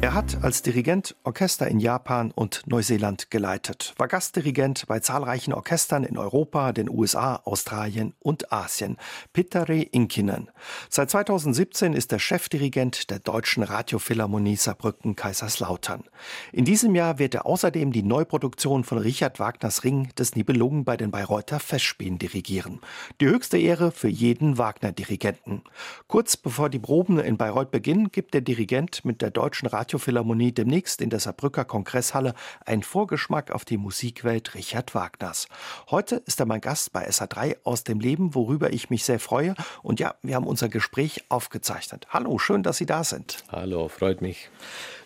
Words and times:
Er 0.00 0.14
hat 0.14 0.44
als 0.44 0.62
Dirigent 0.62 1.16
Orchester 1.24 1.66
in 1.66 1.80
Japan 1.80 2.30
und 2.30 2.62
Neuseeland 2.66 3.32
geleitet, 3.32 3.94
war 3.98 4.06
Gastdirigent 4.06 4.86
bei 4.86 5.00
zahlreichen 5.00 5.52
Orchestern 5.52 6.04
in 6.04 6.16
Europa, 6.16 6.72
den 6.72 6.88
USA, 6.88 7.40
Australien 7.44 8.14
und 8.20 8.52
Asien. 8.52 8.96
Pittare 9.32 9.82
Inkinen. 9.82 10.52
Seit 10.88 11.10
2017 11.10 11.94
ist 11.94 12.12
er 12.12 12.20
Chefdirigent 12.20 13.10
der 13.10 13.18
Deutschen 13.18 13.64
Radiophilharmonie 13.64 14.54
Saarbrücken 14.54 15.16
Kaiserslautern. 15.16 16.04
In 16.52 16.64
diesem 16.64 16.94
Jahr 16.94 17.18
wird 17.18 17.34
er 17.34 17.44
außerdem 17.44 17.90
die 17.90 18.04
Neuproduktion 18.04 18.84
von 18.84 18.98
Richard 18.98 19.40
Wagners 19.40 19.82
Ring 19.82 20.10
des 20.16 20.36
Nibelungen 20.36 20.84
bei 20.84 20.96
den 20.96 21.10
Bayreuther 21.10 21.58
Festspielen 21.58 22.20
dirigieren. 22.20 22.80
Die 23.20 23.26
höchste 23.26 23.58
Ehre 23.58 23.90
für 23.90 24.08
jeden 24.08 24.58
Wagner-Dirigenten. 24.58 25.64
Kurz 26.06 26.36
bevor 26.36 26.70
die 26.70 26.78
Proben 26.78 27.18
in 27.18 27.36
Bayreuth 27.36 27.72
beginnen, 27.72 28.12
gibt 28.12 28.32
der 28.32 28.42
Dirigent 28.42 29.04
mit 29.04 29.22
der 29.22 29.32
Deutschen 29.32 29.66
Radio 29.66 29.87
Radiophilharmonie 29.88 30.52
demnächst 30.52 31.00
in 31.00 31.08
der 31.08 31.18
Saarbrücker 31.18 31.64
Kongresshalle 31.64 32.34
ein 32.66 32.82
Vorgeschmack 32.82 33.50
auf 33.50 33.64
die 33.64 33.78
Musikwelt 33.78 34.54
Richard 34.54 34.94
Wagners. 34.94 35.48
Heute 35.90 36.16
ist 36.26 36.40
er 36.40 36.46
mein 36.46 36.60
Gast 36.60 36.92
bei 36.92 37.08
SA3 37.08 37.56
aus 37.64 37.84
dem 37.84 37.98
Leben, 37.98 38.34
worüber 38.34 38.70
ich 38.70 38.90
mich 38.90 39.04
sehr 39.04 39.18
freue. 39.18 39.54
Und 39.82 39.98
ja, 39.98 40.14
wir 40.20 40.34
haben 40.34 40.46
unser 40.46 40.68
Gespräch 40.68 41.24
aufgezeichnet. 41.30 42.06
Hallo, 42.10 42.38
schön, 42.38 42.62
dass 42.62 42.76
Sie 42.76 42.84
da 42.84 43.02
sind. 43.02 43.42
Hallo, 43.50 43.88
freut 43.88 44.20
mich. 44.20 44.50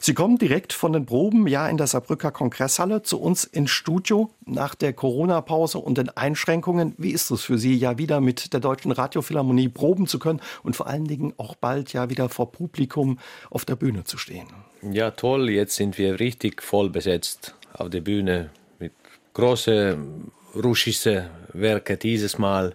Sie 0.01 0.15
kommen 0.15 0.37
direkt 0.37 0.73
von 0.73 0.93
den 0.93 1.07
Proben, 1.07 1.47
ja, 1.47 1.69
in 1.69 1.77
der 1.77 1.87
Saarbrücker 1.87 2.33
Kongresshalle 2.33 3.03
zu 3.03 3.21
uns 3.21 3.45
ins 3.45 3.71
Studio 3.71 4.31
nach 4.45 4.75
der 4.75 4.95
Corona-Pause 4.95 5.79
und 5.79 5.97
den 5.97 6.09
Einschränkungen. 6.09 6.95
Wie 6.99 7.13
ist 7.13 7.31
es 7.31 7.43
für 7.43 7.57
Sie, 7.57 7.77
ja 7.77 7.99
wieder 7.99 8.21
mit 8.21 8.53
der 8.53 8.59
Deutschen 8.59 8.91
Radiophilharmonie 8.91 9.69
proben 9.69 10.09
zu 10.09 10.19
können 10.19 10.41
und 10.65 10.75
vor 10.75 10.89
allen 10.89 11.05
Dingen 11.05 11.35
auch 11.37 11.55
bald 11.55 11.93
ja 11.93 12.11
wieder 12.11 12.29
vor 12.29 12.51
Publikum 12.51 13.21
auf 13.49 13.65
der 13.65 13.77
Bühne 13.77 14.03
zu 14.03 14.19
stehen? 14.19 14.49
Ja, 14.91 15.13
toll. 15.13 15.51
Jetzt 15.51 15.77
sind 15.77 15.97
wir 15.97 16.19
richtig 16.19 16.63
voll 16.63 16.91
besetzt 16.91 17.55
auf 17.73 17.91
der 17.91 18.01
Bühne 18.01 18.51
mit 18.79 18.93
großen 19.35 20.31
russischen 20.55 21.25
Werken 21.53 21.99
dieses 21.99 22.39
Mal 22.39 22.75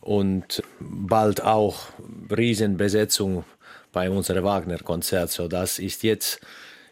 und 0.00 0.62
bald 0.80 1.42
auch 1.42 1.88
Riesenbesetzung 2.30 3.44
bei 3.92 4.08
unserem 4.08 4.44
Wagner-Konzert. 4.44 5.30
So, 5.30 5.48
das 5.48 5.78
ist 5.78 6.02
jetzt, 6.02 6.40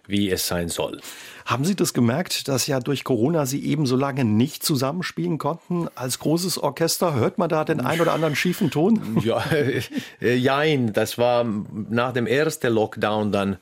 wie 0.06 0.30
es 0.30 0.46
sein 0.46 0.68
soll. 0.68 1.00
Haben 1.46 1.64
Sie 1.64 1.74
das 1.74 1.94
gemerkt, 1.94 2.48
dass 2.48 2.66
ja 2.66 2.80
durch 2.80 3.04
Corona 3.04 3.46
Sie 3.46 3.64
eben 3.64 3.86
so 3.86 3.96
lange 3.96 4.24
nicht 4.24 4.62
zusammenspielen 4.62 5.38
konnten 5.38 5.88
als 5.94 6.18
großes 6.18 6.58
Orchester? 6.58 7.14
Hört 7.14 7.38
man 7.38 7.48
da 7.48 7.64
den 7.64 7.80
ein 7.80 8.00
oder 8.00 8.12
anderen 8.12 8.36
schiefen 8.36 8.70
Ton? 8.70 9.20
Ja, 9.24 9.42
äh, 10.20 10.34
jein. 10.34 10.92
Das 10.92 11.16
war 11.16 11.44
nach 11.44 12.12
dem 12.12 12.26
ersten 12.26 12.72
Lockdown 12.72 13.32
dann 13.32 13.58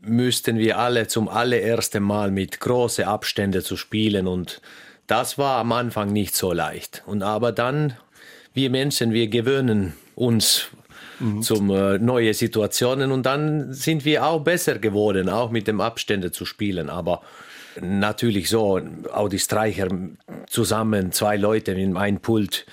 müssten 0.00 0.58
wir 0.58 0.78
alle 0.78 1.06
zum 1.06 1.28
allerersten 1.28 2.02
Mal 2.02 2.30
mit 2.30 2.60
großen 2.60 3.04
Abständen 3.04 3.62
zu 3.62 3.76
spielen 3.76 4.26
und 4.26 4.60
das 5.06 5.38
war 5.38 5.58
am 5.58 5.72
Anfang 5.72 6.12
nicht 6.12 6.36
so 6.36 6.52
leicht. 6.52 7.02
Und 7.06 7.22
aber 7.22 7.50
dann, 7.52 7.94
wir 8.54 8.70
Menschen, 8.70 9.12
wir 9.12 9.28
gewöhnen 9.28 9.94
uns 10.14 10.68
mhm. 11.18 11.42
zum 11.42 11.70
äh, 11.70 11.98
neue 11.98 12.34
Situationen 12.34 13.10
und 13.10 13.24
dann 13.24 13.72
sind 13.72 14.04
wir 14.04 14.26
auch 14.26 14.40
besser 14.40 14.78
geworden, 14.78 15.28
auch 15.28 15.50
mit 15.50 15.66
dem 15.66 15.80
Abstände 15.80 16.30
zu 16.30 16.44
spielen. 16.44 16.90
Aber 16.90 17.22
natürlich 17.80 18.48
so, 18.48 18.80
auch 19.12 19.28
die 19.28 19.38
Streicher 19.38 19.88
zusammen, 20.46 21.12
zwei 21.12 21.36
Leute 21.36 21.72
in 21.72 21.96
einem 21.96 22.20
Pult 22.20 22.66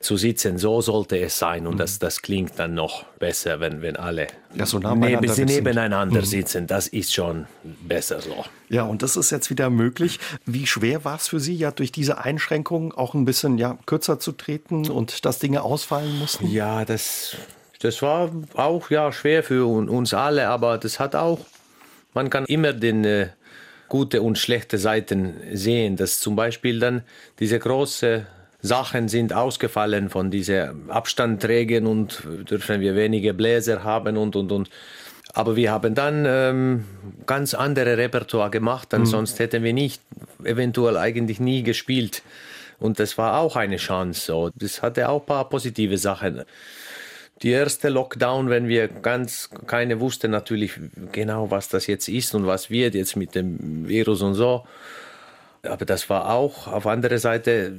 zu 0.00 0.16
sitzen, 0.16 0.56
so 0.56 0.80
sollte 0.80 1.18
es 1.18 1.38
sein. 1.38 1.66
Und 1.66 1.74
mhm. 1.74 1.78
das, 1.78 1.98
das 1.98 2.22
klingt 2.22 2.58
dann 2.58 2.74
noch 2.74 3.04
besser, 3.18 3.60
wenn, 3.60 3.82
wenn 3.82 3.96
alle 3.96 4.28
ja, 4.54 4.64
so 4.64 4.78
neben, 4.78 5.28
sie 5.28 5.44
nebeneinander 5.44 6.22
mhm. 6.22 6.24
sitzen. 6.24 6.66
Das 6.66 6.88
ist 6.88 7.12
schon 7.12 7.46
besser 7.82 8.22
so. 8.22 8.44
Ja, 8.70 8.84
und 8.84 9.02
das 9.02 9.16
ist 9.16 9.30
jetzt 9.30 9.50
wieder 9.50 9.68
möglich. 9.68 10.18
Wie 10.46 10.66
schwer 10.66 11.04
war 11.04 11.16
es 11.16 11.28
für 11.28 11.38
Sie, 11.38 11.54
ja 11.54 11.70
durch 11.70 11.92
diese 11.92 12.18
Einschränkungen 12.18 12.92
auch 12.92 13.12
ein 13.12 13.26
bisschen 13.26 13.58
ja, 13.58 13.78
kürzer 13.84 14.18
zu 14.18 14.32
treten 14.32 14.90
und 14.90 15.26
dass 15.26 15.38
Dinge 15.38 15.62
ausfallen 15.62 16.18
mussten? 16.18 16.46
Ja, 16.46 16.86
das 16.86 17.36
das 17.80 18.02
war 18.02 18.30
auch 18.54 18.90
ja 18.90 19.10
schwer 19.12 19.42
für 19.42 19.66
uns 19.66 20.12
alle, 20.12 20.48
aber 20.48 20.76
das 20.76 21.00
hat 21.00 21.14
auch, 21.14 21.40
man 22.12 22.28
kann 22.28 22.44
immer 22.44 22.74
den 22.74 23.04
äh, 23.04 23.28
gute 23.88 24.20
und 24.22 24.38
schlechte 24.38 24.76
Seiten 24.76 25.34
sehen, 25.52 25.96
dass 25.96 26.20
zum 26.20 26.36
Beispiel 26.36 26.78
dann 26.78 27.02
diese 27.38 27.58
große 27.58 28.26
Sachen 28.62 29.08
sind 29.08 29.32
ausgefallen 29.32 30.10
von 30.10 30.30
diesen 30.30 30.90
Abstandträgern 30.90 31.86
und 31.86 32.22
dürfen 32.50 32.80
wir 32.80 32.94
wenige 32.94 33.34
Bläser 33.34 33.84
haben 33.84 34.16
und 34.16 34.36
und 34.36 34.52
und. 34.52 34.70
Aber 35.32 35.54
wir 35.56 35.70
haben 35.70 35.94
dann 35.94 36.24
ähm, 36.26 36.84
ganz 37.26 37.54
andere 37.54 37.96
Repertoire 37.96 38.50
gemacht, 38.50 38.92
denn 38.92 39.02
mhm. 39.02 39.06
sonst 39.06 39.38
hätten 39.38 39.62
wir 39.62 39.72
nicht, 39.72 40.02
eventuell 40.42 40.96
eigentlich 40.96 41.38
nie 41.38 41.62
gespielt. 41.62 42.22
Und 42.80 42.98
das 42.98 43.16
war 43.16 43.38
auch 43.38 43.56
eine 43.56 43.76
Chance. 43.76 44.20
So. 44.20 44.50
Das 44.56 44.82
hatte 44.82 45.08
auch 45.08 45.20
ein 45.20 45.26
paar 45.26 45.48
positive 45.48 45.98
Sachen 45.98 46.44
die 47.42 47.50
erste 47.50 47.88
Lockdown, 47.88 48.50
wenn 48.50 48.68
wir 48.68 48.88
ganz 48.88 49.48
keine 49.66 50.00
wussten 50.00 50.30
natürlich 50.30 50.72
genau, 51.12 51.50
was 51.50 51.68
das 51.68 51.86
jetzt 51.86 52.08
ist 52.08 52.34
und 52.34 52.46
was 52.46 52.70
wird 52.70 52.94
jetzt 52.94 53.16
mit 53.16 53.34
dem 53.34 53.88
Virus 53.88 54.20
und 54.22 54.34
so. 54.34 54.64
Aber 55.62 55.84
das 55.84 56.08
war 56.08 56.30
auch 56.30 56.66
auf 56.66 56.86
andere 56.86 57.18
Seite 57.18 57.78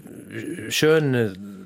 schön 0.70 1.61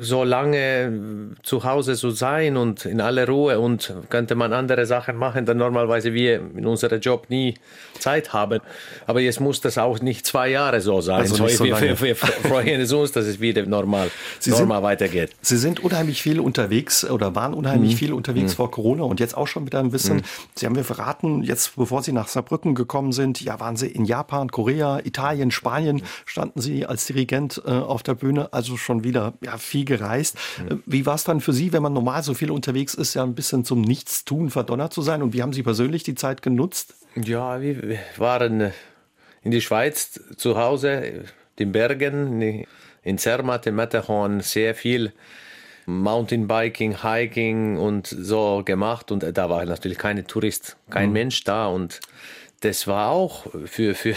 so 0.00 0.24
lange 0.24 1.36
zu 1.42 1.64
Hause 1.64 1.94
zu 1.94 2.10
sein 2.10 2.56
und 2.56 2.86
in 2.86 3.00
aller 3.00 3.26
Ruhe 3.26 3.58
und 3.60 3.94
könnte 4.08 4.34
man 4.34 4.52
andere 4.52 4.86
Sachen 4.86 5.16
machen, 5.16 5.46
dann 5.46 5.58
normalerweise 5.58 6.14
wir 6.14 6.40
in 6.56 6.66
unserem 6.66 7.00
Job 7.00 7.26
nie 7.28 7.54
Zeit 7.98 8.32
haben. 8.32 8.60
Aber 9.06 9.20
jetzt 9.20 9.40
muss 9.40 9.60
das 9.60 9.76
auch 9.78 10.00
nicht 10.00 10.26
zwei 10.26 10.48
Jahre 10.48 10.80
so 10.80 11.00
sein. 11.00 11.20
Also 11.20 11.36
so 11.48 11.64
wir, 11.64 11.80
wir, 11.80 12.00
wir, 12.00 12.16
freuen 12.16 12.80
uns, 12.80 13.12
dass 13.12 13.26
es 13.26 13.40
wieder 13.40 13.66
normal, 13.66 14.10
Sie 14.38 14.50
normal 14.50 14.78
sind, 14.78 14.84
weitergeht. 14.84 15.30
Sie 15.42 15.58
sind 15.58 15.80
unheimlich 15.80 16.22
viel 16.22 16.40
unterwegs 16.40 17.04
oder 17.04 17.34
waren 17.34 17.52
unheimlich 17.52 17.92
mhm. 17.92 17.98
viel 17.98 18.12
unterwegs 18.12 18.52
mhm. 18.52 18.56
vor 18.56 18.70
Corona 18.70 19.04
und 19.04 19.20
jetzt 19.20 19.36
auch 19.36 19.46
schon 19.46 19.66
wieder 19.66 19.80
ein 19.80 19.90
bisschen. 19.90 20.18
Mhm. 20.18 20.22
Sie 20.54 20.66
haben 20.66 20.74
mir 20.74 20.84
verraten, 20.84 21.42
jetzt 21.42 21.76
bevor 21.76 22.02
Sie 22.02 22.12
nach 22.12 22.28
Saarbrücken 22.28 22.74
gekommen 22.74 23.12
sind, 23.12 23.40
ja, 23.40 23.60
waren 23.60 23.76
Sie 23.76 23.88
in 23.88 24.04
Japan, 24.04 24.50
Korea, 24.50 25.00
Italien, 25.04 25.50
Spanien, 25.50 26.02
standen 26.24 26.60
Sie 26.60 26.86
als 26.86 27.06
Dirigent 27.06 27.62
äh, 27.66 27.70
auf 27.70 28.02
der 28.02 28.14
Bühne, 28.14 28.52
also 28.52 28.76
schon 28.76 29.04
wieder 29.04 29.34
ja, 29.42 29.58
viel 29.58 29.89
gereist. 29.90 30.36
Mhm. 30.58 30.82
Wie 30.86 31.04
war 31.04 31.16
es 31.16 31.24
dann 31.24 31.40
für 31.40 31.52
Sie, 31.52 31.72
wenn 31.72 31.82
man 31.82 31.92
normal 31.92 32.22
so 32.22 32.34
viel 32.34 32.50
unterwegs 32.50 32.94
ist, 32.94 33.14
ja 33.14 33.22
ein 33.22 33.34
bisschen 33.34 33.64
zum 33.64 33.80
Nichtstun 33.82 34.50
verdonnert 34.50 34.92
zu 34.92 35.02
sein? 35.02 35.22
Und 35.22 35.32
wie 35.34 35.42
haben 35.42 35.52
Sie 35.52 35.62
persönlich 35.62 36.02
die 36.04 36.14
Zeit 36.14 36.42
genutzt? 36.42 36.94
Ja, 37.16 37.60
wir 37.60 37.98
waren 38.16 38.72
in 39.42 39.50
die 39.50 39.60
Schweiz 39.60 40.20
zu 40.36 40.56
Hause, 40.56 41.24
den 41.58 41.72
Bergen, 41.72 42.66
in 43.02 43.18
Zermatt, 43.18 43.66
in 43.66 43.74
Matterhorn, 43.74 44.40
sehr 44.40 44.74
viel 44.74 45.12
Mountainbiking, 45.86 47.02
Hiking 47.02 47.76
und 47.76 48.06
so 48.06 48.62
gemacht. 48.64 49.10
Und 49.10 49.24
da 49.36 49.50
war 49.50 49.64
natürlich 49.64 49.98
keine 49.98 50.24
Tourist, 50.24 50.76
kein 50.88 51.08
mhm. 51.08 51.14
Mensch 51.14 51.44
da. 51.44 51.66
Und 51.66 52.00
das 52.60 52.86
war 52.86 53.10
auch 53.10 53.46
für, 53.66 53.94
für 53.94 54.14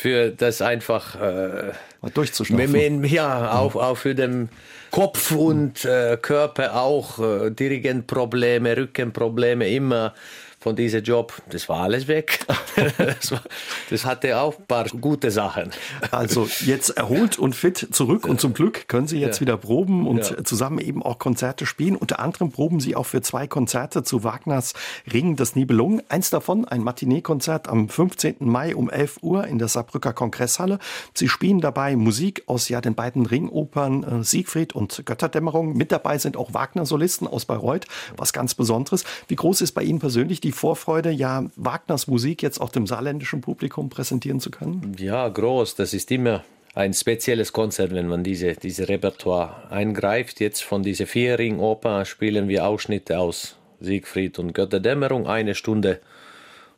für 0.00 0.30
das 0.30 0.62
einfach 0.62 1.20
äh, 1.20 1.72
durchzuschlafen. 2.14 3.04
Ja, 3.04 3.58
auch, 3.58 3.76
auch 3.76 3.96
für 3.96 4.14
den 4.14 4.48
Kopf 4.90 5.30
und 5.32 5.84
äh, 5.84 6.16
Körper 6.20 6.74
auch 6.80 7.18
äh, 7.18 7.50
Dirigentprobleme, 7.50 8.78
Rückenprobleme 8.78 9.68
immer 9.68 10.14
von 10.60 10.76
diesem 10.76 11.02
Job, 11.02 11.32
das 11.48 11.70
war 11.70 11.80
alles 11.84 12.06
weg. 12.06 12.44
das, 12.98 13.32
war, 13.32 13.42
das, 13.88 14.04
hatte 14.04 14.38
auch 14.38 14.58
ein 14.58 14.66
paar 14.66 14.84
gute 14.88 15.30
Sachen. 15.30 15.70
Also 16.10 16.48
jetzt 16.60 16.90
erholt 16.90 17.38
und 17.38 17.56
fit 17.56 17.88
zurück 17.92 18.26
und 18.26 18.42
zum 18.42 18.52
Glück 18.52 18.86
können 18.86 19.08
Sie 19.08 19.18
jetzt 19.18 19.38
ja. 19.38 19.40
wieder 19.40 19.56
proben 19.56 20.06
und 20.06 20.18
ja. 20.30 20.44
zusammen 20.44 20.78
eben 20.78 21.02
auch 21.02 21.18
Konzerte 21.18 21.64
spielen. 21.64 21.96
Unter 21.96 22.20
anderem 22.20 22.52
proben 22.52 22.78
Sie 22.78 22.94
auch 22.94 23.06
für 23.06 23.22
zwei 23.22 23.46
Konzerte 23.46 24.02
zu 24.02 24.22
Wagners 24.22 24.74
Ring 25.10 25.34
des 25.34 25.56
Nibelungen. 25.56 26.02
Eins 26.10 26.28
davon 26.28 26.66
ein 26.66 26.82
Matinee-Konzert 26.82 27.66
am 27.66 27.88
15. 27.88 28.36
Mai 28.40 28.76
um 28.76 28.90
11 28.90 29.20
Uhr 29.22 29.46
in 29.46 29.58
der 29.58 29.68
Saarbrücker 29.68 30.12
Kongresshalle. 30.12 30.78
Sie 31.14 31.30
spielen 31.30 31.62
dabei 31.62 31.96
Musik 31.96 32.42
aus 32.44 32.68
ja 32.68 32.82
den 32.82 32.94
beiden 32.94 33.24
Ringopern 33.24 34.04
äh, 34.04 34.24
Siegfried 34.24 34.74
und 34.74 35.06
Götterdämmerung. 35.06 35.74
Mit 35.74 35.90
dabei 35.90 36.18
sind 36.18 36.36
auch 36.36 36.52
Wagner-Solisten 36.52 37.26
aus 37.26 37.46
Bayreuth, 37.46 37.86
was 38.18 38.34
ganz 38.34 38.54
Besonderes. 38.54 39.04
Wie 39.26 39.36
groß 39.36 39.62
ist 39.62 39.72
bei 39.72 39.82
Ihnen 39.82 40.00
persönlich 40.00 40.42
die 40.42 40.49
die 40.50 40.56
Vorfreude, 40.56 41.10
ja, 41.10 41.44
Wagners 41.54 42.08
Musik 42.08 42.42
jetzt 42.42 42.60
auch 42.60 42.70
dem 42.70 42.84
saarländischen 42.84 43.40
Publikum 43.40 43.88
präsentieren 43.88 44.40
zu 44.40 44.50
können? 44.50 44.96
Ja, 44.98 45.28
groß. 45.28 45.76
Das 45.76 45.94
ist 45.94 46.10
immer 46.10 46.42
ein 46.74 46.92
spezielles 46.92 47.52
Konzert, 47.52 47.94
wenn 47.94 48.08
man 48.08 48.24
diese, 48.24 48.54
diese 48.54 48.88
Repertoire 48.88 49.70
eingreift. 49.70 50.40
Jetzt 50.40 50.64
von 50.64 50.82
dieser 50.82 51.06
Vierring-Oper 51.06 52.04
spielen 52.04 52.48
wir 52.48 52.66
Ausschnitte 52.66 53.20
aus 53.20 53.56
Siegfried 53.78 54.40
und 54.40 54.52
Götterdämmerung, 54.52 55.28
eine 55.28 55.54
Stunde 55.54 56.00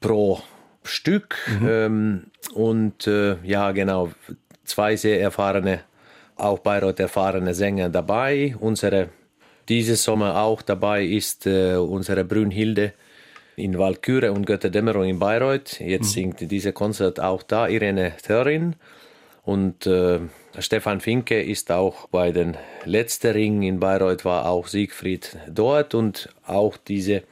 pro 0.00 0.42
Stück. 0.82 1.38
Mhm. 1.48 1.68
Ähm, 1.68 2.22
und 2.52 3.06
äh, 3.06 3.36
ja, 3.42 3.72
genau, 3.72 4.10
zwei 4.64 4.96
sehr 4.96 5.18
erfahrene, 5.18 5.80
auch 6.36 6.58
Bayreuth 6.58 7.00
erfahrene 7.00 7.54
Sänger 7.54 7.88
dabei. 7.88 8.54
Unsere 8.60 9.08
dieses 9.70 10.04
Sommer 10.04 10.42
auch 10.42 10.60
dabei 10.60 11.04
ist 11.04 11.46
äh, 11.46 11.76
unsere 11.76 12.25
Brünnhilde 12.25 12.92
in 13.56 13.78
Walküre 13.78 14.32
und 14.32 14.46
Götterdämmerung 14.46 15.04
in 15.04 15.19
Bayreuth. 15.19 15.81
Jetzt 15.81 16.08
mhm. 16.08 16.34
singt 16.34 16.50
diese 16.50 16.72
Konzert 16.72 17.20
auch 17.20 17.43
da 17.43 17.69
Irene 17.69 18.12
Törin. 18.22 18.76
Und 19.44 19.87
äh, 19.87 20.20
Stefan 20.58 21.00
Finke 21.00 21.43
ist 21.43 21.72
auch 21.72 22.08
bei 22.08 22.31
den 22.31 22.56
letzten 22.84 23.32
Ringen 23.32 23.62
in 23.62 23.81
Bayreuth, 23.81 24.25
war 24.25 24.46
auch 24.46 24.69
Siegfried 24.69 25.37
dort 25.49 25.94
und 25.94 26.28
auch 26.46 26.76
diese 26.76 27.22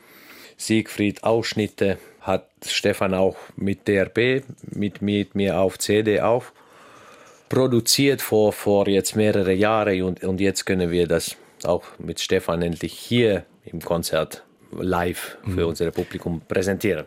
Siegfried-Ausschnitte 0.56 1.98
hat 2.20 2.48
Stefan 2.66 3.14
auch 3.14 3.36
mit 3.56 3.86
DRB, 3.86 4.42
mit, 4.62 5.02
mit 5.02 5.34
mir 5.34 5.58
auf 5.58 5.78
CD 5.78 6.20
auch 6.20 6.44
produziert 7.48 8.20
vor, 8.22 8.52
vor 8.52 8.88
jetzt 8.88 9.16
mehrere 9.16 9.52
Jahre 9.52 10.04
und, 10.04 10.22
und 10.24 10.40
jetzt 10.40 10.66
können 10.66 10.90
wir 10.90 11.06
das 11.06 11.36
auch 11.64 11.84
mit 11.98 12.20
Stefan 12.20 12.62
endlich 12.62 12.92
hier 12.92 13.44
im 13.64 13.80
Konzert 13.80 14.44
live 14.78 15.38
für 15.44 15.50
mhm. 15.50 15.68
unser 15.68 15.90
Publikum 15.90 16.40
präsentieren. 16.46 17.06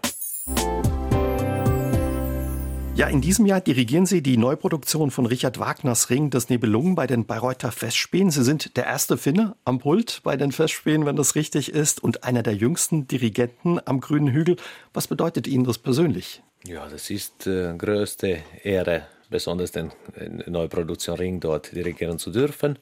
Ja, 2.95 3.07
in 3.07 3.21
diesem 3.21 3.47
Jahr 3.47 3.59
dirigieren 3.59 4.05
Sie 4.05 4.21
die 4.21 4.37
Neuproduktion 4.37 5.09
von 5.09 5.25
Richard 5.25 5.57
Wagners 5.57 6.11
Ring 6.11 6.29
des 6.29 6.49
Nibelungen 6.49 6.93
bei 6.93 7.07
den 7.07 7.25
Bayreuther 7.25 7.71
Festspielen. 7.71 8.29
Sie 8.29 8.43
sind 8.43 8.77
der 8.77 8.85
erste 8.85 9.17
Finne 9.17 9.55
am 9.65 9.79
Pult 9.79 10.21
bei 10.23 10.37
den 10.37 10.51
Festspielen, 10.51 11.07
wenn 11.07 11.15
das 11.15 11.33
richtig 11.33 11.73
ist, 11.73 12.03
und 12.03 12.23
einer 12.23 12.43
der 12.43 12.53
jüngsten 12.53 13.07
Dirigenten 13.07 13.79
am 13.83 13.99
Grünen 13.99 14.31
Hügel. 14.31 14.57
Was 14.93 15.07
bedeutet 15.07 15.47
Ihnen 15.47 15.63
das 15.63 15.79
persönlich? 15.79 16.43
Ja, 16.67 16.87
das 16.87 17.09
ist 17.09 17.47
äh, 17.47 17.73
größte 17.75 18.37
Ehre, 18.61 19.07
besonders 19.31 19.71
den 19.71 19.91
äh, 20.15 20.47
Neuproduktion 20.47 21.17
Ring 21.17 21.39
dort 21.39 21.75
dirigieren 21.75 22.19
zu 22.19 22.29
dürfen. 22.29 22.77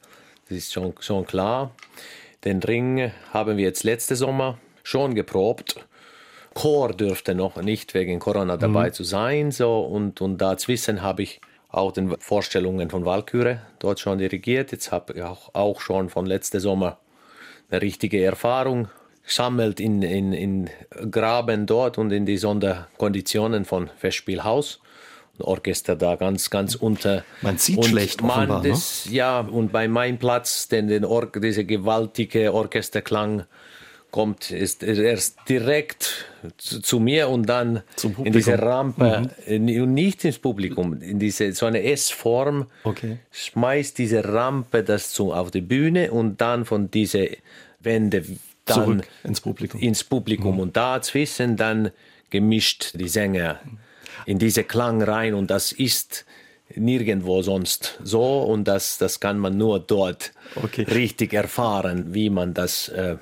Das 0.50 0.58
ist 0.58 0.74
schon, 0.74 0.94
schon 1.00 1.26
klar. 1.26 1.74
Den 2.44 2.62
Ring 2.62 3.14
haben 3.32 3.56
wir 3.56 3.64
jetzt 3.64 3.86
letzte 3.86 4.18
Sommer 4.18 4.58
schon 4.84 5.16
geprobt 5.16 5.86
Chor 6.54 6.94
dürfte 6.94 7.34
noch 7.34 7.56
nicht 7.62 7.94
wegen 7.94 8.20
Corona 8.20 8.58
dabei 8.58 8.88
mhm. 8.88 8.94
zu 8.94 9.04
sein. 9.04 9.52
So, 9.52 9.80
und, 9.80 10.22
und 10.22 10.40
dazwischen 10.40 11.02
habe 11.02 11.24
ich 11.24 11.40
auch 11.70 11.94
den 11.94 12.18
Vorstellungen 12.20 12.90
von 12.90 13.06
Walküre 13.06 13.62
dort 13.80 14.00
schon 14.00 14.18
dirigiert. 14.18 14.72
Jetzt 14.72 14.92
habe 14.92 15.14
ich 15.14 15.22
auch, 15.22 15.54
auch 15.54 15.80
schon 15.80 16.10
von 16.10 16.26
letzten 16.26 16.60
Sommer 16.60 17.00
eine 17.70 17.82
richtige 17.82 18.24
Erfahrung 18.24 18.90
gesammelt 19.26 19.80
in, 19.80 20.02
in, 20.02 20.34
in 20.34 20.70
Graben 21.10 21.68
dort 21.68 21.98
und 21.98 22.12
in 22.12 22.26
die 22.26 22.38
Sonderkonditionen 22.38 23.64
von 23.64 23.90
Festspielhaus. 23.98 24.82
Orchester 25.40 25.96
da 25.96 26.18
ganz, 26.18 26.52
ganz 26.52 26.76
unter. 26.76 27.24
Man 27.42 27.58
sieht 27.58 27.78
und 27.78 27.86
schlecht 27.86 28.22
man 28.22 28.52
offenbar, 28.52 28.62
das, 28.62 29.06
ne? 29.08 29.16
Ja, 29.16 29.40
und 29.40 29.72
bei 29.72 29.88
meinem 29.88 30.20
Platz, 30.20 30.68
denn 30.68 30.88
den 30.88 31.04
Or 31.04 31.26
dieser 31.28 31.64
gewaltige 31.64 32.54
Orchesterklang 32.54 33.46
kommt 34.12 34.52
ist 34.52 34.84
erst 34.84 35.38
direkt 35.48 36.26
zu, 36.58 36.82
zu 36.82 37.00
mir 37.00 37.30
und 37.30 37.48
dann 37.48 37.82
in 38.24 38.34
diese 38.34 38.62
Rampe 38.62 39.30
mhm. 39.48 39.82
und 39.82 39.94
nicht 39.94 40.26
ins 40.26 40.38
Publikum, 40.38 41.02
in 41.02 41.18
diese 41.18 41.54
so 41.54 41.66
eine 41.66 41.84
S-Form 41.84 42.68
okay. 42.84 43.20
schmeißt 43.32 43.98
diese 43.98 44.26
Rampe 44.26 44.84
das 44.84 45.12
zu, 45.12 45.34
auf 45.34 45.50
die 45.50 45.62
Bühne 45.62 46.12
und 46.12 46.42
dann 46.42 46.66
von 46.66 46.92
diese 46.92 47.30
Wände 47.80 48.24
dann 48.66 48.84
Zurück 48.84 49.08
ins 49.24 49.42
Publikum, 49.42 49.80
ins 49.80 50.04
Publikum. 50.04 50.56
Mhm. 50.56 50.60
und 50.60 50.78
dazwischen 50.78 51.56
dann 51.56 51.92
gemischt 52.30 52.92
die 53.00 53.08
Sänger 53.08 53.60
in 54.26 54.40
diese 54.40 54.64
Klang 54.64 55.02
rein 55.02 55.34
und 55.34 55.50
das 55.50 55.72
ist 55.72 56.26
nirgendwo 56.76 57.42
sonst 57.42 58.00
so 58.04 58.42
und 58.42 58.66
das, 58.66 58.98
das 58.98 59.20
kann 59.20 59.38
man 59.38 59.58
nur 59.58 59.80
dort 59.80 60.32
okay. 60.56 60.84
richtig 60.84 61.34
erfahren, 61.34 62.14
wie 62.14 62.30
man 62.30 62.54
das 62.54 62.90
äh, 62.90 63.18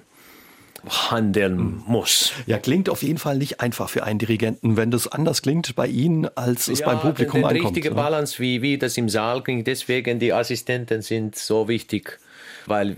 handeln 0.88 1.84
muss. 1.86 2.34
Ja, 2.46 2.58
klingt 2.58 2.90
auf 2.90 3.04
jeden 3.04 3.18
Fall 3.18 3.38
nicht 3.38 3.60
einfach 3.62 3.90
für 3.90 4.04
einen 4.04 4.20
Dirigenten, 4.20 4.78
wenn 4.78 4.92
das 4.92 5.08
anders 5.08 5.42
klingt 5.42 5.76
bei 5.76 5.88
Ihnen, 5.88 6.28
als 6.36 6.68
es 6.68 6.80
ja, 6.80 6.88
beim 6.88 7.00
Publikum 7.00 7.44
ankommt. 7.44 7.56
Die 7.56 7.66
richtige 7.66 7.92
Balance, 7.92 8.40
wie, 8.40 8.62
wie 8.62 8.78
das 8.78 8.98
im 8.98 9.10
Saal 9.10 9.44
klingt, 9.44 9.68
deswegen 9.68 10.20
die 10.20 10.34
Assistenten 10.34 11.02
sind 11.02 11.36
so 11.36 11.68
wichtig, 11.68 12.20
weil 12.66 12.96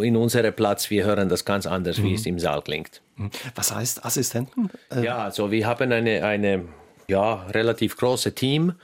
in 0.00 0.16
unserem 0.16 0.54
Platz, 0.54 0.90
wir 0.90 1.04
hören 1.04 1.28
das 1.28 1.44
ganz 1.44 1.66
anders, 1.66 1.98
mhm. 1.98 2.04
wie 2.04 2.14
es 2.14 2.26
im 2.26 2.38
Saal 2.38 2.62
klingt. 2.62 3.02
Mhm. 3.16 3.30
Was 3.54 3.74
heißt 3.74 4.04
Assistenten? 4.04 4.70
Äh 4.90 5.04
ja, 5.04 5.18
also 5.24 5.50
wir 5.50 5.66
haben 5.66 5.92
eine, 5.92 6.24
eine 6.24 6.64
ja, 7.08 7.46
relativ 7.46 7.96
große 7.96 8.34
Team 8.34 8.74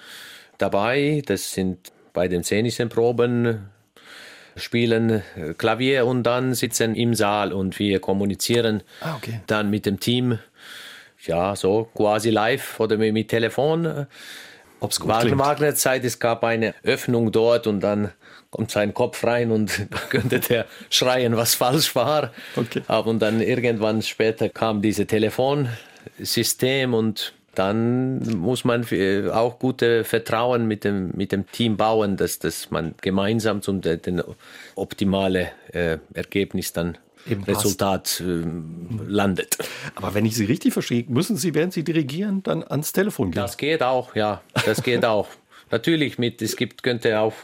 dabei, 0.58 1.22
das 1.26 1.52
sind 1.52 1.93
bei 2.12 2.29
den 2.29 2.43
szenischen 2.43 2.88
Proben 2.88 3.70
spielen 4.56 5.23
Klavier 5.58 6.06
und 6.06 6.23
dann 6.25 6.55
sitzen 6.55 6.94
im 6.94 7.14
Saal 7.14 7.53
und 7.53 7.79
wir 7.79 8.00
kommunizieren 8.00 8.82
ah, 9.00 9.17
okay. 9.17 9.41
dann 9.47 9.70
mit 9.70 9.87
dem 9.87 10.00
Team, 10.00 10.38
ja, 11.25 11.56
so 11.56 11.88
quasi 11.94 12.31
live 12.31 12.81
oder 12.81 12.97
mit 12.97 13.29
Telefon. 13.29 14.06
Ob's 14.81 15.00
gut 15.00 15.08
Wagner, 15.08 15.38
Wagner 15.38 15.75
Zeit, 15.75 16.05
es 16.05 16.19
gab 16.19 16.44
eine 16.44 16.75
Öffnung 16.82 17.32
dort 17.32 17.67
und 17.67 17.81
dann 17.81 18.12
kommt 18.50 18.70
sein 18.70 18.94
Kopf 18.94 19.25
rein 19.25 19.50
und 19.50 19.87
könnte 20.11 20.41
der 20.41 20.67
schreien, 20.91 21.37
was 21.37 21.55
falsch 21.55 21.94
war. 21.94 22.32
Okay. 22.56 22.82
Und 22.88 23.20
dann 23.20 23.41
irgendwann 23.41 24.03
später 24.03 24.49
kam 24.49 24.82
dieses 24.82 25.06
Telefonsystem 25.06 26.94
und 26.94 27.32
dann 27.58 28.19
muss 28.38 28.64
man 28.64 28.87
auch 29.32 29.58
gute 29.58 30.05
Vertrauen 30.05 30.67
mit 30.67 30.85
dem, 30.85 31.11
mit 31.14 31.32
dem 31.32 31.50
Team 31.50 31.76
bauen, 31.76 32.17
dass, 32.17 32.38
dass 32.38 32.70
man 32.70 32.94
gemeinsam 33.00 33.62
zum 33.62 33.81
den 33.81 34.23
optimale 34.75 35.49
äh, 35.73 35.99
Ergebnis 36.14 36.73
dann 36.73 36.99
Eben 37.29 37.43
Resultat 37.43 38.23
äh, 38.25 38.44
landet. 39.08 39.58
Aber 39.97 40.14
wenn 40.14 40.25
ich 40.25 40.37
Sie 40.37 40.44
richtig 40.44 40.73
verstehe, 40.73 41.05
müssen 41.08 41.37
Sie, 41.37 41.55
während 41.55 41.73
Sie 41.73 41.82
dirigieren, 41.82 42.43
dann 42.44 42.62
ans 42.62 42.93
Telefon 42.93 43.32
gehen. 43.32 43.43
Das 43.43 43.56
geht 43.56 43.82
auch, 43.82 44.14
ja, 44.14 44.43
das 44.64 44.82
geht 44.82 45.05
auch. 45.05 45.29
Natürlich 45.73 46.19
mit, 46.19 46.41
es 46.41 46.56
gibt, 46.56 46.85
könnte 46.85 47.19
auch 47.19 47.35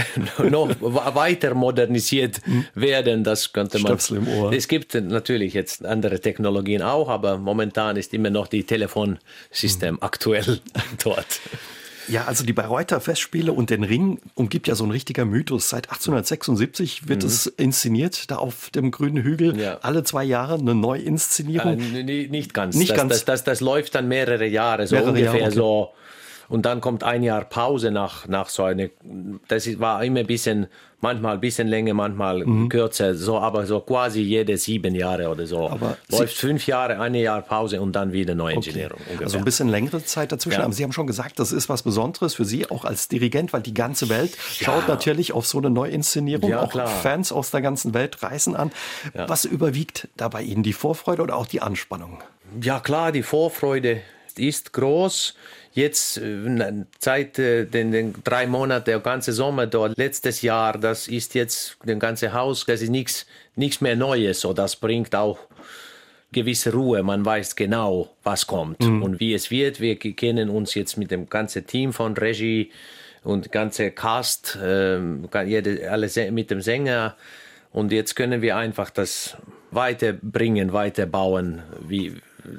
noch 0.50 0.70
weiter 0.80 1.54
modernisiert 1.54 2.40
werden. 2.74 3.24
Das 3.24 3.52
könnte 3.52 3.78
man. 3.78 3.98
im 4.10 4.28
Ohr. 4.28 4.52
Es 4.52 4.68
gibt 4.68 4.94
natürlich 4.94 5.54
jetzt 5.54 5.84
andere 5.84 6.20
Technologien 6.20 6.82
auch, 6.82 7.08
aber 7.08 7.38
momentan 7.38 7.96
ist 7.96 8.14
immer 8.14 8.30
noch 8.30 8.46
die 8.46 8.64
Telefonsystem 8.64 9.94
mhm. 9.94 10.02
aktuell 10.02 10.60
dort. 11.02 11.40
Ja, 12.08 12.24
also 12.24 12.44
die 12.44 12.52
Bayreuther 12.52 13.00
Festspiele 13.00 13.52
und 13.52 13.70
den 13.70 13.84
Ring 13.84 14.20
umgibt 14.34 14.66
ja 14.66 14.74
so 14.74 14.84
ein 14.84 14.90
richtiger 14.90 15.24
Mythos. 15.24 15.68
Seit 15.68 15.88
1876 15.88 17.08
wird 17.08 17.22
mhm. 17.22 17.28
es 17.28 17.46
inszeniert, 17.46 18.30
da 18.30 18.36
auf 18.36 18.70
dem 18.70 18.90
grünen 18.90 19.22
Hügel. 19.22 19.58
Ja. 19.58 19.78
Alle 19.82 20.02
zwei 20.02 20.24
Jahre 20.24 20.54
eine 20.54 20.74
Neuinszenierung. 20.74 21.78
Äh, 21.94 22.02
nicht 22.28 22.54
ganz. 22.54 22.76
Nicht 22.76 22.90
das, 22.90 22.96
ganz. 22.98 23.12
Das, 23.12 23.24
das, 23.24 23.44
das, 23.44 23.60
läuft 23.60 23.94
dann 23.94 24.08
mehrere 24.08 24.46
Jahre, 24.46 24.86
so 24.86 24.96
mehrere 24.96 25.10
ungefähr 25.10 25.34
Jahre, 25.34 25.46
okay. 25.46 25.56
so 25.56 25.90
und 26.52 26.66
dann 26.66 26.82
kommt 26.82 27.02
ein 27.02 27.22
Jahr 27.22 27.46
Pause 27.46 27.90
nach, 27.90 28.28
nach 28.28 28.50
so 28.50 28.64
eine, 28.64 28.90
das 29.48 29.80
war 29.80 30.04
immer 30.04 30.20
ein 30.20 30.26
bisschen, 30.26 30.66
manchmal 31.00 31.36
ein 31.36 31.40
bisschen 31.40 31.66
länger, 31.66 31.94
manchmal 31.94 32.44
mhm. 32.44 32.68
kürzer, 32.68 33.14
so, 33.14 33.38
aber 33.38 33.64
so 33.64 33.80
quasi 33.80 34.20
jede 34.20 34.58
sieben 34.58 34.94
Jahre 34.94 35.30
oder 35.30 35.46
so. 35.46 35.70
Aber 35.70 35.96
Läuft 36.10 36.36
fünf 36.36 36.66
Jahre, 36.66 37.00
ein 37.00 37.14
Jahr 37.14 37.40
Pause 37.40 37.80
und 37.80 37.92
dann 37.96 38.12
wieder 38.12 38.34
Neuengineering. 38.34 39.00
Okay. 39.14 39.24
Also 39.24 39.38
ein 39.38 39.46
bisschen 39.46 39.70
längere 39.70 40.04
Zeit 40.04 40.30
dazwischen. 40.30 40.58
Ja. 40.58 40.64
Aber 40.66 40.74
Sie 40.74 40.84
haben 40.84 40.92
schon 40.92 41.06
gesagt, 41.06 41.38
das 41.38 41.52
ist 41.52 41.70
was 41.70 41.84
Besonderes 41.84 42.34
für 42.34 42.44
Sie, 42.44 42.70
auch 42.70 42.84
als 42.84 43.08
Dirigent, 43.08 43.54
weil 43.54 43.62
die 43.62 43.72
ganze 43.72 44.10
Welt 44.10 44.36
ja. 44.58 44.66
schaut 44.66 44.88
natürlich 44.88 45.32
auf 45.32 45.46
so 45.46 45.56
eine 45.56 45.70
Neuinszenierung. 45.70 46.50
Ja, 46.50 46.60
auch 46.60 46.72
klar. 46.72 46.86
Fans 46.86 47.32
aus 47.32 47.50
der 47.50 47.62
ganzen 47.62 47.94
Welt 47.94 48.22
reisen 48.22 48.56
an. 48.56 48.72
Was 49.14 49.46
überwiegt 49.46 50.06
da 50.18 50.28
bei 50.28 50.42
Ihnen? 50.42 50.62
Die 50.62 50.74
Vorfreude 50.74 51.22
oder 51.22 51.38
auch 51.38 51.46
die 51.46 51.62
Anspannung? 51.62 52.22
Ja 52.60 52.78
klar, 52.78 53.10
die 53.10 53.22
Vorfreude 53.22 54.02
ist 54.36 54.74
groß 54.74 55.34
jetzt 55.72 56.18
äh, 56.18 56.84
seit 56.98 57.38
äh, 57.38 57.64
den, 57.64 57.92
den 57.92 58.14
drei 58.24 58.46
Monaten, 58.46 58.86
der 58.86 59.00
ganze 59.00 59.32
Sommer 59.32 59.66
dort, 59.66 59.96
letztes 59.96 60.42
Jahr, 60.42 60.78
das 60.78 61.08
ist 61.08 61.34
jetzt 61.34 61.76
das 61.84 61.98
ganze 61.98 62.32
Haus, 62.32 62.64
das 62.66 62.82
ist 62.82 62.90
nichts 62.90 63.26
nichts 63.56 63.80
mehr 63.80 63.96
Neues. 63.96 64.40
So, 64.40 64.52
das 64.52 64.76
bringt 64.76 65.14
auch 65.14 65.38
gewisse 66.32 66.72
Ruhe. 66.72 67.02
Man 67.02 67.24
weiß 67.24 67.56
genau, 67.56 68.10
was 68.22 68.46
kommt 68.46 68.80
mhm. 68.80 69.02
und 69.02 69.20
wie 69.20 69.34
es 69.34 69.50
wird. 69.50 69.80
Wir 69.80 69.98
kennen 69.98 70.48
uns 70.48 70.74
jetzt 70.74 70.96
mit 70.96 71.10
dem 71.10 71.28
ganzen 71.28 71.66
Team 71.66 71.92
von 71.92 72.16
Regie 72.16 72.70
und 73.22 73.52
ganze 73.52 73.90
Cast, 73.90 74.56
äh, 74.56 74.98
jede, 75.44 75.90
alle 75.90 76.08
mit 76.30 76.50
dem 76.50 76.60
Sänger. 76.60 77.16
Und 77.72 77.92
jetzt 77.92 78.16
können 78.16 78.42
wir 78.42 78.56
einfach 78.56 78.90
das 78.90 79.36
weiterbringen, 79.70 80.72
weiterbauen, 80.72 81.62
wie, 81.80 82.14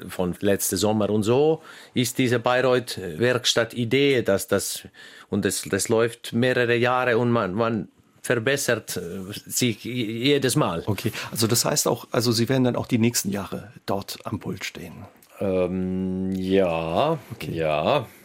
von 0.08 0.36
letzten 0.40 0.78
Sommer. 0.78 1.10
Und 1.10 1.24
so 1.24 1.62
ist 1.94 2.18
diese 2.18 2.40
Bayreuth-Werkstatt-Idee, 2.40 4.22
dass 4.22 4.48
das, 4.48 4.88
und 5.30 5.46
das, 5.46 5.63
das 5.63 5.90
läuft 5.90 6.34
mehrere 6.34 6.75
Jahre 6.75 7.18
und 7.18 7.32
man, 7.32 7.54
man 7.54 7.88
verbessert 8.22 8.98
äh, 8.98 9.02
sich 9.46 9.84
jedes 9.84 10.56
Mal. 10.56 10.84
Okay, 10.86 11.12
also 11.32 11.46
das 11.46 11.66
heißt 11.66 11.88
auch, 11.88 12.08
also 12.12 12.32
Sie 12.32 12.48
werden 12.50 12.63
dann 12.63 12.75
auch 12.75 12.88
die 12.88 12.98
nächsten 12.98 13.30
Jahre 13.30 13.72
dort 13.86 14.18
am 14.24 14.40
Pult 14.40 14.63
stehen. 14.63 15.06
Ähm, 15.40 16.32
ja, 16.36 17.18
okay. 17.32 17.52
ja. 17.54 18.08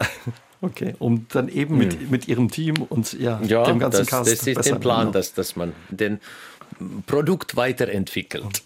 Okay, 0.60 0.96
um 0.98 1.26
dann 1.28 1.48
eben 1.48 1.78
mit, 1.78 1.92
hm. 1.92 2.10
mit 2.10 2.26
ihrem 2.26 2.50
Team 2.50 2.82
und 2.82 3.12
ja, 3.12 3.40
ja 3.44 3.62
dem 3.64 3.78
ganzen 3.78 3.98
das, 3.98 4.08
Cast 4.08 4.32
das 4.32 4.44
ist 4.44 4.66
der 4.66 4.74
Plan, 4.74 5.12
dass, 5.12 5.32
dass 5.32 5.54
man 5.54 5.72
den 5.88 6.18
Produkt 7.06 7.56
weiterentwickelt. 7.56 8.62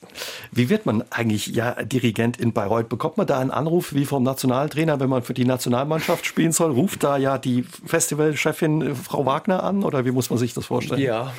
Wie 0.51 0.69
wird 0.69 0.87
man 0.87 1.05
eigentlich 1.11 1.47
ja 1.49 1.83
Dirigent 1.83 2.39
in 2.39 2.53
Bayreuth? 2.53 2.89
Bekommt 2.89 3.17
man 3.17 3.27
da 3.27 3.39
einen 3.39 3.51
Anruf 3.51 3.95
wie 3.95 4.05
vom 4.05 4.23
Nationaltrainer, 4.23 5.01
wenn 5.01 5.09
man 5.09 5.23
für 5.23 5.35
die 5.35 5.45
Nationalmannschaft 5.45 6.27
spielen 6.27 6.53
soll? 6.53 6.73
Ruft 6.73 7.03
da 7.05 7.17
ja 7.17 7.39
die 7.39 7.63
Festivalchefin 7.63 8.83
äh, 8.83 8.95
Frau 8.95 9.25
Wagner 9.27 9.63
an 9.63 9.83
oder 9.85 10.05
wie 10.05 10.11
muss 10.11 10.31
man 10.31 10.39
sich 10.39 10.55
das 10.55 10.67
vorstellen? 10.67 11.01
Ja, 11.01 11.33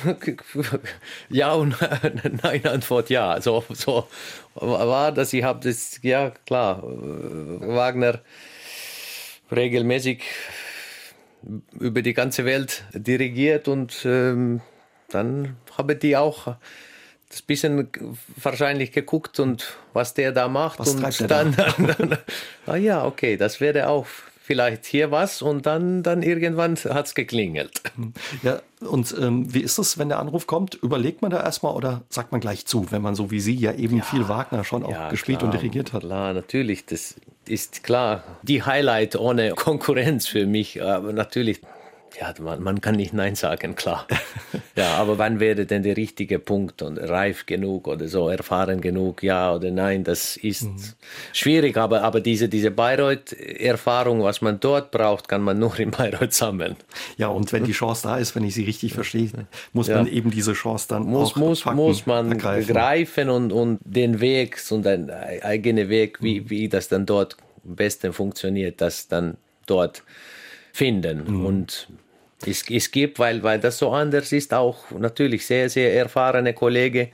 ja 1.28 1.52
und 1.52 1.76
nein, 2.42 2.66
Antwort 2.66 3.10
ja. 3.10 3.40
So, 3.40 3.64
so 3.70 4.06
war 4.54 5.12
das. 5.12 5.32
Ich 5.32 5.44
habe 5.44 5.60
das, 5.62 6.00
ja 6.02 6.30
klar, 6.30 6.82
Wagner 6.82 8.20
regelmäßig 9.52 10.22
über 11.78 12.02
die 12.02 12.14
ganze 12.14 12.44
Welt 12.44 12.84
dirigiert 12.92 13.68
und 13.68 14.04
ähm, 14.04 14.60
dann 15.14 15.56
habe 15.76 15.96
die 15.96 16.16
auch 16.16 16.56
das 17.28 17.42
bisschen 17.42 17.88
wahrscheinlich 18.36 18.92
geguckt 18.92 19.40
und 19.40 19.76
was 19.92 20.14
der 20.14 20.32
da 20.32 20.48
macht 20.48 20.78
was 20.78 20.90
und 20.90 21.02
dann, 21.30 21.54
da? 21.56 21.66
dann, 21.76 21.94
dann, 21.98 22.18
ah 22.66 22.76
ja, 22.76 23.04
okay, 23.04 23.36
das 23.36 23.60
wäre 23.60 23.88
auch 23.88 24.06
vielleicht 24.44 24.84
hier 24.84 25.10
was 25.10 25.40
und 25.40 25.64
dann, 25.64 26.02
dann 26.02 26.22
irgendwann 26.22 26.76
hat 26.76 27.06
es 27.06 27.14
geklingelt. 27.14 27.80
Ja, 28.42 28.60
und 28.80 29.14
ähm, 29.18 29.52
wie 29.54 29.62
ist 29.62 29.78
es, 29.78 29.98
wenn 29.98 30.10
der 30.10 30.18
Anruf 30.18 30.46
kommt? 30.46 30.74
Überlegt 30.74 31.22
man 31.22 31.30
da 31.30 31.42
erstmal 31.42 31.74
oder 31.74 32.02
sagt 32.10 32.30
man 32.30 32.42
gleich 32.42 32.66
zu, 32.66 32.90
wenn 32.90 33.00
man 33.00 33.14
so 33.14 33.30
wie 33.30 33.40
Sie 33.40 33.54
ja 33.54 33.72
eben 33.72 33.98
ja, 33.98 34.04
viel 34.04 34.28
Wagner 34.28 34.62
schon 34.62 34.84
auch 34.84 34.90
ja, 34.90 35.08
gespielt 35.08 35.38
klar, 35.38 35.50
und 35.50 35.58
dirigiert 35.58 35.94
hat? 35.94 36.02
Klar, 36.02 36.34
natürlich, 36.34 36.84
das 36.84 37.14
ist 37.46 37.84
klar. 37.84 38.22
Die 38.42 38.62
Highlight 38.62 39.16
ohne 39.16 39.52
Konkurrenz 39.52 40.26
für 40.26 40.46
mich, 40.46 40.82
aber 40.82 41.14
natürlich 41.14 41.62
ja, 42.20 42.32
man, 42.40 42.62
man 42.62 42.80
kann 42.80 42.96
nicht 42.96 43.12
Nein 43.12 43.34
sagen, 43.34 43.74
klar. 43.74 44.06
ja, 44.76 44.94
aber 44.94 45.18
wann 45.18 45.40
wäre 45.40 45.66
denn 45.66 45.82
der 45.82 45.96
richtige 45.96 46.38
Punkt 46.38 46.82
und 46.82 46.98
reif 46.98 47.46
genug 47.46 47.88
oder 47.88 48.08
so, 48.08 48.28
erfahren 48.28 48.80
genug, 48.80 49.22
ja 49.22 49.54
oder 49.54 49.70
nein, 49.70 50.04
das 50.04 50.36
ist 50.36 50.62
mhm. 50.64 50.76
schwierig, 51.32 51.76
aber, 51.76 52.02
aber 52.02 52.20
diese, 52.20 52.48
diese 52.48 52.70
Bayreuth-Erfahrung, 52.70 54.22
was 54.22 54.40
man 54.40 54.60
dort 54.60 54.90
braucht, 54.90 55.28
kann 55.28 55.42
man 55.42 55.58
nur 55.58 55.78
in 55.78 55.90
Bayreuth 55.90 56.32
sammeln. 56.32 56.76
Ja, 57.16 57.28
und 57.28 57.52
wenn 57.52 57.64
die 57.64 57.72
Chance 57.72 58.04
da 58.04 58.16
ist, 58.16 58.36
wenn 58.36 58.44
ich 58.44 58.54
Sie 58.54 58.64
richtig 58.64 58.94
verstehe, 58.94 59.30
muss 59.72 59.88
ja. 59.88 59.96
man 59.96 60.06
eben 60.06 60.30
diese 60.30 60.52
Chance 60.52 60.86
dann 60.88 61.04
muss, 61.04 61.32
auch 61.32 61.36
muss, 61.36 61.62
packen, 61.62 61.76
muss 61.76 62.06
man 62.06 62.32
ergreifen. 62.32 62.74
greifen 62.74 63.28
und, 63.28 63.52
und 63.52 63.80
den 63.84 64.20
Weg 64.20 64.60
und 64.70 64.86
ein 64.86 65.10
eigener 65.10 65.88
Weg, 65.88 66.22
wie, 66.22 66.40
mhm. 66.40 66.50
wie 66.50 66.68
das 66.68 66.88
dann 66.88 67.06
dort 67.06 67.36
am 67.66 67.76
besten 67.76 68.12
funktioniert, 68.12 68.80
das 68.80 69.08
dann 69.08 69.36
dort 69.66 70.02
finden. 70.72 71.24
Mhm. 71.26 71.46
Und 71.46 71.88
es, 72.46 72.68
es 72.68 72.90
gibt, 72.90 73.18
weil, 73.18 73.42
weil 73.42 73.60
das 73.60 73.78
so 73.78 73.90
anders 73.90 74.32
ist, 74.32 74.54
auch 74.54 74.90
natürlich 74.90 75.46
sehr, 75.46 75.68
sehr 75.68 75.94
erfahrene 75.94 76.54
Kollegen 76.54 77.08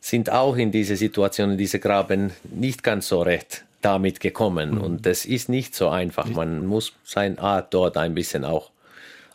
sind 0.00 0.30
auch 0.30 0.56
in 0.56 0.70
diese 0.70 0.96
Situation, 0.96 1.52
in 1.52 1.58
diese 1.58 1.78
Graben 1.78 2.30
nicht 2.44 2.82
ganz 2.82 3.08
so 3.08 3.22
recht 3.22 3.64
damit 3.82 4.20
gekommen. 4.20 4.72
Mhm. 4.72 4.80
Und 4.80 5.06
das 5.06 5.24
ist 5.24 5.48
nicht 5.48 5.74
so 5.74 5.88
einfach. 5.88 6.26
Man 6.26 6.66
muss 6.66 6.92
sein 7.04 7.38
Art 7.38 7.74
dort 7.74 7.96
ein 7.96 8.14
bisschen 8.14 8.44
auch 8.44 8.70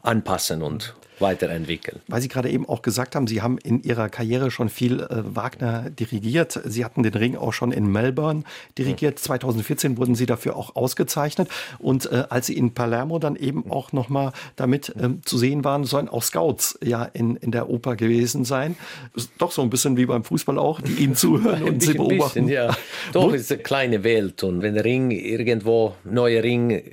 anpassen 0.02 0.62
und 0.62 0.94
weiterentwickeln. 1.24 2.00
Weil 2.08 2.22
Sie 2.22 2.28
gerade 2.28 2.52
eben 2.52 2.70
auch 2.70 2.84
gesagt 2.84 3.16
haben, 3.16 3.26
Sie 3.26 3.42
haben 3.42 3.58
in 3.58 3.82
Ihrer 3.82 4.10
Karriere 4.10 4.52
schon 4.52 4.70
viel 4.70 5.00
äh, 5.00 5.08
Wagner 5.10 5.90
dirigiert. 5.90 6.60
Sie 6.66 6.86
hatten 6.86 7.02
den 7.02 7.16
Ring 7.16 7.36
auch 7.36 7.54
schon 7.54 7.72
in 7.72 7.92
Melbourne 7.92 8.44
dirigiert. 8.78 9.16
Mhm. 9.16 9.24
2014 9.24 9.98
wurden 9.98 10.14
Sie 10.14 10.28
dafür 10.28 10.56
auch 10.56 10.76
ausgezeichnet. 10.76 11.50
Und 11.80 12.12
äh, 12.12 12.26
als 12.30 12.48
Sie 12.48 12.56
in 12.56 12.76
Palermo 12.76 13.18
dann 13.18 13.36
eben 13.36 13.72
auch 13.72 13.92
nochmal 13.92 14.34
damit 14.56 14.94
ähm, 15.00 15.22
zu 15.26 15.40
sehen 15.40 15.64
waren, 15.64 15.86
sollen 15.86 16.10
auch 16.10 16.22
Scouts 16.22 16.78
ja 16.84 17.04
in, 17.04 17.36
in 17.38 17.52
der 17.52 17.70
Oper 17.70 17.96
gewesen 17.96 18.46
sein. 18.46 18.76
Doch 19.40 19.52
so 19.52 19.64
ein 19.64 19.72
bisschen 19.72 19.98
wie 19.98 20.06
beim 20.06 20.24
Fußball 20.24 20.60
auch, 20.60 20.82
die 20.82 20.94
Ihnen 20.94 21.16
zuhören 21.16 21.64
und 21.68 21.82
Sie 21.82 21.94
beobachten. 21.94 22.46
Bisschen, 22.46 22.48
ja. 22.50 22.76
Doch, 23.14 23.34
es 23.34 23.42
ist 23.42 23.52
eine 23.52 23.64
kleine 23.64 24.04
Welt. 24.04 24.44
Und 24.44 24.62
wenn 24.62 24.76
der 24.76 24.86
Ring 24.86 25.12
irgendwo, 25.12 25.96
neuer 26.04 26.44
Ring 26.44 26.84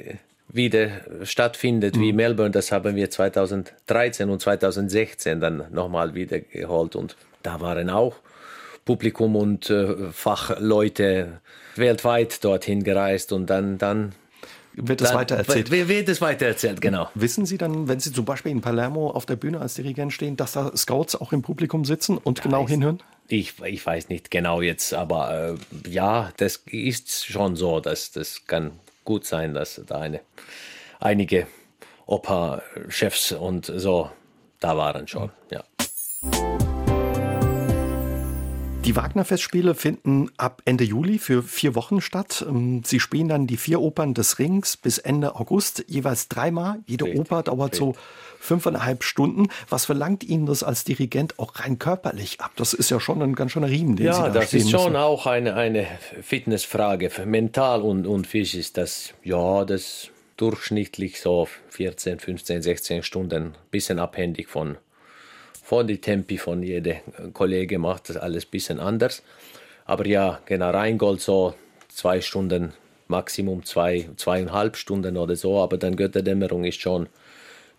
wieder 0.53 0.91
stattfindet 1.23 1.97
mhm. 1.97 2.01
wie 2.01 2.13
Melbourne. 2.13 2.51
Das 2.51 2.73
haben 2.73 2.97
wir 2.97 3.11
2013 3.11 4.31
und 4.31 4.41
2016 4.41 5.41
dann 5.41 5.65
nochmal 5.71 6.15
wieder 6.15 6.41
geholt 6.41 6.97
und 6.97 7.17
da 7.43 7.61
waren 7.61 7.91
auch 7.91 8.17
Publikum 8.85 9.37
und 9.37 9.71
äh, 9.71 10.11
Fachleute 10.13 11.41
weltweit 11.77 12.43
dorthin 12.45 12.83
gereist 12.83 13.33
und 13.33 13.49
dann, 13.49 13.79
dann 13.79 14.13
wird 14.73 15.01
es 15.01 15.13
weitererzählt. 15.13 15.71
Wird 15.71 16.09
es 16.09 16.21
weitererzählt, 16.21 16.81
genau. 16.81 17.09
Wissen 17.15 17.45
Sie 17.45 17.59
dann, 17.59 17.89
wenn 17.89 18.01
Sie 18.01 18.13
zum 18.13 18.25
Beispiel 18.25 18.53
in 18.53 18.61
Palermo 18.61 19.11
auf 19.11 19.27
der 19.27 19.37
Bühne 19.37 19.61
als 19.61 19.75
Dirigent 19.75 20.13
stehen, 20.13 20.37
dass 20.37 20.53
da 20.53 20.75
Scouts 20.77 21.17
auch 21.17 21.33
im 21.33 21.43
Publikum 21.43 21.85
sitzen 21.85 22.19
und 22.19 22.39
ja, 22.39 22.45
genau 22.45 22.69
hinhören? 22.69 23.03
Ich, 23.29 23.55
ich 23.65 23.85
weiß 23.85 24.09
nicht 24.09 24.31
genau 24.31 24.61
jetzt, 24.61 24.95
aber 24.95 25.57
äh, 25.85 25.91
ja, 25.91 26.33
das 26.37 26.63
ist 26.67 27.27
schon 27.27 27.57
so, 27.57 27.81
dass 27.81 28.13
das 28.13 28.47
kann 28.47 28.73
gut 29.05 29.25
sein, 29.25 29.55
dass 29.55 29.81
da 29.87 30.01
eine, 30.01 30.21
einige 30.99 31.47
Operchefs 32.07 33.33
und 33.33 33.67
so 33.67 34.11
da 34.61 34.77
waren 34.77 35.09
schon, 35.09 35.31
ja. 35.51 35.65
Die 38.85 38.97
Wagner-Festspiele 38.97 39.75
finden 39.75 40.31
ab 40.37 40.63
Ende 40.65 40.85
Juli 40.85 41.19
für 41.19 41.43
vier 41.43 41.75
Wochen 41.75 42.01
statt. 42.01 42.45
Ähm, 42.49 42.83
Sie 42.85 42.99
spielen 42.99 43.29
dann 43.29 43.47
die 43.47 43.57
vier 43.57 43.81
Opern 43.81 44.15
des 44.15 44.39
Rings 44.39 44.77
bis 44.77 44.99
Ende 44.99 45.37
August, 45.37 45.85
jeweils 45.87 46.29
dreimal. 46.29 46.81
Jede 46.87 47.05
Richtig. 47.05 47.21
Oper 47.21 47.43
dauert 47.43 47.75
Richtig. 47.75 47.79
so 47.79 47.95
fünfeinhalb 48.41 49.05
Stunden. 49.05 49.49
Was 49.69 49.85
verlangt 49.85 50.25
Ihnen 50.25 50.47
das 50.47 50.65
als 50.65 50.83
Dirigent 50.83 51.39
auch 51.39 51.61
rein 51.61 51.79
körperlich 51.79 52.41
ab? 52.41 52.51
Das 52.57 52.73
ist 52.73 52.91
ja 52.91 52.99
schon 52.99 53.23
ein 53.23 53.35
ganz 53.35 53.53
schöner 53.53 53.69
Riemen, 53.69 53.97
den 53.97 54.07
ja, 54.07 54.15
Sie 54.15 54.23
da 54.23 54.29
das 54.31 54.53
ist 54.53 54.71
schon 54.71 54.97
auch 54.97 55.27
eine, 55.27 55.55
eine 55.55 55.87
Fitnessfrage. 56.23 57.11
Mental 57.27 57.83
und, 57.83 58.07
und 58.07 58.27
physisch 58.27 58.55
ist 58.55 58.77
das, 58.79 59.13
ja, 59.23 59.65
das 59.65 60.09
durchschnittlich 60.37 61.21
so 61.21 61.49
14, 61.69 62.19
15, 62.19 62.63
16 62.63 63.03
Stunden, 63.03 63.55
bisschen 63.71 63.99
abhängig 63.99 64.49
von, 64.49 64.79
von 65.63 65.87
die 65.87 65.99
Tempi 65.99 66.39
von 66.39 66.63
jedem 66.63 66.97
Kollege 67.35 67.79
macht 67.79 68.09
das 68.09 68.17
alles 68.17 68.47
ein 68.47 68.51
bisschen 68.51 68.81
anders. 68.81 69.23
Aber 69.85 70.07
ja, 70.07 70.41
genau, 70.47 70.71
Rheingold 70.71 71.21
so 71.21 71.55
zwei 71.89 72.23
Stunden, 72.23 72.73
Maximum 73.07 73.65
zwei, 73.65 74.09
zweieinhalb 74.17 74.77
Stunden 74.77 75.19
oder 75.19 75.37
so, 75.37 75.61
aber 75.61 75.77
dann 75.77 75.97
Götterdämmerung 75.97 76.65
ist 76.65 76.81
schon 76.81 77.09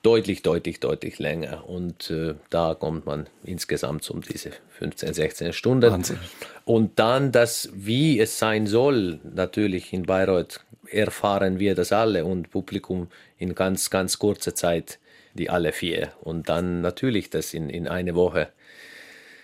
deutlich, 0.03 0.41
deutlich, 0.41 0.79
deutlich 0.79 1.19
länger. 1.19 1.67
Und 1.67 2.09
äh, 2.09 2.35
da 2.49 2.75
kommt 2.75 3.05
man 3.05 3.27
insgesamt 3.43 4.09
um 4.09 4.21
diese 4.21 4.51
15, 4.79 5.13
16 5.13 5.53
Stunden. 5.53 5.91
Wahnsinn. 5.91 6.19
Und 6.65 6.99
dann 6.99 7.31
das, 7.31 7.69
wie 7.73 8.19
es 8.19 8.39
sein 8.39 8.67
soll, 8.67 9.19
natürlich 9.23 9.93
in 9.93 10.03
Bayreuth 10.03 10.61
erfahren 10.89 11.59
wir 11.59 11.75
das 11.75 11.91
alle 11.91 12.25
und 12.25 12.49
Publikum 12.49 13.07
in 13.37 13.55
ganz, 13.55 13.89
ganz 13.89 14.19
kurzer 14.19 14.55
Zeit, 14.55 14.99
die 15.33 15.49
alle 15.49 15.71
vier. 15.71 16.11
Und 16.21 16.49
dann 16.49 16.81
natürlich 16.81 17.29
das 17.29 17.53
in, 17.53 17.69
in 17.69 17.87
eine 17.87 18.15
Woche 18.15 18.49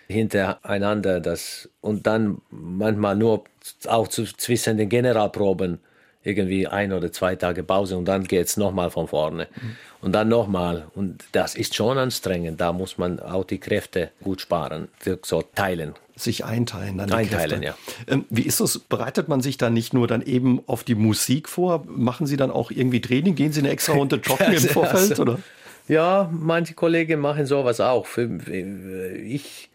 hintereinander 0.08 1.20
das 1.20 1.70
und 1.82 2.08
dann 2.08 2.42
manchmal 2.50 3.16
nur 3.16 3.44
auch 3.88 4.08
zu, 4.08 4.24
zwischen 4.24 4.78
den 4.78 4.90
Generalproben 4.90 5.80
irgendwie 6.28 6.68
ein 6.68 6.92
oder 6.92 7.12
zwei 7.12 7.36
Tage 7.36 7.64
Pause 7.64 7.98
und 7.98 8.06
dann 8.06 8.26
geht 8.26 8.48
es 8.48 8.58
nochmal 8.58 8.92
von 8.92 9.08
vorne. 9.08 9.48
Mhm. 9.56 9.76
Und 10.02 10.12
dann 10.12 10.28
nochmal. 10.28 10.88
Und 10.94 11.24
das 11.32 11.56
ist 11.56 11.76
schon 11.76 11.98
anstrengend. 11.98 12.62
Da 12.62 12.72
muss 12.72 12.98
man 12.98 13.20
auch 13.20 13.46
die 13.46 13.58
Kräfte 13.58 14.12
gut 14.24 14.42
sparen, 14.42 14.90
so 15.24 15.42
teilen. 15.56 15.96
Sich 16.16 16.46
einteilen. 16.46 16.98
Dann 16.98 17.12
einteilen, 17.12 17.64
ja. 17.64 17.76
Ähm, 18.08 18.26
wie 18.30 18.42
ist 18.44 18.60
das? 18.60 18.80
Bereitet 18.80 19.28
man 19.28 19.42
sich 19.42 19.58
dann 19.58 19.74
nicht 19.74 19.94
nur 19.94 20.08
dann 20.08 20.22
eben 20.22 20.62
auf 20.68 20.84
die 20.84 20.96
Musik 20.96 21.48
vor? 21.48 21.84
Machen 21.88 22.28
Sie 22.28 22.38
dann 22.38 22.52
auch 22.52 22.72
irgendwie 22.72 23.02
Training? 23.02 23.36
Gehen 23.36 23.52
Sie 23.52 23.60
eine 23.60 23.70
extra 23.70 23.94
Runde 23.94 24.16
joggen 24.24 24.54
im 24.54 24.60
Vorfeld? 24.60 25.12
Also, 25.12 25.22
oder? 25.22 25.40
Ja, 25.88 26.30
manche 26.34 26.74
Kollegen 26.74 27.20
machen 27.20 27.46
sowas 27.46 27.80
auch. 27.80 28.06
Für, 28.06 28.28
ich, 28.50 29.70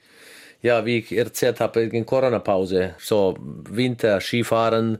ja, 0.62 0.84
wie 0.84 0.98
ich 0.98 1.12
erzählt 1.12 1.60
habe, 1.60 1.82
in 1.82 2.06
Corona-Pause, 2.06 2.94
so 2.98 3.36
Winter, 3.40 4.20
Skifahren, 4.20 4.98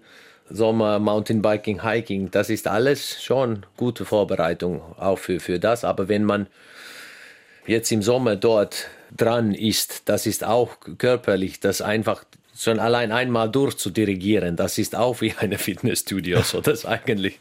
Sommer, 0.55 0.99
Mountainbiking, 0.99 1.83
Hiking, 1.83 2.31
das 2.31 2.51
ist 2.51 2.67
alles 2.67 3.23
schon 3.23 3.65
gute 3.77 4.05
Vorbereitung 4.05 4.83
auch 4.99 5.19
für, 5.19 5.41
für 5.41 5.59
das. 5.59 5.85
Aber 5.85 6.09
wenn 6.09 6.25
man 6.25 6.47
jetzt 7.67 7.91
im 7.93 8.03
Sommer 8.03 8.37
dort 8.37 8.89
dran 9.17 9.55
ist, 9.55 10.09
das 10.09 10.27
ist 10.27 10.45
auch 10.45 10.77
körperlich, 10.99 11.61
das 11.61 11.81
einfach 11.81 12.25
schon 12.57 12.79
allein 12.79 13.13
einmal 13.13 13.51
durchzudirigieren, 13.51 14.57
das 14.57 14.79
ist 14.79 14.95
auch 14.95 15.21
wie 15.21 15.35
eine 15.39 15.59
Fitnessstudio, 15.59 16.43
so 16.43 16.61
das 16.61 16.85
eigentlich. 16.87 17.39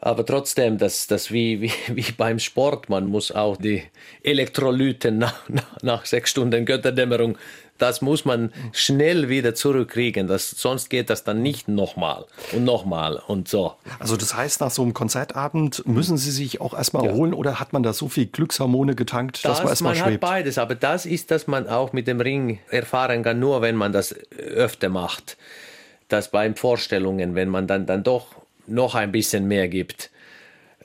Aber 0.00 0.26
trotzdem, 0.26 0.76
das, 0.76 1.06
das 1.06 1.32
wie, 1.32 1.62
wie, 1.62 1.72
wie 1.88 2.12
beim 2.12 2.38
Sport, 2.38 2.90
man 2.90 3.06
muss 3.06 3.32
auch 3.32 3.56
die 3.56 3.84
Elektrolyten 4.22 5.16
nach, 5.16 5.48
nach, 5.48 5.82
nach 5.82 6.04
sechs 6.04 6.30
Stunden 6.30 6.66
Götterdämmerung 6.66 7.38
das 7.78 8.02
muss 8.02 8.24
man 8.24 8.52
schnell 8.72 9.28
wieder 9.28 9.54
zurückkriegen. 9.54 10.28
Das, 10.28 10.50
sonst 10.50 10.90
geht 10.90 11.10
das 11.10 11.24
dann 11.24 11.42
nicht 11.42 11.68
nochmal 11.68 12.24
und 12.52 12.64
nochmal 12.64 13.20
und 13.26 13.48
so. 13.48 13.74
Also 13.98 14.16
das 14.16 14.34
heißt, 14.34 14.60
nach 14.60 14.70
so 14.70 14.82
einem 14.82 14.94
Konzertabend 14.94 15.86
müssen 15.86 16.16
Sie 16.16 16.30
sich 16.30 16.60
auch 16.60 16.74
erstmal 16.74 17.04
ja. 17.04 17.10
erholen 17.10 17.34
oder 17.34 17.58
hat 17.58 17.72
man 17.72 17.82
da 17.82 17.92
so 17.92 18.08
viel 18.08 18.26
Glückshormone 18.26 18.94
getankt, 18.94 19.44
das, 19.44 19.58
dass 19.58 19.58
man 19.60 19.68
erstmal 19.68 19.94
schwebt? 19.94 20.06
Man 20.06 20.14
hat 20.14 20.20
beides, 20.20 20.58
aber 20.58 20.74
das 20.74 21.04
ist, 21.04 21.30
dass 21.30 21.46
man 21.46 21.68
auch 21.68 21.92
mit 21.92 22.06
dem 22.06 22.20
Ring 22.20 22.60
erfahren 22.70 23.22
kann, 23.22 23.40
nur 23.40 23.60
wenn 23.60 23.76
man 23.76 23.92
das 23.92 24.14
öfter 24.38 24.88
macht. 24.88 25.36
Das 26.08 26.30
beim 26.30 26.54
Vorstellungen, 26.54 27.34
wenn 27.34 27.48
man 27.48 27.66
dann, 27.66 27.86
dann 27.86 28.04
doch 28.04 28.26
noch 28.66 28.94
ein 28.94 29.10
bisschen 29.10 29.48
mehr 29.48 29.68
gibt. 29.68 30.10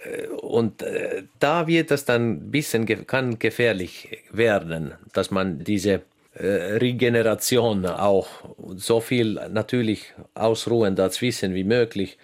Äh, 0.04 0.28
und 0.28 0.82
äh, 0.82 1.24
da 1.40 1.68
wird 1.68 1.92
das 1.92 2.06
dann 2.06 2.32
ein 2.32 2.52
bisschen 2.52 2.86
kann 3.06 3.38
gefährlich 3.38 4.18
werden, 4.32 4.94
dass 5.14 5.30
man 5.30 5.64
diese 5.64 6.02
Regeneration 6.36 7.86
auch. 7.86 8.28
So 8.76 9.02
viel 9.02 9.40
natürlich 9.52 10.14
ausruhen 10.36 10.96
dazwischen 10.96 11.54
wie 11.56 11.64
möglich. 11.64 12.18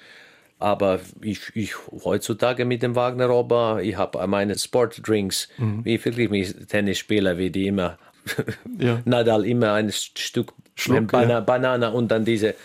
Aber 0.57 0.99
ich, 1.21 1.51
ich 1.53 1.73
heutzutage 2.03 2.65
mit 2.65 2.81
dem 2.81 2.95
Wagner 2.95 3.29
Ober, 3.29 3.81
ich 3.83 3.97
habe 3.97 4.25
meine 4.27 4.57
Sportdrinks, 4.57 5.49
mhm. 5.57 5.83
wie 5.83 6.03
wirklich 6.03 6.29
mit 6.29 6.69
Tennisspieler, 6.69 7.37
wie 7.37 7.49
die 7.49 7.67
immer, 7.67 7.97
ja. 8.79 9.01
Nadal 9.05 9.45
immer 9.45 9.73
ein 9.73 9.91
Stück 9.91 10.53
Schluck, 10.75 11.11
Bana 11.11 11.29
ja. 11.29 11.39
Banane 11.39 11.91
und 11.91 12.09
dann 12.09 12.25
diese 12.25 12.55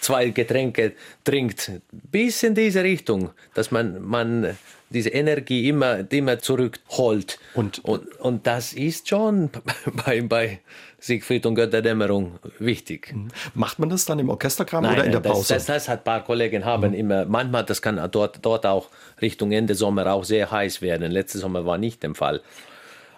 zwei 0.00 0.30
Getränke 0.30 0.92
trinkt. 1.24 1.70
Bis 1.92 2.42
in 2.42 2.54
diese 2.54 2.82
Richtung, 2.82 3.30
dass 3.54 3.70
man, 3.70 4.02
man 4.02 4.56
diese 4.90 5.10
Energie 5.10 5.68
immer, 5.68 6.10
immer 6.10 6.38
zurückholt. 6.38 7.38
Und, 7.54 7.84
und, 7.84 8.06
und 8.20 8.46
das 8.46 8.72
ist 8.72 9.08
schon 9.08 9.50
bei, 10.06 10.22
bei 10.22 10.60
Siegfried 11.00 11.46
und 11.46 11.54
Götterdämmerung 11.54 12.38
wichtig. 12.58 13.14
Mhm. 13.14 13.28
Macht 13.54 13.78
man 13.78 13.88
das 13.88 14.04
dann 14.04 14.18
im 14.18 14.28
Orchesterkram 14.30 14.82
Nein, 14.82 14.94
oder 14.94 15.04
in 15.04 15.12
der 15.12 15.20
Pause? 15.20 15.54
Das, 15.54 15.66
das, 15.66 15.66
das 15.66 15.88
hat 15.88 16.00
ein 16.00 16.04
paar 16.04 16.24
Kollegen 16.24 16.64
haben 16.64 16.88
mhm. 16.88 16.94
immer, 16.94 17.24
manchmal, 17.24 17.64
das 17.64 17.80
kann 17.80 18.00
dort, 18.10 18.40
dort 18.42 18.66
auch 18.66 18.88
Richtung 19.20 19.52
Ende 19.52 19.74
Sommer 19.74 20.12
auch 20.12 20.24
sehr 20.24 20.50
heiß 20.50 20.82
werden. 20.82 21.10
Letztes 21.12 21.42
Sommer 21.42 21.64
war 21.64 21.78
nicht 21.78 22.02
der 22.02 22.14
Fall. 22.14 22.42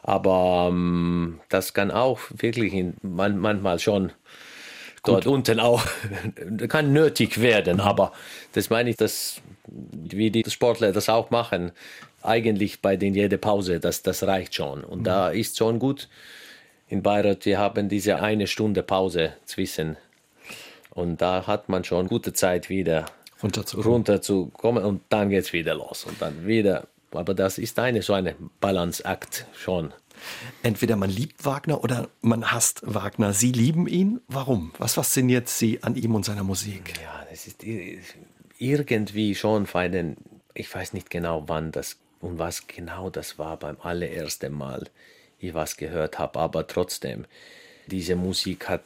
Aber 0.02 0.68
ähm, 0.70 1.40
das 1.49 1.72
kann 1.72 1.90
auch 1.90 2.20
wirklich 2.30 2.72
in, 2.75 2.94
man, 3.02 3.38
manchmal 3.38 3.78
schon 3.78 4.12
dort 5.04 5.25
Gut. 5.25 5.32
unten 5.32 5.60
auch 5.60 5.82
kann 6.68 6.92
nötig 6.92 7.40
werden. 7.40 7.80
Aber 7.80 8.12
das 8.52 8.68
meine 8.68 8.90
ich, 8.90 8.96
dass 8.96 9.40
wie 9.66 10.30
die 10.30 10.44
Sportler 10.49 10.92
das 10.92 11.08
auch 11.08 11.30
machen, 11.30 11.72
eigentlich 12.22 12.82
bei 12.82 12.96
den 12.96 13.14
jede 13.14 13.38
Pause, 13.38 13.80
das, 13.80 14.02
das 14.02 14.22
reicht 14.25 14.54
schon. 14.54 14.84
Und 14.84 15.00
mhm. 15.00 15.04
da 15.04 15.30
ist 15.30 15.56
schon 15.56 15.78
gut 15.78 16.08
in 16.90 17.02
Bayreuth, 17.02 17.47
wir 17.47 17.59
haben 17.59 17.88
diese 17.88 18.20
eine 18.20 18.49
Stunde 18.49 18.82
Pause 18.82 19.35
zwischen. 19.44 19.97
Und 20.90 21.23
da 21.23 21.47
hat 21.47 21.68
man 21.68 21.85
schon 21.85 22.09
gute 22.09 22.32
Zeit 22.32 22.68
wieder 22.68 23.06
runterzukommen, 23.42 23.92
runterzukommen 23.92 24.85
und 24.85 25.02
dann 25.09 25.30
geht 25.30 25.44
es 25.44 25.52
wieder 25.52 25.75
los. 25.75 26.04
Und 26.04 26.20
dann 26.20 26.47
wieder, 26.47 26.88
aber 27.12 27.32
das 27.32 27.59
ist 27.59 27.78
eine 27.78 28.02
so 28.02 28.12
eine 28.12 28.35
Balanceakt 28.61 29.47
schon. 29.54 29.94
Entweder 30.64 30.97
man 30.97 31.11
liebt 31.11 31.44
Wagner 31.44 31.82
oder 31.82 32.09
man 32.23 32.50
hasst 32.50 32.82
Wagner. 32.85 33.32
Sie 33.32 33.52
lieben 33.52 33.87
ihn. 33.87 34.20
Warum? 34.26 34.73
Was 34.76 34.94
fasziniert 34.94 35.49
Sie 35.49 35.82
an 35.85 35.94
ihm 35.94 36.14
und 36.16 36.25
seiner 36.25 36.42
Musik? 36.42 36.94
Ja, 37.00 37.25
es 37.32 37.47
ist 37.47 37.64
irgendwie 38.59 39.35
schon 39.37 39.66
für 39.66 39.78
einen, 39.78 40.16
ich 40.54 40.75
weiß 40.75 40.92
nicht 40.92 41.09
genau 41.09 41.44
wann 41.47 41.70
das 41.70 41.99
und 42.18 42.40
was 42.40 42.66
genau 42.66 43.11
das 43.11 43.38
war 43.38 43.56
beim 43.59 43.76
allerersten 43.80 44.52
Mal 44.52 44.88
ich 45.40 45.54
was 45.54 45.76
gehört 45.76 46.18
habe, 46.18 46.38
aber 46.38 46.66
trotzdem, 46.66 47.26
diese 47.87 48.16
Musik 48.16 48.68
hat 48.68 48.82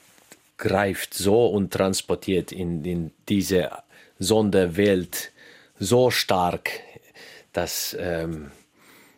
greift 0.56 1.14
so 1.14 1.46
und 1.46 1.72
transportiert 1.72 2.52
in, 2.52 2.84
in 2.84 3.10
diese 3.28 3.70
Sonderwelt 4.18 5.32
so 5.78 6.10
stark, 6.10 6.70
dass 7.52 7.96
ähm, 7.98 8.50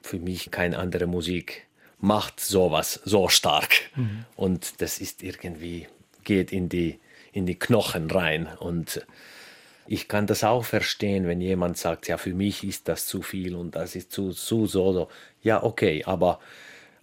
für 0.02 0.18
mich 0.18 0.50
keine 0.50 0.78
andere 0.78 1.06
Musik 1.06 1.66
macht 1.98 2.40
sowas 2.40 3.00
so 3.04 3.28
stark. 3.28 3.74
Mhm. 3.94 4.24
Und 4.36 4.80
das 4.80 4.98
ist 4.98 5.22
irgendwie, 5.22 5.88
geht 6.24 6.52
in 6.52 6.68
die, 6.68 6.98
in 7.32 7.46
die 7.46 7.58
Knochen 7.58 8.10
rein. 8.10 8.48
Und 8.58 9.06
ich 9.86 10.08
kann 10.08 10.26
das 10.26 10.44
auch 10.44 10.64
verstehen, 10.64 11.26
wenn 11.26 11.40
jemand 11.40 11.76
sagt, 11.78 12.08
ja, 12.08 12.16
für 12.16 12.34
mich 12.34 12.64
ist 12.64 12.88
das 12.88 13.06
zu 13.06 13.22
viel 13.22 13.54
und 13.54 13.74
das 13.74 13.94
ist 13.94 14.12
zu, 14.12 14.30
zu 14.32 14.66
so, 14.66 14.92
so. 14.92 15.08
Ja, 15.42 15.62
okay, 15.62 16.02
aber 16.04 16.40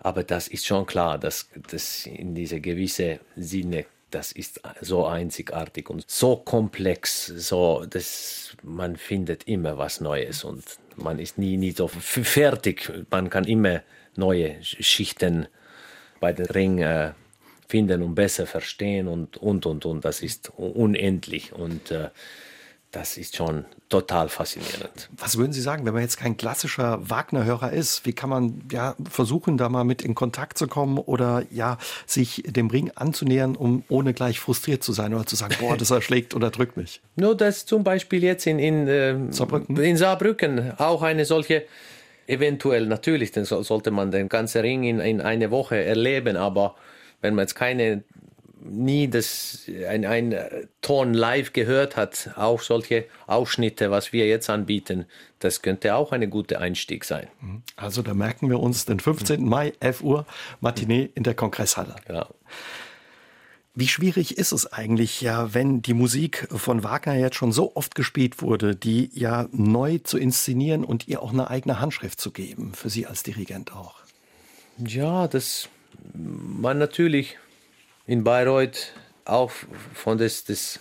aber 0.03 0.23
das 0.23 0.47
ist 0.49 0.65
schon 0.65 0.85
klar, 0.85 1.17
dass 1.17 1.49
das 1.71 2.05
in 2.05 2.35
dieser 2.35 2.59
gewisse 2.59 3.19
Sinne, 3.37 3.85
das 4.11 4.31
ist 4.33 4.61
so 4.81 5.05
einzigartig 5.05 5.89
und 5.89 6.03
so 6.07 6.35
komplex, 6.35 7.25
so 7.25 7.85
dass 7.89 8.55
man 8.61 8.97
findet 8.97 9.47
immer 9.47 9.77
was 9.77 10.01
Neues 10.01 10.43
und 10.43 10.63
man 10.97 11.19
ist 11.19 11.37
nie, 11.37 11.57
nie 11.57 11.71
so 11.71 11.87
fertig. 11.87 12.91
Man 13.09 13.29
kann 13.29 13.45
immer 13.45 13.81
neue 14.15 14.61
Schichten 14.61 15.47
bei 16.19 16.33
den 16.33 16.45
Ring 16.47 16.79
äh, 16.79 17.13
finden 17.67 18.03
und 18.03 18.13
besser 18.13 18.45
verstehen 18.45 19.07
und 19.07 19.37
und 19.37 19.65
und 19.65 19.85
und. 19.85 20.05
Das 20.05 20.21
ist 20.21 20.51
unendlich 20.57 21.53
und 21.53 21.91
äh, 21.91 22.09
das 22.93 23.17
ist 23.17 23.35
schon 23.35 23.65
total 23.89 24.29
faszinierend. 24.29 25.09
Was 25.17 25.37
würden 25.37 25.51
Sie 25.51 25.61
sagen, 25.61 25.83
wenn 25.85 25.93
man 25.93 26.03
jetzt 26.03 26.17
kein 26.17 26.37
klassischer 26.37 26.99
Wagner-Hörer 27.09 27.73
ist? 27.73 28.05
Wie 28.05 28.13
kann 28.13 28.29
man 28.29 28.61
ja 28.71 28.95
versuchen, 29.09 29.57
da 29.57 29.67
mal 29.67 29.83
mit 29.83 30.03
in 30.03 30.13
Kontakt 30.13 30.59
zu 30.59 30.67
kommen 30.67 30.99
oder 30.99 31.43
ja 31.49 31.79
sich 32.05 32.43
dem 32.45 32.69
Ring 32.69 32.91
anzunähern, 32.93 33.55
um 33.55 33.83
ohne 33.89 34.13
gleich 34.13 34.39
frustriert 34.39 34.83
zu 34.83 34.93
sein 34.93 35.13
oder 35.13 35.25
zu 35.25 35.35
sagen, 35.35 35.55
boah, 35.59 35.75
das 35.75 35.89
erschlägt 35.91 36.35
oder 36.35 36.51
drückt 36.51 36.77
mich? 36.77 37.01
Nur 37.15 37.35
das 37.35 37.65
zum 37.65 37.83
Beispiel 37.83 38.23
jetzt 38.23 38.45
in, 38.45 38.59
in, 38.59 38.87
äh, 38.87 39.17
Saarbrücken. 39.31 39.77
in 39.77 39.97
Saarbrücken 39.97 40.73
auch 40.77 41.01
eine 41.01 41.25
solche 41.25 41.65
eventuell 42.27 42.85
natürlich, 42.85 43.31
dann 43.31 43.45
sollte 43.45 43.91
man 43.91 44.11
den 44.11 44.29
ganzen 44.29 44.61
Ring 44.61 44.83
in, 44.83 44.99
in 44.99 45.19
eine 45.19 45.51
Woche 45.51 45.83
erleben, 45.83 46.37
aber 46.37 46.75
wenn 47.21 47.33
man 47.33 47.43
jetzt 47.43 47.55
keine 47.55 48.03
nie 48.63 49.07
das, 49.07 49.69
ein, 49.87 50.05
ein 50.05 50.35
Ton 50.81 51.13
live 51.13 51.53
gehört 51.53 51.95
hat, 51.95 52.31
auch 52.35 52.61
solche 52.61 53.05
Ausschnitte, 53.27 53.91
was 53.91 54.13
wir 54.13 54.27
jetzt 54.27 54.49
anbieten, 54.49 55.05
das 55.39 55.61
könnte 55.61 55.95
auch 55.95 56.11
ein 56.11 56.29
guter 56.29 56.59
Einstieg 56.59 57.03
sein. 57.05 57.27
Mhm. 57.41 57.63
Also 57.75 58.01
da 58.01 58.13
merken 58.13 58.49
wir 58.49 58.59
uns 58.59 58.85
den 58.85 58.99
15. 58.99 59.43
Mai, 59.43 59.73
11 59.79 60.01
Uhr, 60.01 60.25
Matinee 60.61 61.09
in 61.15 61.23
der 61.23 61.33
Kongresshalle. 61.33 61.95
Genau. 62.07 62.27
Wie 63.75 63.87
schwierig 63.87 64.37
ist 64.37 64.51
es 64.51 64.71
eigentlich, 64.71 65.21
ja, 65.21 65.55
wenn 65.55 65.81
die 65.81 65.95
Musik 65.95 66.47
von 66.51 66.83
Wagner 66.83 67.15
jetzt 67.15 67.35
schon 67.35 67.51
so 67.51 67.75
oft 67.75 67.95
gespielt 67.95 68.39
wurde, 68.41 68.75
die 68.75 69.09
ja 69.13 69.47
neu 69.51 69.97
zu 69.97 70.19
inszenieren 70.19 70.83
und 70.83 71.07
ihr 71.07 71.23
auch 71.23 71.33
eine 71.33 71.49
eigene 71.49 71.79
Handschrift 71.79 72.21
zu 72.21 72.29
geben, 72.29 72.73
für 72.75 72.91
Sie 72.91 73.07
als 73.07 73.23
Dirigent 73.23 73.73
auch? 73.73 73.95
Ja, 74.77 75.27
das 75.27 75.69
man 76.13 76.77
natürlich 76.77 77.37
in 78.05 78.23
Bayreuth 78.23 78.93
auch 79.25 79.51
von 79.93 80.17
das, 80.17 80.43
das 80.43 80.79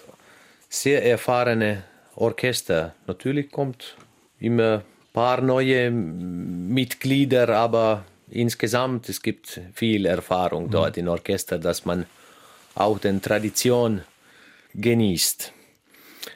sehr 0.69 1.05
erfahrene 1.05 1.85
Orchester. 2.17 2.95
Natürlich 3.07 3.51
kommt 3.51 3.97
immer 4.39 4.79
ein 4.79 5.13
paar 5.13 5.41
neue 5.41 5.91
Mitglieder, 5.91 7.49
aber 7.51 8.05
insgesamt 8.29 9.09
es 9.09 9.23
gibt 9.23 9.61
viel 9.75 10.07
Erfahrung 10.07 10.67
mhm. 10.67 10.71
dort 10.71 10.97
im 10.97 11.09
Orchester, 11.09 11.59
dass 11.59 11.85
man 11.85 12.07
auch 12.75 12.99
den 12.99 13.21
Tradition 13.23 14.03
genießt. 14.75 15.53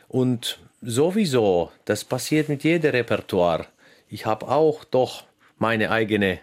Und 0.08 0.58
sowieso, 0.82 1.72
das 1.84 2.04
passiert 2.04 2.48
mit 2.48 2.64
jedem 2.64 2.90
Repertoire. 2.90 3.66
Ich 4.08 4.26
habe 4.26 4.48
auch 4.48 4.84
doch 4.84 5.24
meine 5.58 5.90
eigene 5.90 6.40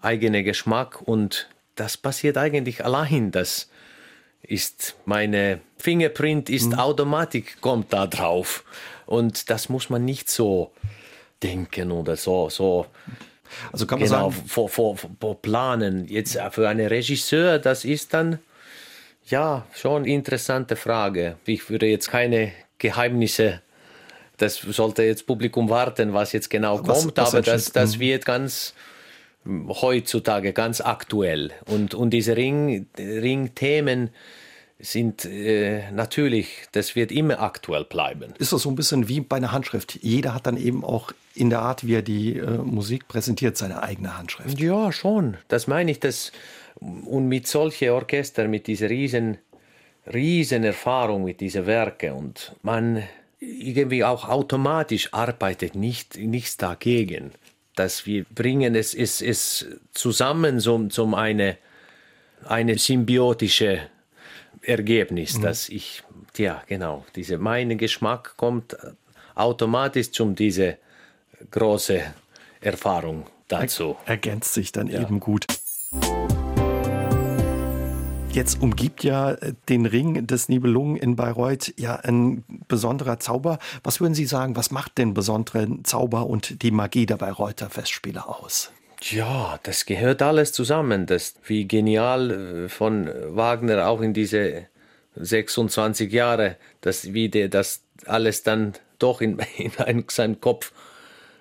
eigene 0.00 0.44
Geschmack 0.44 1.02
und 1.02 1.48
das 1.76 1.96
passiert 1.96 2.36
eigentlich 2.36 2.84
allein. 2.84 3.30
Das 3.30 3.70
ist 4.42 4.96
meine 5.04 5.60
Fingerprint 5.78 6.50
ist 6.50 6.72
mhm. 6.72 6.78
Automatik 6.78 7.60
kommt 7.60 7.92
da 7.92 8.06
drauf 8.06 8.64
und 9.06 9.50
das 9.50 9.68
muss 9.68 9.90
man 9.90 10.04
nicht 10.04 10.30
so 10.30 10.72
denken 11.42 11.92
oder 11.92 12.16
so 12.16 12.48
so. 12.48 12.86
Also 13.72 13.86
kann 13.86 14.00
man 14.00 14.08
genau, 14.08 14.30
sagen, 14.30 14.48
vor, 14.48 14.68
vor, 14.68 14.96
vor 14.96 15.40
planen. 15.40 16.08
Jetzt 16.08 16.38
für 16.50 16.68
einen 16.68 16.88
Regisseur, 16.88 17.60
das 17.60 17.84
ist 17.84 18.12
dann 18.12 18.40
ja 19.26 19.64
schon 19.72 20.02
eine 20.02 20.12
interessante 20.12 20.74
Frage. 20.74 21.36
Ich 21.46 21.70
würde 21.70 21.86
jetzt 21.86 22.10
keine 22.10 22.52
Geheimnisse 22.78 23.62
das 24.36 24.56
sollte 24.56 25.02
jetzt 25.02 25.26
Publikum 25.26 25.68
warten, 25.70 26.12
was 26.12 26.32
jetzt 26.32 26.50
genau 26.50 26.80
was, 26.86 27.04
kommt, 27.04 27.16
was 27.16 27.32
aber 27.32 27.42
das, 27.42 27.72
das 27.72 27.96
mhm. 27.96 28.00
wird 28.00 28.24
ganz 28.24 28.74
heutzutage 29.68 30.52
ganz 30.52 30.80
aktuell. 30.80 31.52
Und, 31.66 31.94
und 31.94 32.10
diese 32.10 32.36
Ring, 32.36 32.86
Ringthemen, 32.98 34.10
sind 34.78 35.24
äh, 35.24 35.90
natürlich, 35.90 36.64
das 36.72 36.96
wird 36.96 37.10
immer 37.10 37.40
aktuell 37.40 37.84
bleiben. 37.84 38.34
Ist 38.38 38.52
das 38.52 38.62
so 38.62 38.68
ein 38.68 38.74
bisschen 38.74 39.08
wie 39.08 39.20
bei 39.20 39.36
einer 39.36 39.52
Handschrift? 39.52 39.98
Jeder 40.02 40.34
hat 40.34 40.46
dann 40.46 40.58
eben 40.58 40.84
auch 40.84 41.12
in 41.34 41.50
der 41.50 41.60
Art, 41.60 41.86
wie 41.86 41.94
er 41.94 42.02
die 42.02 42.36
äh, 42.36 42.58
Musik 42.58 43.08
präsentiert, 43.08 43.56
seine 43.56 43.82
eigene 43.82 44.18
Handschrift. 44.18 44.60
Ja, 44.60 44.92
schon. 44.92 45.38
Das 45.48 45.66
meine 45.66 45.90
ich. 45.90 46.00
Das, 46.00 46.30
und 46.78 47.26
mit 47.28 47.46
solchen 47.46 47.90
Orchestern, 47.90 48.50
mit 48.50 48.66
dieser 48.66 48.90
riesen, 48.90 49.38
riesen 50.12 50.62
Erfahrung, 50.62 51.24
mit 51.24 51.40
diesen 51.40 51.66
Werken 51.66 52.12
und 52.12 52.54
man 52.62 53.02
irgendwie 53.40 54.04
auch 54.04 54.28
automatisch 54.28 55.12
arbeitet 55.12 55.74
nicht, 55.74 56.18
nichts 56.18 56.56
dagegen. 56.56 57.32
Dass 57.76 58.04
wir 58.06 58.24
bringen 58.34 58.74
es, 58.74 58.94
es, 58.94 59.22
es 59.22 59.66
zusammen 59.92 60.58
zum, 60.58 60.90
zum 60.90 61.14
eine, 61.14 61.56
eine 62.44 62.76
symbiotische 62.78 63.82
Ergebnis, 64.62 65.38
mhm. 65.38 65.42
dass 65.42 65.68
ich, 65.68 66.02
ja, 66.36 66.64
genau, 66.66 67.06
diese, 67.14 67.38
mein 67.38 67.78
Geschmack 67.78 68.34
kommt 68.36 68.76
automatisch 69.36 70.10
zum 70.10 70.34
diese 70.34 70.78
große 71.50 72.02
Erfahrung 72.60 73.26
dazu. 73.46 73.96
Er, 74.04 74.12
ergänzt 74.12 74.54
sich 74.54 74.72
dann 74.72 74.88
ja. 74.88 75.02
eben 75.02 75.20
gut. 75.20 75.46
Jetzt 78.36 78.60
umgibt 78.60 79.02
ja 79.02 79.30
äh, 79.30 79.54
den 79.70 79.86
Ring 79.86 80.26
des 80.26 80.50
Nibelungen 80.50 80.96
in 80.96 81.16
Bayreuth 81.16 81.72
ja 81.78 81.96
ein 81.96 82.44
besonderer 82.68 83.18
Zauber. 83.18 83.58
Was 83.82 83.98
würden 83.98 84.12
Sie 84.12 84.26
sagen, 84.26 84.56
was 84.56 84.70
macht 84.70 84.98
den 84.98 85.14
besonderen 85.14 85.86
Zauber 85.86 86.26
und 86.26 86.62
die 86.62 86.70
Magie 86.70 87.06
der 87.06 87.16
Bayreuther 87.16 87.70
Festspiele 87.70 88.28
aus? 88.28 88.70
Ja, 89.00 89.58
das 89.62 89.86
gehört 89.86 90.20
alles 90.20 90.52
zusammen. 90.52 91.06
Das, 91.06 91.36
wie 91.46 91.66
genial 91.66 92.30
äh, 92.30 92.68
von 92.68 93.10
Wagner 93.28 93.88
auch 93.88 94.02
in 94.02 94.12
diese 94.12 94.66
26 95.14 96.12
Jahre, 96.12 96.56
dass 96.82 97.14
wie 97.14 97.30
der 97.30 97.48
das 97.48 97.84
alles 98.04 98.42
dann 98.42 98.74
doch 98.98 99.22
in, 99.22 99.38
in 99.56 100.04
seinem 100.08 100.42
Kopf 100.42 100.72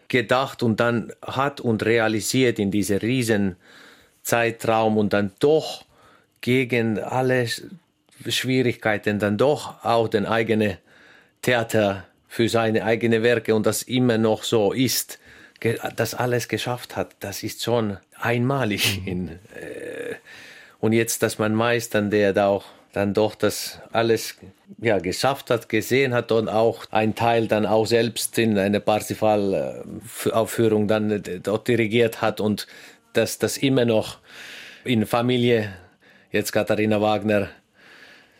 gedacht 0.08 0.63
und 0.63 0.79
dann 0.79 1.12
hat 1.21 1.60
und 1.60 1.84
realisiert 1.84 2.58
in 2.58 2.71
diesem 2.71 2.99
riesen 2.99 3.58
Zeitraum 4.23 4.97
und 4.97 5.12
dann 5.12 5.34
doch 5.39 5.85
gegen 6.45 6.99
alle 6.99 7.47
Schwierigkeiten 8.27 9.17
dann 9.17 9.36
doch 9.36 9.84
auch 9.84 10.08
den 10.08 10.27
eigenen 10.27 10.77
Theater 11.41 12.05
für 12.27 12.49
seine 12.49 12.84
eigenen 12.84 13.23
Werke 13.23 13.55
und 13.55 13.65
das 13.65 13.81
immer 13.81 14.19
noch 14.19 14.43
so 14.43 14.71
ist 14.71 15.17
das 15.95 16.13
alles 16.13 16.47
geschafft 16.47 16.95
hat, 16.95 17.15
das 17.21 17.41
ist 17.41 17.63
schon 17.63 17.97
einmalig. 18.19 19.01
Mhm. 19.01 19.08
In, 19.08 19.29
äh, 19.29 20.13
und 20.79 20.93
jetzt, 20.93 21.23
dass 21.23 21.39
man 21.39 21.55
meistern, 21.55 22.12
der 22.12 22.34
da 22.34 22.45
auch 22.47 22.65
dann 22.93 23.15
doch 23.15 23.34
das 23.34 23.79
alles 23.91 24.36
ja, 24.77 24.99
geschafft 24.99 25.49
hat, 25.49 25.67
gesehen 25.67 26.13
hat 26.13 26.31
und 26.31 26.47
auch 26.47 26.86
ein 26.91 27.15
Teil 27.15 27.47
dann 27.47 27.65
auch 27.65 27.88
selbst 27.88 28.38
in 28.38 28.60
eine 28.60 28.81
Parsifal-Aufführung 28.81 30.88
dann 30.88 31.23
dort 31.41 31.67
dirigiert 31.67 32.21
hat 32.21 32.39
und 32.39 32.67
dass 33.13 33.39
das 33.39 33.58
immer 33.58 33.86
noch 33.86 34.19
in 34.84 35.08
Familie, 35.08 35.73
jetzt 36.31 36.51
Katharina 36.51 37.01
Wagner, 37.01 37.49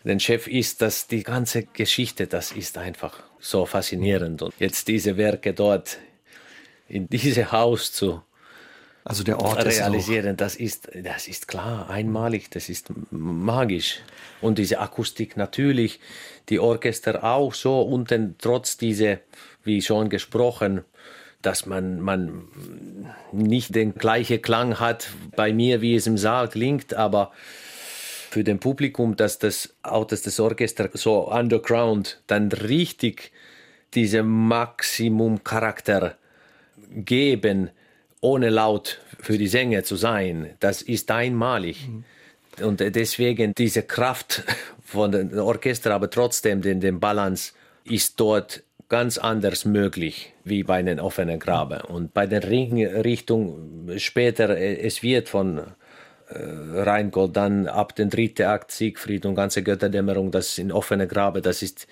den 0.04 0.20
Chef 0.20 0.46
ist, 0.46 0.82
dass 0.82 1.08
die 1.08 1.24
ganze 1.24 1.64
Geschichte, 1.64 2.26
das 2.26 2.52
ist 2.52 2.78
einfach 2.78 3.22
so 3.40 3.66
faszinierend. 3.66 4.42
Und 4.42 4.54
jetzt 4.58 4.88
diese 4.88 5.16
Werke 5.16 5.52
dort 5.52 5.98
in 6.88 7.08
dieses 7.08 7.50
Haus 7.50 7.92
zu 7.92 8.22
also 9.06 9.22
der 9.22 9.40
Ort 9.40 9.64
realisieren, 9.64 10.30
ist 10.30 10.40
das 10.40 10.56
ist 10.56 10.90
das 11.00 11.28
ist 11.28 11.46
klar 11.46 11.88
einmalig, 11.88 12.50
das 12.50 12.68
ist 12.68 12.92
magisch 13.12 14.00
und 14.40 14.58
diese 14.58 14.80
Akustik 14.80 15.36
natürlich, 15.36 16.00
die 16.48 16.58
Orchester 16.58 17.22
auch 17.22 17.54
so 17.54 17.82
dann 18.10 18.34
trotz 18.38 18.76
diese, 18.76 19.20
wie 19.62 19.80
schon 19.80 20.08
gesprochen, 20.08 20.82
dass 21.40 21.66
man 21.66 22.00
man 22.00 22.48
nicht 23.30 23.76
den 23.76 23.94
gleichen 23.94 24.42
Klang 24.42 24.80
hat 24.80 25.08
bei 25.36 25.52
mir, 25.52 25.80
wie 25.82 25.94
es 25.94 26.08
im 26.08 26.18
Saal 26.18 26.48
klingt, 26.48 26.92
aber 26.94 27.30
für 28.28 28.44
den 28.44 28.58
Publikum, 28.58 29.16
dass 29.16 29.38
das 29.38 29.74
auch 29.82 30.04
dass 30.06 30.22
das 30.22 30.40
Orchester 30.40 30.90
so 30.94 31.30
underground 31.30 32.20
dann 32.26 32.50
richtig 32.52 33.32
diese 33.94 34.22
Maximum 34.22 35.42
Charakter 35.44 36.16
geben, 36.90 37.70
ohne 38.20 38.50
laut 38.50 39.00
für 39.20 39.38
die 39.38 39.46
Sänger 39.46 39.84
zu 39.84 39.96
sein, 39.96 40.54
das 40.60 40.82
ist 40.82 41.10
einmalig. 41.10 41.88
Mhm. 41.88 42.04
Und 42.64 42.80
deswegen 42.80 43.52
diese 43.54 43.82
Kraft 43.82 44.42
von 44.84 45.12
dem 45.12 45.38
Orchester, 45.38 45.94
aber 45.94 46.10
trotzdem 46.10 46.62
den, 46.62 46.80
den 46.80 47.00
Balance 47.00 47.52
ist 47.84 48.18
dort 48.18 48.62
ganz 48.88 49.18
anders 49.18 49.64
möglich 49.64 50.32
wie 50.44 50.62
bei 50.62 50.76
einem 50.76 50.98
offenen 50.98 51.38
Graben. 51.38 51.80
Und 51.82 52.14
bei 52.14 52.26
der 52.26 52.48
Ringrichtung 52.48 53.90
später, 53.98 54.56
es 54.56 55.02
wird 55.02 55.28
von 55.28 55.58
äh, 55.58 55.62
Rheingold 56.28 57.36
dann 57.36 57.68
ab 57.68 57.94
dem 57.94 58.10
dritten 58.10 58.46
Akt 58.46 58.72
Siegfried 58.72 59.26
und 59.26 59.36
ganze 59.36 59.62
Götterdämmerung, 59.62 60.30
das 60.30 60.58
in 60.58 60.72
offene 60.72 61.06
Grabe, 61.06 61.40
das 61.40 61.62
ist 61.62 61.86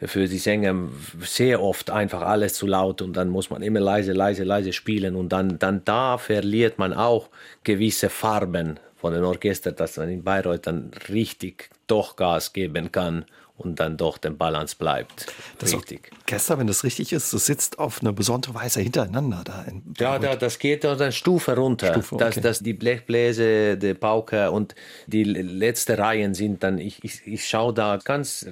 für 0.00 0.26
die 0.26 0.38
Sänger 0.38 0.74
sehr 1.20 1.60
oft 1.60 1.90
einfach 1.90 2.22
alles 2.22 2.54
zu 2.54 2.66
laut 2.66 3.02
und 3.02 3.16
dann 3.16 3.28
muss 3.28 3.50
man 3.50 3.62
immer 3.62 3.80
leise, 3.80 4.12
leise, 4.12 4.44
leise 4.44 4.72
spielen 4.72 5.16
und 5.16 5.30
dann, 5.30 5.58
dann 5.58 5.82
da 5.84 6.18
verliert 6.18 6.78
man 6.78 6.92
auch 6.92 7.28
gewisse 7.64 8.08
Farben 8.08 8.78
von 8.94 9.12
dem 9.12 9.24
Orchester, 9.24 9.72
dass 9.72 9.96
man 9.96 10.08
in 10.08 10.22
Bayreuth 10.22 10.66
dann 10.66 10.92
richtig 11.08 11.70
doch 11.88 12.16
Gas 12.16 12.52
geben 12.52 12.92
kann 12.92 13.24
und 13.58 13.80
dann 13.80 13.96
doch 13.96 14.18
den 14.18 14.38
Balance 14.38 14.76
bleibt. 14.78 15.26
Das 15.58 15.74
richtig. 15.74 16.10
Orchester, 16.20 16.58
wenn 16.58 16.68
das 16.68 16.84
richtig 16.84 17.12
ist, 17.12 17.34
das 17.34 17.46
sitzt 17.46 17.78
auf 17.78 18.00
eine 18.00 18.12
besondere 18.12 18.54
Weise 18.54 18.80
hintereinander 18.80 19.42
da. 19.44 19.66
ja, 19.98 20.18
da, 20.18 20.36
das 20.36 20.58
geht 20.58 20.84
dann 20.84 21.12
Stufe 21.12 21.56
runter. 21.56 21.92
Stufe, 21.92 22.14
okay. 22.14 22.24
dass, 22.24 22.40
dass 22.40 22.58
die 22.60 22.72
Blechbläser, 22.72 23.76
die 23.76 23.94
Pauke 23.94 24.50
und 24.50 24.74
die 25.06 25.24
letzten 25.24 25.96
Reihen 25.96 26.34
sind 26.34 26.62
dann, 26.62 26.78
ich, 26.78 27.02
ich, 27.02 27.26
ich 27.26 27.46
schaue 27.48 27.74
da 27.74 27.98
ganz 28.02 28.46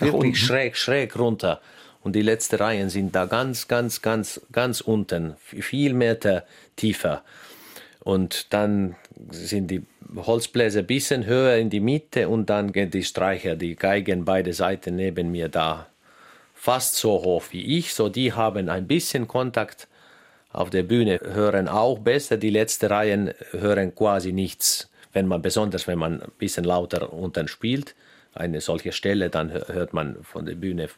wirklich 0.00 0.38
schräg, 0.38 0.76
schräg 0.76 1.16
runter. 1.18 1.60
Und 2.02 2.16
die 2.16 2.22
letzten 2.22 2.56
Reihen 2.56 2.88
sind 2.88 3.14
da 3.14 3.26
ganz, 3.26 3.68
ganz, 3.68 4.00
ganz, 4.00 4.40
ganz 4.52 4.80
unten, 4.80 5.36
viel 5.44 5.92
Meter 5.94 6.44
tiefer. 6.76 7.22
Und 8.00 8.52
dann 8.52 8.96
sind 9.30 9.70
die 9.70 9.82
Holzbläser 10.16 10.80
ein 10.80 10.86
bisschen 10.86 11.26
höher 11.26 11.56
in 11.56 11.70
die 11.70 11.80
Mitte 11.80 12.28
und 12.28 12.50
dann 12.50 12.72
gehen 12.72 12.90
die 12.90 13.04
Streicher, 13.04 13.56
die 13.56 13.76
Geigen 13.76 14.24
beide 14.24 14.52
Seiten 14.52 14.96
neben 14.96 15.30
mir 15.30 15.48
da 15.48 15.86
fast 16.54 16.96
so 16.96 17.12
hoch 17.12 17.44
wie 17.50 17.78
ich. 17.78 17.94
So, 17.94 18.08
die 18.08 18.32
haben 18.32 18.68
ein 18.68 18.86
bisschen 18.86 19.28
Kontakt 19.28 19.88
auf 20.52 20.70
der 20.70 20.82
Bühne, 20.82 21.20
hören 21.22 21.68
auch 21.68 21.98
besser. 21.98 22.36
Die 22.36 22.50
letzten 22.50 22.86
Reihen 22.86 23.32
hören 23.52 23.94
quasi 23.94 24.32
nichts, 24.32 24.90
wenn 25.12 25.26
man 25.26 25.42
besonders, 25.42 25.86
wenn 25.86 25.98
man 25.98 26.22
ein 26.22 26.32
bisschen 26.38 26.64
lauter 26.64 27.12
unten 27.12 27.48
spielt. 27.48 27.94
Eine 28.34 28.60
solche 28.60 28.92
Stelle, 28.92 29.30
dann 29.30 29.50
hört 29.52 29.92
man 29.92 30.22
von 30.22 30.46
der 30.46 30.54
Bühne 30.54 30.88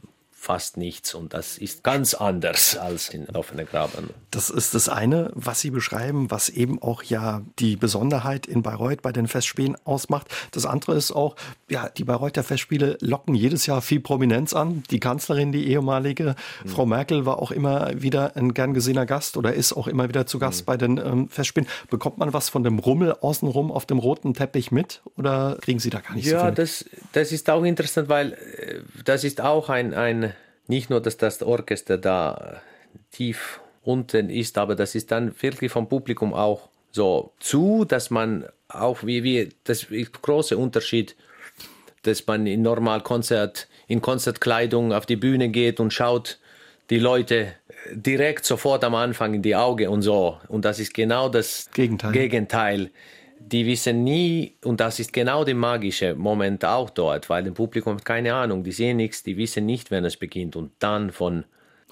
fast 0.42 0.76
nichts 0.76 1.14
und 1.14 1.34
das 1.34 1.56
ist 1.56 1.84
ganz 1.84 2.14
anders 2.14 2.76
als 2.76 3.10
in 3.10 3.28
offenen 3.30 3.64
Graben. 3.64 4.10
Das 4.32 4.50
ist 4.50 4.74
das 4.74 4.88
eine, 4.88 5.30
was 5.34 5.60
Sie 5.60 5.70
beschreiben, 5.70 6.32
was 6.32 6.48
eben 6.48 6.82
auch 6.82 7.04
ja 7.04 7.42
die 7.60 7.76
Besonderheit 7.76 8.48
in 8.48 8.62
Bayreuth 8.62 9.02
bei 9.02 9.12
den 9.12 9.28
Festspielen 9.28 9.76
ausmacht. 9.84 10.26
Das 10.50 10.66
andere 10.66 10.96
ist 10.96 11.12
auch, 11.12 11.36
ja, 11.70 11.88
die 11.88 12.02
Bayreuther 12.02 12.42
Festspiele 12.42 12.98
locken 13.00 13.36
jedes 13.36 13.66
Jahr 13.66 13.82
viel 13.82 14.00
Prominenz 14.00 14.52
an. 14.52 14.82
Die 14.90 14.98
Kanzlerin, 14.98 15.52
die 15.52 15.68
ehemalige, 15.68 16.34
mhm. 16.64 16.68
Frau 16.68 16.86
Merkel, 16.86 17.24
war 17.24 17.38
auch 17.38 17.52
immer 17.52 18.02
wieder 18.02 18.34
ein 18.34 18.52
gern 18.52 18.74
gesehener 18.74 19.06
Gast 19.06 19.36
oder 19.36 19.54
ist 19.54 19.72
auch 19.72 19.86
immer 19.86 20.08
wieder 20.08 20.26
zu 20.26 20.40
Gast 20.40 20.62
mhm. 20.62 20.64
bei 20.64 20.76
den 20.76 20.98
ähm, 20.98 21.28
Festspielen. 21.28 21.68
Bekommt 21.88 22.18
man 22.18 22.32
was 22.32 22.48
von 22.48 22.64
dem 22.64 22.80
Rummel 22.80 23.12
außenrum 23.20 23.70
auf 23.70 23.86
dem 23.86 24.00
roten 24.00 24.34
Teppich 24.34 24.72
mit 24.72 25.02
oder 25.16 25.56
kriegen 25.60 25.78
Sie 25.78 25.90
da 25.90 26.00
gar 26.00 26.16
nicht 26.16 26.26
ja, 26.26 26.32
so 26.32 26.36
viel? 26.38 26.44
Ja, 26.46 26.50
das, 26.50 26.84
das 27.12 27.30
ist 27.30 27.48
auch 27.48 27.62
interessant, 27.62 28.08
weil 28.08 28.32
äh, 28.32 28.80
das 29.04 29.22
ist 29.22 29.40
auch 29.40 29.68
ein, 29.68 29.94
ein 29.94 30.31
nicht 30.66 30.90
nur, 30.90 31.00
dass 31.00 31.16
das 31.16 31.42
Orchester 31.42 31.98
da 31.98 32.62
tief 33.10 33.60
unten 33.82 34.30
ist, 34.30 34.58
aber 34.58 34.74
das 34.74 34.94
ist 34.94 35.10
dann 35.10 35.34
wirklich 35.40 35.72
vom 35.72 35.88
Publikum 35.88 36.34
auch 36.34 36.68
so 36.92 37.32
zu, 37.40 37.84
dass 37.84 38.10
man 38.10 38.46
auch 38.68 39.04
wie 39.04 39.22
wir, 39.22 39.48
das 39.64 39.84
ist 39.84 40.22
große 40.22 40.56
Unterschied, 40.56 41.16
dass 42.02 42.26
man 42.26 42.46
in 42.46 42.62
Normalkonzert, 42.62 43.68
in 43.86 44.02
Konzertkleidung 44.02 44.92
auf 44.92 45.06
die 45.06 45.16
Bühne 45.16 45.48
geht 45.48 45.80
und 45.80 45.92
schaut 45.92 46.38
die 46.90 46.98
Leute 46.98 47.54
direkt 47.90 48.44
sofort 48.44 48.84
am 48.84 48.94
Anfang 48.94 49.34
in 49.34 49.42
die 49.42 49.56
Augen 49.56 49.88
und 49.88 50.02
so. 50.02 50.38
Und 50.48 50.64
das 50.64 50.78
ist 50.78 50.94
genau 50.94 51.28
das 51.28 51.70
Gegenteil. 51.72 52.12
Gegenteil 52.12 52.90
die 53.52 53.66
wissen 53.66 54.02
nie, 54.02 54.54
und 54.64 54.80
das 54.80 54.98
ist 54.98 55.12
genau 55.12 55.44
der 55.44 55.54
magische 55.54 56.14
Moment 56.14 56.64
auch 56.64 56.88
dort, 56.88 57.28
weil 57.28 57.44
dem 57.44 57.54
Publikum 57.54 57.96
hat 57.96 58.04
keine 58.04 58.34
Ahnung, 58.34 58.64
die 58.64 58.72
sehen 58.72 58.96
nichts, 58.96 59.22
die 59.22 59.36
wissen 59.36 59.66
nicht, 59.66 59.90
wenn 59.90 60.04
es 60.06 60.16
beginnt. 60.16 60.56
Und 60.56 60.72
dann 60.78 61.12
von, 61.12 61.44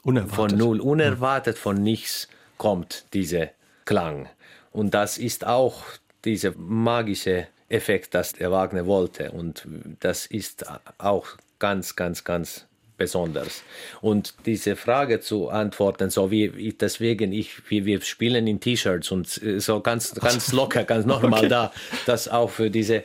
von 0.03 0.51
null, 0.57 0.81
unerwartet 0.81 1.59
von 1.59 1.83
nichts 1.83 2.29
kommt 2.57 3.05
dieser 3.13 3.49
Klang. 3.85 4.29
Und 4.73 4.95
das 4.95 5.19
ist 5.19 5.47
auch 5.47 5.83
diese 6.25 6.53
magische 6.57 7.47
Effekt, 7.69 8.15
das 8.15 8.33
der 8.33 8.51
Wagner 8.51 8.87
wollte. 8.87 9.31
Und 9.31 9.67
das 10.01 10.27
ist 10.27 10.65
auch 10.99 11.27
ganz, 11.59 11.95
ganz, 11.95 12.25
ganz 12.25 12.67
besonders. 13.01 13.63
Und 14.03 14.35
diese 14.45 14.77
Frage 14.77 15.21
zu 15.21 15.49
antworten, 15.49 16.11
so 16.11 16.31
wie 16.31 16.75
deswegen 16.79 17.33
ich, 17.33 17.71
wie 17.71 17.87
wir 17.87 18.03
spielen 18.03 18.47
in 18.47 18.61
T-Shirts 18.61 19.11
und 19.11 19.27
so 19.27 19.81
ganz, 19.81 20.15
ganz 20.15 20.53
locker, 20.53 20.85
ganz 20.85 21.07
normal 21.07 21.39
okay. 21.41 21.49
da, 21.49 21.73
dass 22.05 22.29
auch 22.29 22.51
für 22.51 22.69
diese 22.69 23.05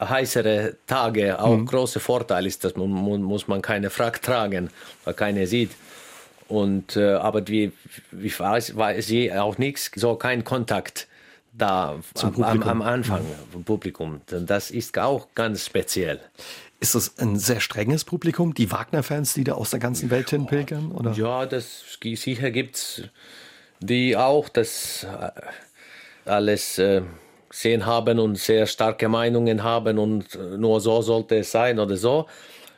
heißere 0.00 0.74
Tage 0.88 1.40
auch 1.40 1.56
mhm. 1.56 1.66
großer 1.66 2.00
Vorteil 2.00 2.46
ist, 2.46 2.64
dass 2.64 2.74
man 2.74 2.88
muss 2.90 3.46
man 3.46 3.62
keine 3.62 3.90
Frack 3.90 4.20
tragen, 4.22 4.70
weil 5.04 5.14
keiner 5.14 5.46
sieht. 5.46 5.70
Und 6.48 6.96
äh, 6.96 7.12
aber 7.12 7.46
wie, 7.46 7.70
wie 8.10 8.36
weiß, 8.36 8.76
weiß 8.76 9.06
sie 9.06 9.32
auch 9.32 9.56
nichts, 9.58 9.90
so 9.94 10.16
kein 10.16 10.42
Kontakt 10.42 11.06
da 11.52 11.98
am, 12.22 12.42
am, 12.42 12.62
am, 12.62 12.82
Anfang 12.82 13.22
mhm. 13.22 13.52
vom 13.52 13.64
Publikum. 13.64 14.20
Das 14.26 14.70
ist 14.70 14.98
auch 14.98 15.28
ganz 15.34 15.66
speziell. 15.66 16.20
Ist 16.80 16.94
das 16.94 17.18
ein 17.18 17.36
sehr 17.36 17.60
strenges 17.60 18.04
Publikum, 18.04 18.54
die 18.54 18.70
Wagner-Fans, 18.70 19.34
die 19.34 19.44
da 19.44 19.54
aus 19.54 19.70
der 19.70 19.80
ganzen 19.80 20.10
Welt 20.10 20.30
hin 20.30 20.46
pilgern? 20.46 20.92
Oder? 20.92 21.12
Ja, 21.12 21.44
das 21.44 21.98
sicher 22.00 22.50
gibt 22.50 22.76
es 22.76 23.02
die 23.80 24.16
auch 24.16 24.48
das 24.48 25.04
äh, 25.04 26.28
alles 26.28 26.78
äh, 26.78 27.02
sehen 27.50 27.86
haben 27.86 28.18
und 28.18 28.36
sehr 28.36 28.66
starke 28.66 29.08
Meinungen 29.08 29.62
haben 29.62 29.98
und 29.98 30.38
nur 30.58 30.80
so 30.80 31.00
sollte 31.00 31.38
es 31.38 31.50
sein 31.50 31.78
oder 31.78 31.96
so. 31.96 32.26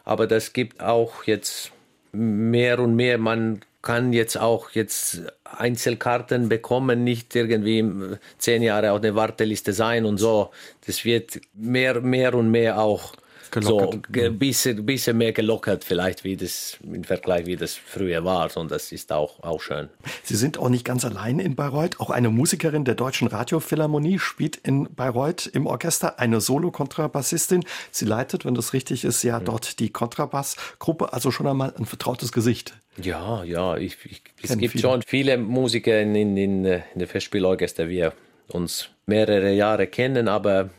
Aber 0.04 0.26
das 0.26 0.52
gibt 0.52 0.80
auch 0.80 1.24
jetzt 1.24 1.72
mehr 2.12 2.78
und 2.78 2.94
mehr. 2.94 3.18
Man 3.18 3.60
kann 3.82 4.12
jetzt 4.12 4.36
auch 4.36 4.70
jetzt 4.70 5.22
Einzelkarten 5.44 6.48
bekommen, 6.48 7.02
nicht 7.02 7.34
irgendwie 7.34 8.18
zehn 8.38 8.62
Jahre 8.62 8.92
auf 8.92 9.00
der 9.00 9.16
Warteliste 9.16 9.72
sein 9.72 10.04
und 10.04 10.18
so. 10.18 10.50
Das 10.86 11.04
wird 11.04 11.40
mehr, 11.54 12.00
mehr 12.00 12.34
und 12.34 12.50
mehr 12.50 12.78
auch 12.80 13.12
gelockert. 13.50 14.06
So 14.12 14.20
ein 14.20 14.38
bisschen, 14.38 14.86
bisschen 14.86 15.16
mehr 15.16 15.32
gelockert 15.32 15.84
vielleicht, 15.84 16.24
wie 16.24 16.36
das 16.36 16.78
im 16.82 17.04
Vergleich, 17.04 17.46
wie 17.46 17.56
das 17.56 17.74
früher 17.74 18.24
war. 18.24 18.56
Und 18.56 18.70
das 18.70 18.92
ist 18.92 19.12
auch, 19.12 19.42
auch 19.42 19.60
schön. 19.60 19.88
Sie 20.22 20.36
sind 20.36 20.58
auch 20.58 20.68
nicht 20.68 20.84
ganz 20.84 21.04
allein 21.04 21.38
in 21.38 21.54
Bayreuth. 21.54 22.00
Auch 22.00 22.10
eine 22.10 22.30
Musikerin 22.30 22.84
der 22.84 22.94
Deutschen 22.94 23.28
Radiophilharmonie 23.28 24.18
spielt 24.18 24.56
in 24.56 24.88
Bayreuth 24.94 25.46
im 25.46 25.66
Orchester, 25.66 26.18
eine 26.18 26.40
Solo-Kontrabassistin. 26.40 27.64
Sie 27.90 28.04
leitet, 28.04 28.44
wenn 28.44 28.54
das 28.54 28.72
richtig 28.72 29.04
ist, 29.04 29.22
ja 29.22 29.40
mhm. 29.40 29.44
dort 29.44 29.78
die 29.80 29.90
Kontrabassgruppe, 29.90 31.12
also 31.12 31.30
schon 31.30 31.46
einmal 31.46 31.74
ein 31.76 31.86
vertrautes 31.86 32.32
Gesicht. 32.32 32.74
Ja, 33.02 33.44
ja, 33.44 33.76
ich, 33.76 33.96
ich, 34.04 34.22
es 34.42 34.58
gibt 34.58 34.72
viele. 34.72 34.82
schon 34.82 35.02
viele 35.06 35.38
Musiker 35.38 36.00
in, 36.00 36.14
in, 36.14 36.36
in, 36.36 36.64
in 36.64 36.82
der 36.94 37.08
Festspielorchester, 37.08 37.88
wir 37.88 38.12
uns 38.48 38.88
mehrere 39.06 39.52
Jahre 39.52 39.86
kennen, 39.86 40.28
aber 40.28 40.70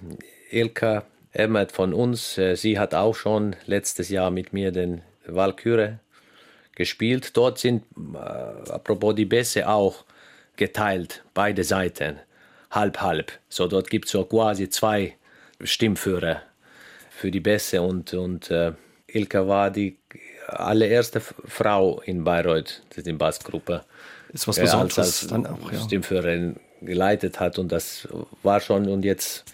Ilka 0.52 1.06
Emmert 1.34 1.72
von 1.72 1.94
uns, 1.94 2.38
äh, 2.38 2.56
sie 2.56 2.78
hat 2.78 2.94
auch 2.94 3.16
schon 3.16 3.56
letztes 3.66 4.10
Jahr 4.10 4.32
mit 4.32 4.54
mir 4.54 4.72
den 4.72 5.02
Walküre 5.26 6.00
gespielt. 6.76 7.36
Dort 7.38 7.60
sind, 7.60 7.84
äh, 8.14 8.18
apropos 8.18 9.16
die 9.16 9.26
Bässe, 9.26 9.68
auch 9.70 10.04
geteilt, 10.58 11.24
beide 11.34 11.64
Seiten, 11.64 12.20
halb, 12.70 13.02
halb. 13.02 13.32
So, 13.50 13.68
dort 13.68 13.90
gibt 13.90 14.06
es 14.06 14.12
so 14.12 14.26
quasi 14.26 14.70
zwei 14.70 15.16
Stimmführer 15.64 16.42
für 17.10 17.32
die 17.32 17.40
Bässe 17.40 17.82
und, 17.82 18.14
und 18.14 18.52
äh, 18.52 18.74
Ilka 19.08 19.48
war 19.48 19.72
die 19.72 19.98
allererste 20.48 21.22
Frau 21.22 22.02
in 22.02 22.24
Bayreuth, 22.24 22.82
die 22.96 23.14
Bassgruppe. 23.14 23.84
Ist 24.34 24.48
was 24.48 24.58
Besonderes 24.58 24.98
als, 24.98 25.24
als 25.24 25.28
dann 25.28 25.46
auch, 25.46 25.72
ja. 25.72 25.80
Stimmführerin 25.80 26.58
geleitet 26.82 27.40
hat 27.40 27.60
und 27.60 27.72
das 27.72 28.08
war 28.44 28.60
schon 28.60 28.88
und 28.88 29.06
jetzt 29.06 29.46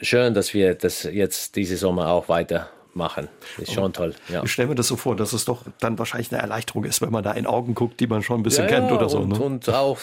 schön, 0.00 0.34
dass 0.34 0.54
wir 0.54 0.74
das 0.74 1.04
jetzt 1.04 1.56
diese 1.56 1.76
Sommer 1.76 2.08
auch 2.08 2.28
weitermachen. 2.28 3.28
Ist 3.58 3.72
schon 3.72 3.92
toll. 3.92 4.14
Ja. 4.28 4.42
Ich 4.44 4.52
stelle 4.52 4.68
mir 4.68 4.74
das 4.74 4.88
so 4.88 4.96
vor, 4.96 5.16
dass 5.16 5.32
es 5.32 5.44
doch 5.44 5.62
dann 5.80 5.98
wahrscheinlich 5.98 6.32
eine 6.32 6.40
Erleichterung 6.40 6.84
ist, 6.84 7.00
wenn 7.02 7.10
man 7.10 7.24
da 7.24 7.32
in 7.32 7.46
Augen 7.46 7.74
guckt, 7.74 8.00
die 8.00 8.06
man 8.06 8.22
schon 8.22 8.40
ein 8.40 8.42
bisschen 8.42 8.68
ja, 8.68 8.74
kennt 8.74 8.92
oder 8.92 9.08
so. 9.08 9.18
Und, 9.18 9.28
ne? 9.30 9.38
und 9.38 9.68
auch 9.68 9.98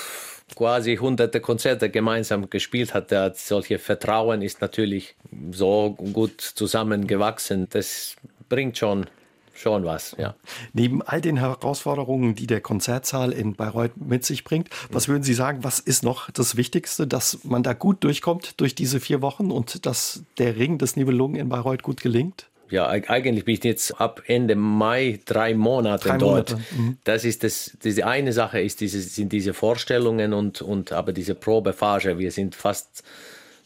quasi 0.56 0.98
hunderte 0.98 1.40
Konzerte 1.40 1.90
gemeinsam 1.90 2.50
gespielt 2.50 2.94
hat. 2.94 3.12
Der, 3.12 3.34
solche 3.36 3.80
Vertrauen 3.80 4.42
ist 4.42 4.62
natürlich 4.62 5.16
so 5.52 5.92
gut 5.92 6.42
zusammengewachsen. 6.42 7.68
Das 7.70 8.16
bringt 8.50 8.78
schon 8.78 9.08
schon 9.54 9.86
was, 9.86 10.16
ja. 10.18 10.36
Neben 10.74 11.02
all 11.02 11.22
den 11.22 11.38
Herausforderungen, 11.38 12.36
die 12.36 12.48
der 12.48 12.62
Konzertsaal 12.62 13.32
in 13.32 13.54
Bayreuth 13.56 13.98
mit 13.98 14.26
sich 14.26 14.44
bringt, 14.44 14.70
was 14.90 15.08
würden 15.08 15.24
Sie 15.24 15.34
sagen, 15.34 15.64
was 15.64 15.80
ist 15.80 16.04
noch 16.04 16.30
das 16.32 16.58
Wichtigste, 16.58 17.08
dass 17.08 17.44
man 17.44 17.64
da 17.64 17.74
gut 17.74 18.04
durchkommt 18.04 18.60
durch 18.60 18.76
diese 18.76 19.00
vier 19.00 19.22
Wochen 19.22 19.52
und 19.52 19.86
dass 19.86 20.24
der 20.38 20.58
Ring 20.58 20.78
des 20.78 20.96
Nibelungen 20.96 21.36
in 21.36 21.50
Bayreuth 21.50 21.84
gut 21.84 22.02
gelingt? 22.02 22.48
Ja, 22.70 22.88
eigentlich 22.90 23.46
bin 23.46 23.54
ich 23.54 23.64
jetzt 23.64 24.02
ab 24.02 24.24
Ende 24.26 24.56
Mai 24.56 25.20
drei 25.26 25.54
Monate 25.54 26.08
drei 26.10 26.18
dort. 26.18 26.52
Monate. 26.52 26.66
Mhm. 26.76 26.98
Das 27.04 27.24
ist 27.24 27.44
das, 27.44 27.78
diese 27.84 28.08
eine 28.08 28.34
Sache 28.34 28.60
ist 28.62 28.82
diese, 28.82 29.00
sind 29.00 29.32
diese 29.32 29.54
Vorstellungen 29.54 30.34
und, 30.34 30.64
und 30.64 30.92
aber 30.92 31.14
diese 31.14 31.36
Probephase. 31.36 32.18
Wir 32.18 32.32
sind 32.32 32.56
fast 32.56 33.04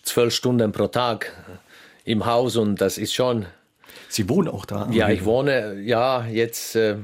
zwölf 0.04 0.34
Stunden 0.34 0.74
pro 0.74 0.88
Tag 0.88 1.32
im 2.04 2.26
Haus 2.26 2.58
und 2.58 2.82
das 2.82 2.98
ist 2.98 3.14
schon 3.14 3.46
Sie 4.10 4.30
wohnen 4.30 4.48
auch 4.48 4.66
da? 4.66 4.88
Ja, 4.92 5.10
ich 5.10 5.26
wohne 5.26 5.80
ja 5.82 6.26
jetzt 6.26 6.76
äh, 6.76 6.98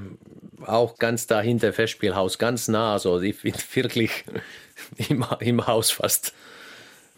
auch 0.66 0.98
ganz 0.98 1.28
da 1.28 1.42
hinter 1.42 1.74
Festspielhaus, 1.74 2.38
ganz 2.38 2.68
nah. 2.68 2.94
Also 2.94 3.22
ich 3.22 3.42
bin 3.42 3.54
wirklich 3.74 4.24
im, 5.10 5.26
im 5.40 5.68
Haus 5.68 5.92
fast 5.92 6.34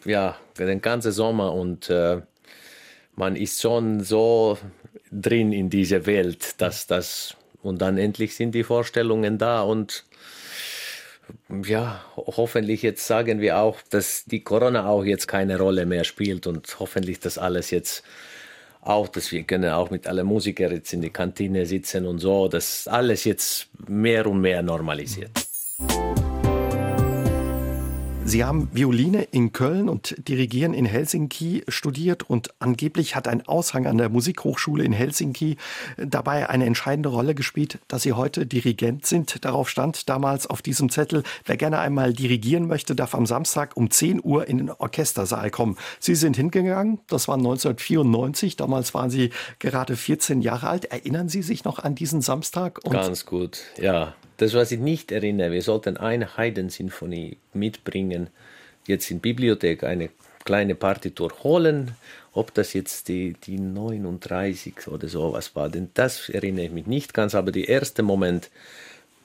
ja 0.06 0.38
den 0.58 0.82
ganzen 0.82 1.12
Sommer 1.12 1.54
und 1.54 1.90
äh, 1.90 2.22
man 3.16 3.36
ist 3.36 3.62
schon 3.62 4.04
so 4.04 4.58
drin 5.12 5.52
in 5.52 5.70
dieser 5.70 6.06
Welt, 6.06 6.62
dass 6.62 6.88
das 6.88 7.36
und 7.62 7.82
dann 7.82 7.98
endlich 7.98 8.36
sind 8.36 8.54
die 8.54 8.64
Vorstellungen 8.64 9.38
da 9.38 9.62
und 9.62 10.06
ja, 11.64 12.06
hoffentlich 12.16 12.84
jetzt 12.84 13.08
sagen 13.08 13.40
wir 13.40 13.58
auch, 13.58 13.82
dass 13.90 14.26
die 14.26 14.44
Corona 14.44 14.88
auch 14.88 15.04
jetzt 15.04 15.28
keine 15.28 15.58
Rolle 15.58 15.88
mehr 15.88 16.04
spielt 16.04 16.46
und 16.46 16.80
hoffentlich 16.80 17.20
das 17.20 17.40
alles 17.40 17.72
jetzt 17.72 18.04
auch, 18.86 19.08
dass 19.08 19.32
wir 19.32 19.44
können 19.44 19.72
auch 19.72 19.90
mit 19.90 20.08
allen 20.08 20.26
Musikern 20.26 20.72
jetzt 20.72 20.94
in 20.94 21.02
die 21.02 21.10
Kantine 21.10 21.66
sitzen 21.66 22.06
und 22.06 22.20
so, 22.20 22.48
dass 22.48 22.88
alles 22.88 23.24
jetzt 23.24 23.68
mehr 23.88 24.26
und 24.28 24.42
mehr 24.42 24.62
normalisiert. 24.62 25.32
Sie 28.28 28.44
haben 28.44 28.70
Violine 28.74 29.22
in 29.22 29.54
Köln 29.54 29.88
und 29.88 30.16
Dirigieren 30.28 30.74
in 30.74 30.86
Helsinki 30.86 31.64
studiert 31.68 32.24
und 32.28 32.50
angeblich 32.58 33.16
hat 33.16 33.28
ein 33.28 33.48
Aushang 33.48 33.86
an 33.86 34.00
der 34.00 34.10
Musikhochschule 34.10 34.84
in 34.84 34.94
Helsinki 34.94 35.58
dabei 35.98 36.50
eine 36.50 36.66
entscheidende 36.66 37.10
Rolle 37.10 37.36
gespielt, 37.36 37.78
dass 37.88 38.02
Sie 38.02 38.14
heute 38.14 38.48
Dirigent 38.48 39.06
sind. 39.06 39.46
Darauf 39.46 39.70
stand 39.70 40.10
damals 40.10 40.48
auf 40.48 40.64
diesem 40.64 40.90
Zettel, 40.90 41.22
wer 41.46 41.56
gerne 41.56 41.78
einmal 41.78 42.14
dirigieren 42.14 42.68
möchte, 42.68 42.96
darf 42.96 43.14
am 43.14 43.28
Samstag 43.28 43.78
um 43.78 43.92
10 43.92 44.20
Uhr 44.24 44.48
in 44.48 44.58
den 44.58 44.72
Orchestersaal 44.72 45.52
kommen. 45.52 45.78
Sie 46.00 46.16
sind 46.16 46.36
hingegangen, 46.36 47.00
das 47.08 47.28
war 47.28 47.36
1994, 47.36 48.56
damals 48.56 48.96
waren 48.96 49.12
Sie 49.12 49.30
gerade 49.60 49.96
14 49.96 50.42
Jahre 50.42 50.68
alt. 50.68 50.86
Erinnern 50.86 51.30
Sie 51.30 51.44
sich 51.44 51.64
noch 51.64 51.78
an 51.78 51.94
diesen 51.94 52.22
Samstag? 52.22 52.82
Ganz 52.90 53.28
gut, 53.28 53.62
ja. 53.78 54.16
Das, 54.38 54.54
was 54.54 54.72
ich 54.72 54.80
nicht 54.80 55.12
erinnere, 55.12 55.52
wir 55.52 55.62
sollten 55.62 55.98
eine 55.98 56.36
Heidensinfonie 56.36 57.38
mitbringen, 57.54 58.30
jetzt 58.86 59.10
in 59.10 59.20
Bibliothek 59.20 59.84
eine 59.84 60.10
kleine 60.44 60.76
Partitur 60.76 61.32
holen, 61.44 61.96
ob 62.34 62.54
das 62.54 62.74
jetzt 62.74 63.08
die, 63.08 63.34
die 63.34 63.58
39 63.58 64.88
oder 64.90 65.08
sowas 65.08 65.56
war, 65.56 65.70
denn 65.70 65.90
das 65.94 66.30
erinnere 66.30 66.66
ich 66.66 66.72
mich 66.72 66.86
nicht 66.86 67.14
ganz, 67.14 67.34
aber 67.34 67.52
der 67.52 67.70
erste 67.70 68.04
Moment, 68.04 68.50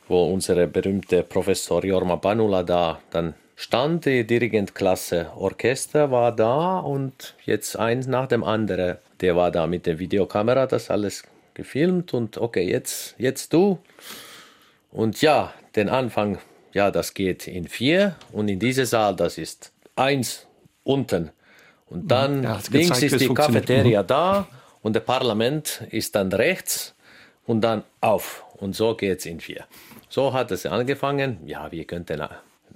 wo 0.09 0.33
unsere 0.33 0.66
berühmte 0.66 1.23
Professor 1.23 1.85
Jorma 1.85 2.16
Banula 2.16 2.62
da 2.62 3.01
dann 3.11 3.35
stand, 3.57 4.07
die 4.07 4.27
Dirigentklasse 4.27 5.33
Orchester 5.37 6.11
war 6.11 6.35
da 6.35 6.79
und 6.79 7.35
jetzt 7.44 7.77
eins 7.77 8.07
nach 8.07 8.29
dem 8.29 8.42
anderen, 8.42 8.96
der 9.20 9.37
war 9.37 9.51
da 9.51 9.66
mit 9.66 9.87
der 9.87 9.99
Videokamera, 9.99 10.66
das 10.66 10.88
alles 10.88 11.25
gefilmt 11.55 12.14
und 12.14 12.38
okay, 12.38 12.68
jetzt, 12.70 13.16
jetzt 13.18 13.53
du. 13.53 13.79
Und 14.90 15.20
ja, 15.22 15.53
den 15.76 15.88
Anfang, 15.88 16.38
ja, 16.72 16.90
das 16.90 17.14
geht 17.14 17.46
in 17.46 17.68
vier 17.68 18.16
und 18.33 18.48
in 18.48 18.59
diese 18.59 18.87
Saal, 18.87 19.16
das 19.16 19.38
ist 19.38 19.72
eins 19.96 20.46
unten. 20.83 21.31
Und 21.87 22.09
dann 22.11 22.42
ja, 22.42 22.61
links 22.70 23.03
ist 23.03 23.20
die 23.20 23.29
Cafeteria 23.29 24.03
mhm. 24.03 24.07
da 24.07 24.48
und 24.83 24.94
der 24.94 25.00
Parlament 25.00 25.83
ist 25.90 26.14
dann 26.14 26.33
rechts 26.33 26.94
und 27.46 27.61
dann 27.62 27.85
auf. 28.00 28.44
Und 28.59 28.76
so 28.76 28.94
geht 28.94 29.20
es 29.20 29.26
in 29.26 29.40
vier. 29.40 29.64
So 30.09 30.33
hat 30.33 30.50
es 30.50 30.66
angefangen. 30.66 31.38
Ja, 31.46 31.72
wir 31.72 31.85
könnten 31.85 32.22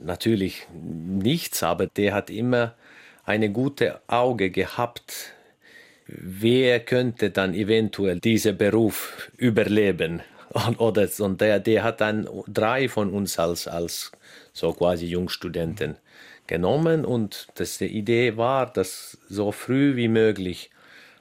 natürlich 0.03 0.67
nichts, 0.73 1.63
aber 1.63 1.87
der 1.87 2.15
hat 2.15 2.31
immer 2.31 2.75
eine 3.25 3.51
gute 3.51 4.01
Auge 4.07 4.51
gehabt. 4.51 5.33
Wer 6.07 6.81
könnte 6.81 7.31
dann 7.31 7.55
eventuell 7.55 8.21
diesen 8.21 8.57
Beruf 8.59 9.31
überleben? 9.37 10.23
Und, 10.55 10.79
oder, 10.79 11.09
und 11.19 11.41
der, 11.41 11.59
der 11.59 11.83
hat 11.83 12.01
dann 12.01 12.29
drei 12.47 12.89
von 12.89 13.11
uns 13.11 13.41
als, 13.41 13.67
als 13.67 14.13
so 14.53 14.73
quasi 14.73 15.07
Jungstudenten 15.07 15.97
genommen 16.47 17.05
und 17.05 17.49
das, 17.57 17.79
die 17.79 17.87
Idee 17.87 18.37
war, 18.37 18.73
dass 18.73 19.19
so 19.29 19.51
früh 19.51 19.97
wie 19.97 20.09
möglich 20.09 20.71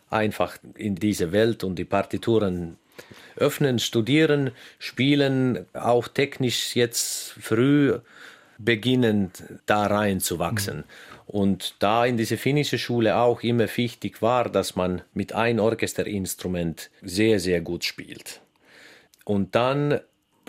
einfach 0.09 0.57
in 0.75 0.95
diese 0.95 1.31
Welt 1.31 1.63
und 1.63 1.75
die 1.75 1.85
Partituren 1.85 2.77
öffnen, 3.35 3.79
studieren, 3.79 4.51
spielen, 4.77 5.65
auch 5.73 6.07
technisch 6.07 6.75
jetzt 6.75 7.31
früh 7.31 7.97
beginnen, 8.59 9.31
da 9.65 9.87
reinzuwachsen. 9.87 10.77
Mhm. 10.77 10.83
Und 11.25 11.75
da 11.79 12.05
in 12.05 12.17
diese 12.17 12.37
finnische 12.37 12.77
Schule 12.77 13.15
auch 13.17 13.41
immer 13.41 13.67
wichtig 13.75 14.21
war, 14.21 14.49
dass 14.49 14.75
man 14.75 15.01
mit 15.15 15.33
einem 15.33 15.59
Orchesterinstrument 15.59 16.91
sehr, 17.01 17.39
sehr 17.39 17.61
gut 17.61 17.83
spielt. 17.83 18.42
Und 19.23 19.55
dann 19.55 19.99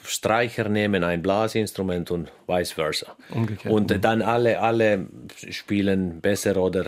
Streicher 0.03 0.69
nehmen 0.69 1.05
ein 1.05 1.23
Blasinstrument 1.23 2.11
und 2.11 2.31
vice 2.47 2.73
versa. 2.73 3.17
Umgekehrt. 3.31 3.73
Und 3.73 3.91
mhm. 3.91 4.01
dann 4.01 4.23
alle, 4.23 4.61
alle 4.61 5.07
spielen 5.51 6.21
besser 6.21 6.57
oder 6.57 6.85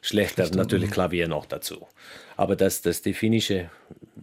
schlechter, 0.00 0.44
Schlechter 0.44 0.56
natürlich 0.56 0.90
mhm. 0.90 0.94
Klavier 0.94 1.28
noch 1.28 1.46
dazu. 1.46 1.86
Aber 2.36 2.56
dass 2.56 2.82
das 2.82 3.02
die 3.02 3.14
finnische 3.14 3.70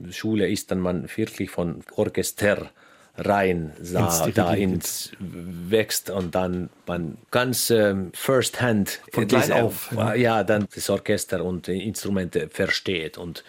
Schule 0.10 0.50
ist, 0.50 0.72
dann 0.72 0.80
man 0.80 1.08
wirklich 1.16 1.50
von 1.50 1.84
Orchester 1.96 2.70
rein 3.18 3.74
sah, 3.82 4.26
ins 4.26 4.34
da 4.36 4.54
ins 4.54 5.12
wächst 5.20 6.10
und 6.10 6.36
dann 6.36 6.70
man 6.86 7.18
ganz 7.32 7.70
ähm, 7.70 8.12
first 8.14 8.62
hand 8.62 9.02
von 9.12 9.28
klein 9.28 9.52
auf 9.52 9.92
ja. 9.96 10.14
ja 10.14 10.44
dann 10.44 10.68
das 10.74 10.90
Orchester 10.90 11.44
und 11.44 11.68
die 11.68 11.86
Instrumente 11.86 12.50
versteht 12.50 13.18
und 13.18 13.44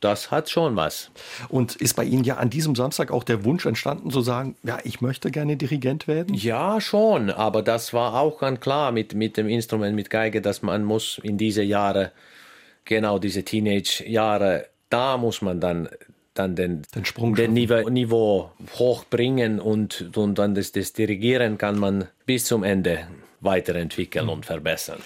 das 0.00 0.30
hat 0.30 0.50
schon 0.50 0.76
was. 0.76 1.10
Und 1.48 1.76
ist 1.76 1.94
bei 1.94 2.04
Ihnen 2.04 2.24
ja 2.24 2.36
an 2.36 2.50
diesem 2.50 2.74
Samstag 2.74 3.10
auch 3.10 3.24
der 3.24 3.44
Wunsch 3.44 3.66
entstanden 3.66 4.10
zu 4.10 4.20
sagen, 4.22 4.56
ja, 4.62 4.78
ich 4.84 5.00
möchte 5.00 5.30
gerne 5.30 5.56
Dirigent 5.56 6.08
werden? 6.08 6.34
Ja, 6.34 6.80
schon, 6.80 7.30
aber 7.30 7.62
das 7.62 7.92
war 7.92 8.14
auch 8.14 8.40
ganz 8.40 8.60
klar 8.60 8.92
mit, 8.92 9.14
mit 9.14 9.36
dem 9.36 9.48
Instrument, 9.48 9.94
mit 9.94 10.10
Geige, 10.10 10.40
dass 10.40 10.62
man 10.62 10.84
muss 10.84 11.20
in 11.22 11.38
diese 11.38 11.62
Jahre, 11.62 12.12
genau 12.84 13.18
diese 13.18 13.44
Teenage-Jahre, 13.44 14.66
da 14.88 15.16
muss 15.16 15.42
man 15.42 15.60
dann 15.60 15.88
dann 16.34 16.54
den, 16.54 16.82
den, 16.94 17.04
Sprung 17.04 17.34
den 17.34 17.52
Niveau, 17.52 17.88
Niveau 17.90 18.50
hochbringen 18.78 19.60
und, 19.60 20.16
und 20.16 20.38
dann 20.38 20.54
das, 20.54 20.70
das 20.72 20.92
Dirigieren 20.92 21.58
kann 21.58 21.78
man 21.78 22.06
bis 22.24 22.44
zum 22.44 22.62
Ende 22.62 23.08
weiterentwickeln 23.40 24.26
mhm. 24.26 24.30
und 24.30 24.46
verbessern 24.46 25.00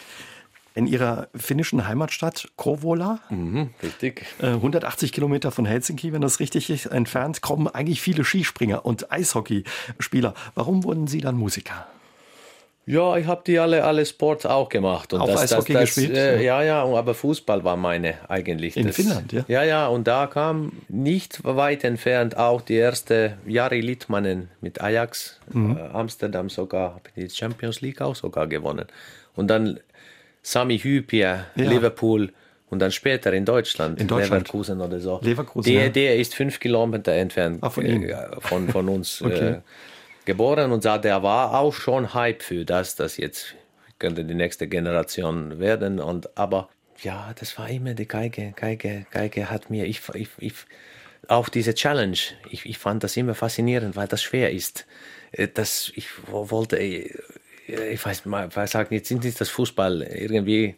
in 0.75 0.87
ihrer 0.87 1.29
finnischen 1.35 1.87
Heimatstadt 1.87 2.49
Kovola. 2.57 3.21
Mhm, 3.31 3.71
richtig. 3.83 4.27
180 4.41 5.11
äh, 5.11 5.13
Kilometer 5.15 5.53
von 5.53 5.67
Helsinki, 5.67 6.13
wenn 6.13 6.21
das 6.21 6.41
richtig 6.41 6.69
ist, 6.69 6.87
entfernt, 6.87 7.41
kommen 7.41 7.69
eigentlich 7.69 8.01
viele 8.01 8.25
Skispringer 8.25 8.85
und 8.85 9.13
Eishockeyspieler. 9.13 10.35
Warum 10.55 10.83
wurden 10.85 11.07
Sie 11.07 11.21
dann 11.21 11.37
Musiker? 11.37 11.87
Ja, 12.87 13.17
ich 13.17 13.27
habe 13.27 13.43
die 13.47 13.59
alle, 13.59 13.83
alle 13.85 14.05
Sports 14.05 14.45
auch 14.45 14.69
gemacht. 14.69 15.15
Und 15.15 15.23
auch 15.23 15.27
das, 15.27 15.43
Eishockey 15.43 15.73
das, 15.73 15.83
das, 15.83 15.95
gespielt? 15.95 16.17
Äh, 16.19 16.45
ja, 16.45 16.63
ja, 16.63 16.85
aber 16.85 17.15
Fußball 17.15 17.65
war 17.65 17.77
meine 17.77 18.15
eigentlich. 18.29 18.77
In 18.77 18.93
Finnland, 18.93 19.33
ja? 19.33 19.45
Ja, 19.49 19.63
ja, 19.63 19.87
und 19.87 20.07
da 20.07 20.27
kam 20.27 20.73
nicht 20.89 21.43
weit 21.45 21.85
entfernt 21.85 22.37
auch 22.37 22.61
die 22.61 22.75
erste 22.75 23.39
Jari 23.47 23.81
Littmannen 23.81 24.51
mit 24.61 24.83
Ajax, 24.83 25.41
mhm. 25.51 25.79
äh, 25.79 25.81
Amsterdam 25.81 26.51
sogar, 26.51 27.01
die 27.17 27.31
Champions 27.31 27.81
League 27.81 28.03
auch 28.03 28.17
sogar 28.17 28.49
gewonnen. 28.49 28.87
Und 29.35 29.49
dann 29.49 29.81
Sami 30.45 30.79
Hüpier, 30.79 31.47
ja. 31.57 31.65
Liverpool 31.65 32.31
und 32.69 32.79
dann 32.79 32.93
später 32.93 33.33
in 33.33 33.45
Deutschland, 33.45 34.01
in 34.01 34.07
Deutschland. 34.07 34.43
Leverkusen 34.43 34.81
oder 34.81 35.01
so. 35.01 35.19
Leverkusen, 35.23 35.73
der, 35.73 35.85
ja. 35.85 35.89
der 35.89 36.17
ist 36.17 36.35
fünf 36.35 36.61
Kilometer 36.61 37.13
entfernt 37.13 37.59
ah, 37.63 37.71
von, 37.71 37.85
äh, 37.85 38.17
von, 38.41 38.69
von, 38.69 38.89
uns 38.89 39.21
äh, 39.23 39.25
okay. 39.25 39.51
äh, 39.51 39.61
geboren 40.27 40.71
und 40.71 40.83
sah, 40.83 40.99
der 40.99 41.23
war 41.23 41.59
auch 41.59 41.73
schon 41.73 42.13
Hype 42.13 42.43
für 42.43 42.65
das, 42.65 42.95
das 42.95 43.17
jetzt 43.17 43.55
könnte 43.99 44.25
die 44.25 44.35
nächste 44.35 44.69
Generation 44.69 45.59
werden. 45.61 45.99
Und, 45.99 46.37
aber 46.37 46.69
ja, 47.03 47.33
das 47.39 47.59
war 47.59 47.71
immer 47.71 47.95
die 47.95 48.07
Geige. 48.07 48.53
Geige, 48.55 49.07
Geige 49.11 49.51
hat 49.51 49.71
mir, 49.71 49.87
ich, 49.87 50.03
ich, 50.13 50.29
ich, 50.39 50.55
auch 51.29 51.49
diese 51.49 51.75
Challenge, 51.75 52.19
ich, 52.51 52.67
ich 52.67 52.77
fand 52.77 53.03
das 53.03 53.17
immer 53.17 53.35
faszinierend, 53.35 53.97
weil 53.97 54.09
das 54.09 54.23
schwer 54.23 54.53
ist. 54.53 54.87
Äh, 55.33 55.49
das, 55.53 55.91
ich 55.95 56.09
wollte 56.27 56.77
ich 57.67 58.05
weiß 58.05 58.27
mal, 58.27 58.51
sagen, 58.67 58.95
jetzt 58.95 59.09
sind 59.09 59.25
nicht 59.25 59.41
das 59.41 59.49
Fußball 59.49 60.03
irgendwie 60.03 60.77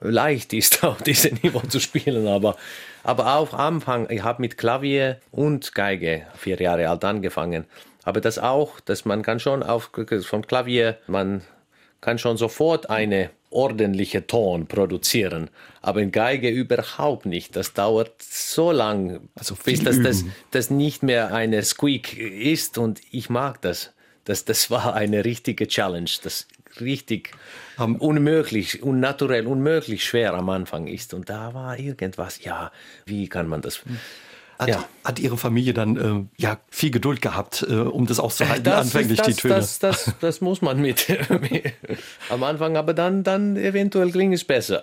leicht 0.00 0.52
ist, 0.52 0.82
auf 0.84 1.02
diesem 1.02 1.38
Niveau 1.42 1.60
zu 1.60 1.80
spielen, 1.80 2.26
aber, 2.26 2.56
aber 3.02 3.34
auch 3.36 3.52
am 3.52 3.76
Anfang, 3.76 4.08
ich 4.10 4.22
habe 4.22 4.42
mit 4.42 4.58
Klavier 4.58 5.20
und 5.30 5.74
Geige 5.74 6.26
vier 6.36 6.60
Jahre 6.60 6.88
alt 6.88 7.04
angefangen, 7.04 7.66
aber 8.02 8.20
das 8.20 8.38
auch, 8.38 8.80
dass 8.80 9.04
man 9.04 9.22
kann 9.22 9.40
schon 9.40 9.62
auf, 9.62 9.90
von 10.22 10.46
Klavier, 10.46 10.96
man 11.06 11.42
kann 12.00 12.18
schon 12.18 12.36
sofort 12.36 12.88
eine 12.88 13.30
ordentliche 13.50 14.26
Ton 14.26 14.66
produzieren, 14.66 15.50
aber 15.82 16.00
in 16.00 16.12
Geige 16.12 16.48
überhaupt 16.48 17.26
nicht. 17.26 17.56
Das 17.56 17.74
dauert 17.74 18.22
so 18.22 18.70
lang, 18.70 19.28
also 19.34 19.56
bis 19.56 19.82
das, 19.82 20.00
das, 20.00 20.24
das 20.52 20.70
nicht 20.70 21.02
mehr 21.02 21.34
eine 21.34 21.62
Squeak 21.62 22.16
ist 22.16 22.78
und 22.78 23.00
ich 23.10 23.28
mag 23.28 23.60
das. 23.60 23.92
Das, 24.24 24.44
das 24.44 24.70
war 24.70 24.94
eine 24.94 25.24
richtige 25.24 25.66
Challenge, 25.66 26.10
das 26.22 26.46
richtig 26.80 27.32
um, 27.78 27.96
unmöglich, 27.96 28.82
unnaturell, 28.82 29.46
unmöglich 29.46 30.04
schwer 30.04 30.34
am 30.34 30.48
Anfang 30.50 30.86
ist. 30.86 31.14
Und 31.14 31.28
da 31.30 31.54
war 31.54 31.78
irgendwas, 31.78 32.44
ja, 32.44 32.70
wie 33.06 33.28
kann 33.28 33.48
man 33.48 33.62
das? 33.62 33.82
Hat, 34.58 34.68
ja. 34.68 34.84
hat 35.04 35.18
Ihre 35.18 35.38
Familie 35.38 35.72
dann 35.72 35.96
äh, 35.96 36.42
ja 36.42 36.58
viel 36.68 36.90
Geduld 36.90 37.22
gehabt, 37.22 37.64
äh, 37.66 37.76
um 37.76 38.06
das 38.06 38.20
auszuhalten, 38.20 38.64
das 38.64 38.86
anfänglich 38.86 39.18
das, 39.18 39.26
die 39.28 39.34
Töne? 39.34 39.54
Das, 39.54 39.78
das, 39.78 40.12
das, 40.20 40.40
muss 40.42 40.60
man 40.60 40.78
mit 40.82 41.06
am 42.28 42.42
Anfang, 42.42 42.76
aber 42.76 42.92
dann, 42.92 43.24
dann 43.24 43.56
eventuell 43.56 44.10
klingt 44.10 44.34
es 44.34 44.44
besser. 44.44 44.82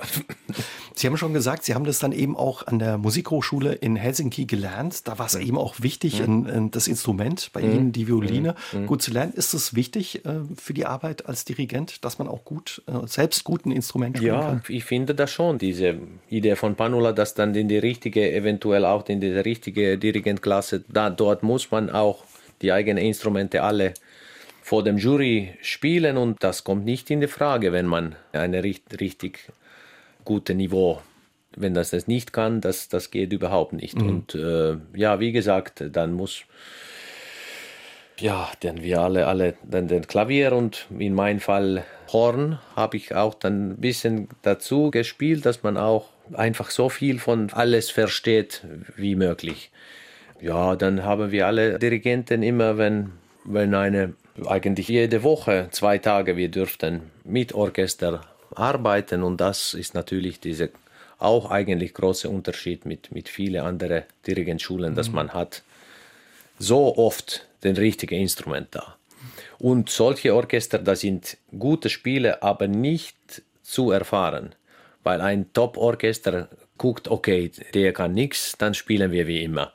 Sie 0.98 1.06
haben 1.06 1.16
schon 1.16 1.34
gesagt, 1.34 1.64
Sie 1.64 1.76
haben 1.76 1.86
das 1.86 2.00
dann 2.00 2.12
eben 2.12 2.36
auch 2.36 2.66
an 2.66 2.80
der 2.80 2.98
Musikhochschule 2.98 3.74
in 3.74 3.96
Helsinki 3.96 4.46
gelernt. 4.46 5.08
Da 5.08 5.20
war 5.20 5.28
es 5.28 5.36
mhm. 5.36 5.46
eben 5.46 5.58
auch 5.60 5.76
wichtig, 5.80 6.20
mhm. 6.20 6.26
in, 6.26 6.46
in 6.46 6.72
das 6.72 6.88
Instrument, 6.88 7.52
bei 7.54 7.62
mhm. 7.62 7.72
Ihnen 7.72 7.92
die 7.92 8.08
Violine, 8.08 8.56
mhm. 8.72 8.82
mhm. 8.82 8.86
gut 8.88 9.04
zu 9.04 9.12
lernen. 9.12 9.34
Ist 9.34 9.54
es 9.54 9.76
wichtig 9.76 10.26
äh, 10.26 10.40
für 10.56 10.74
die 10.74 10.88
Arbeit 10.88 11.28
als 11.28 11.46
Dirigent, 11.46 12.04
dass 12.04 12.18
man 12.18 12.28
auch 12.28 12.44
gut, 12.44 12.82
äh, 12.88 13.06
selbst 13.06 13.44
gut 13.44 13.68
ein 13.68 13.72
Instrument 13.72 14.18
spielen 14.18 14.34
ja, 14.34 14.42
kann? 14.42 14.64
Ja, 14.68 14.76
ich 14.76 14.86
finde 14.86 15.14
das 15.14 15.30
schon, 15.32 15.60
diese 15.60 16.00
Idee 16.30 16.56
von 16.56 16.76
Panula, 16.76 17.12
dass 17.12 17.36
dann 17.36 17.54
in 17.54 17.68
die 17.68 17.78
richtige, 17.78 18.34
eventuell 18.34 18.84
auch 18.84 19.08
in 19.08 19.22
die 19.22 19.28
richtige 19.28 20.00
Dirigentklasse, 20.00 20.84
da, 20.88 21.12
dort 21.12 21.44
muss 21.44 21.70
man 21.70 21.92
auch 21.92 22.24
die 22.64 22.72
eigenen 22.72 23.04
Instrumente 23.04 23.62
alle 23.62 23.94
vor 24.64 24.84
dem 24.84 24.98
Jury 24.98 25.54
spielen 25.62 26.18
und 26.18 26.44
das 26.44 26.64
kommt 26.64 26.86
nicht 26.86 27.12
in 27.12 27.22
die 27.22 27.28
Frage, 27.28 27.72
wenn 27.72 27.86
man 27.86 28.16
eine 28.34 28.64
richtig 28.64 29.52
gute 30.28 30.54
Niveau. 30.54 31.02
Wenn 31.56 31.74
das 31.74 31.92
das 31.92 32.06
nicht 32.08 32.34
kann, 32.34 32.60
das, 32.60 32.90
das 32.90 33.12
geht 33.12 33.32
überhaupt 33.32 33.72
nicht. 33.72 34.00
Mhm. 34.00 34.10
Und 34.10 34.36
äh, 34.36 34.76
ja, 34.94 35.22
wie 35.22 35.32
gesagt, 35.32 35.84
dann 35.94 36.14
muss 36.14 36.44
ja, 38.20 38.50
dann 38.60 38.82
wir 38.82 39.02
alle, 39.02 39.28
alle 39.28 39.54
dann 39.64 39.88
den 39.88 40.06
Klavier 40.06 40.52
und 40.52 40.88
in 40.98 41.14
meinem 41.14 41.40
Fall 41.40 41.84
Horn 42.12 42.60
habe 42.76 42.98
ich 42.98 43.16
auch 43.16 43.36
dann 43.36 43.72
ein 43.72 43.78
bisschen 43.78 44.28
dazu 44.42 44.92
gespielt, 44.92 45.46
dass 45.46 45.64
man 45.64 45.78
auch 45.78 46.10
einfach 46.34 46.72
so 46.72 46.90
viel 46.90 47.20
von 47.20 47.52
alles 47.54 47.90
versteht 47.90 48.64
wie 48.96 49.16
möglich. 49.16 49.72
Ja, 50.42 50.76
dann 50.76 51.04
haben 51.04 51.32
wir 51.32 51.48
alle 51.48 51.80
Dirigenten 51.80 52.44
immer, 52.44 52.78
wenn, 52.78 53.12
wenn 53.46 53.74
eine, 53.76 54.14
eigentlich 54.46 54.88
jede 54.88 55.24
Woche, 55.24 55.68
zwei 55.72 56.00
Tage, 56.00 56.36
wir 56.36 56.50
dürften 56.50 57.12
mit 57.24 57.54
Orchester 57.54 58.22
arbeiten 58.60 59.24
und 59.24 59.38
das 59.38 59.74
ist 59.74 59.94
natürlich 59.94 60.40
dieser 60.40 60.70
auch 61.20 61.50
eigentlich 61.50 61.94
große 61.94 62.30
Unterschied 62.30 62.86
mit, 62.86 63.12
mit 63.12 63.28
vielen 63.30 63.64
anderen 63.64 64.04
Dirigentschulen, 64.26 64.92
mhm. 64.92 64.96
dass 64.96 65.12
man 65.12 65.34
hat 65.34 65.64
so 66.60 66.98
oft 66.98 67.48
den 67.64 67.76
richtigen 67.76 68.20
Instrument 68.20 68.68
da. 68.72 68.96
Und 69.60 69.90
solche 69.90 70.36
Orchester, 70.36 70.78
das 70.78 71.02
sind 71.02 71.38
gute 71.58 71.90
Spiele, 71.90 72.44
aber 72.44 72.68
nicht 72.68 73.42
zu 73.64 73.92
erfahren, 73.92 74.54
weil 75.04 75.22
ein 75.22 75.52
Top-Orchester 75.54 76.50
guckt, 76.78 77.08
okay, 77.08 77.52
der 77.74 77.94
kann 77.94 78.14
nichts, 78.14 78.56
dann 78.58 78.76
spielen 78.76 79.12
wir 79.12 79.26
wie 79.26 79.44
immer. 79.44 79.74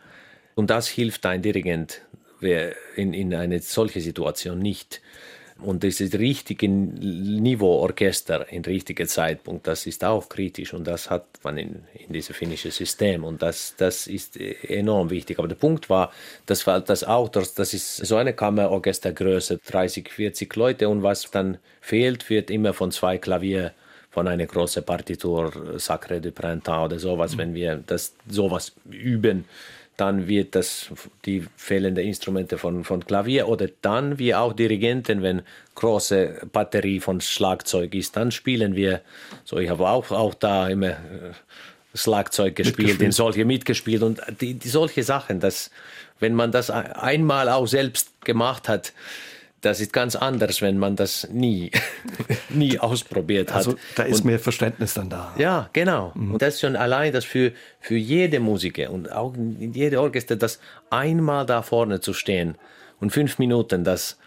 Und 0.54 0.70
das 0.70 0.86
hilft 0.86 1.26
ein 1.26 1.42
Dirigent 1.42 2.02
in, 2.40 3.12
in 3.12 3.34
eine 3.34 3.60
solche 3.60 4.00
Situation 4.00 4.58
nicht. 4.58 5.00
Und 5.62 5.84
das 5.84 6.00
ist 6.00 6.14
richtige 6.18 6.68
Niveau 6.68 7.80
Orchester 7.80 8.50
im 8.52 8.62
richtigen 8.62 9.06
Zeitpunkt, 9.06 9.66
das 9.66 9.86
ist 9.86 10.04
auch 10.04 10.28
kritisch 10.28 10.74
und 10.74 10.86
das 10.86 11.10
hat 11.10 11.24
man 11.42 11.58
in, 11.58 11.84
in 11.94 12.12
diesem 12.12 12.34
finnischen 12.34 12.70
System 12.70 13.24
und 13.24 13.42
das, 13.42 13.74
das 13.76 14.06
ist 14.06 14.36
enorm 14.36 15.10
wichtig. 15.10 15.38
Aber 15.38 15.48
der 15.48 15.56
Punkt 15.56 15.88
war, 15.88 16.12
das 16.46 16.66
war 16.66 16.80
das 16.80 17.04
Autos, 17.04 17.54
das 17.54 17.74
ist 17.74 17.96
so 17.96 18.16
eine 18.16 18.32
Kammerorchestergröße, 18.32 19.58
30, 19.58 20.10
40 20.10 20.56
Leute 20.56 20.88
und 20.88 21.02
was 21.02 21.30
dann 21.30 21.58
fehlt, 21.80 22.28
wird 22.30 22.50
immer 22.50 22.72
von 22.72 22.90
zwei 22.90 23.18
Klavier 23.18 23.72
von 24.10 24.28
einer 24.28 24.46
großen 24.46 24.84
Partitur, 24.84 25.50
Sacre 25.78 26.20
de 26.20 26.32
Printemps 26.32 26.84
oder 26.84 26.98
sowas, 26.98 27.34
mhm. 27.34 27.38
wenn 27.38 27.54
wir 27.54 27.82
das 27.86 28.14
sowas 28.28 28.72
üben, 28.90 29.46
dann 29.96 30.26
wird 30.26 30.54
das 30.54 30.88
die 31.24 31.46
fehlenden 31.56 32.04
Instrumente 32.04 32.58
von, 32.58 32.84
von 32.84 33.04
Klavier 33.04 33.48
oder 33.48 33.68
dann 33.82 34.18
wie 34.18 34.34
auch 34.34 34.52
Dirigenten, 34.52 35.22
wenn 35.22 35.42
große 35.74 36.48
Batterie 36.52 37.00
von 37.00 37.20
Schlagzeug 37.20 37.94
ist, 37.94 38.16
dann 38.16 38.30
spielen 38.30 38.74
wir, 38.74 39.02
so 39.44 39.58
ich 39.58 39.70
habe 39.70 39.88
auch, 39.88 40.10
auch 40.10 40.34
da 40.34 40.68
immer 40.68 40.90
äh, 40.90 41.32
Schlagzeug 41.94 42.56
gespielt, 42.56 43.02
in 43.02 43.12
solche 43.12 43.44
mitgespielt 43.44 44.02
und 44.02 44.20
die, 44.40 44.54
die 44.54 44.68
solche 44.68 45.02
Sachen, 45.02 45.40
dass 45.40 45.70
wenn 46.20 46.34
man 46.34 46.52
das 46.52 46.70
einmal 46.70 47.48
auch 47.48 47.66
selbst 47.66 48.24
gemacht 48.24 48.68
hat, 48.68 48.92
das 49.62 49.80
ist 49.80 49.92
ganz 49.92 50.16
anders, 50.16 50.60
wenn 50.60 50.76
man 50.76 50.96
das 50.96 51.28
nie, 51.30 51.70
nie 52.50 52.78
ausprobiert 52.78 53.50
hat. 53.50 53.58
Also 53.58 53.76
da 53.94 54.02
ist 54.02 54.20
und, 54.20 54.26
mehr 54.26 54.38
Verständnis 54.38 54.94
dann 54.94 55.08
da. 55.08 55.32
Ja, 55.38 55.70
genau. 55.72 56.12
Mhm. 56.14 56.34
Und 56.34 56.42
das 56.42 56.54
ist 56.54 56.60
schon 56.60 56.76
allein 56.76 57.12
das 57.12 57.24
für, 57.24 57.52
für 57.80 57.96
jede 57.96 58.40
Musiker 58.40 58.90
und 58.90 59.10
auch 59.10 59.34
in 59.34 59.72
jede 59.72 60.00
Orchester, 60.00 60.36
das 60.36 60.58
einmal 60.90 61.46
da 61.46 61.62
vorne 61.62 62.00
zu 62.00 62.12
stehen 62.12 62.56
und 63.00 63.10
fünf 63.10 63.38
Minuten 63.38 63.84
das 63.84 64.18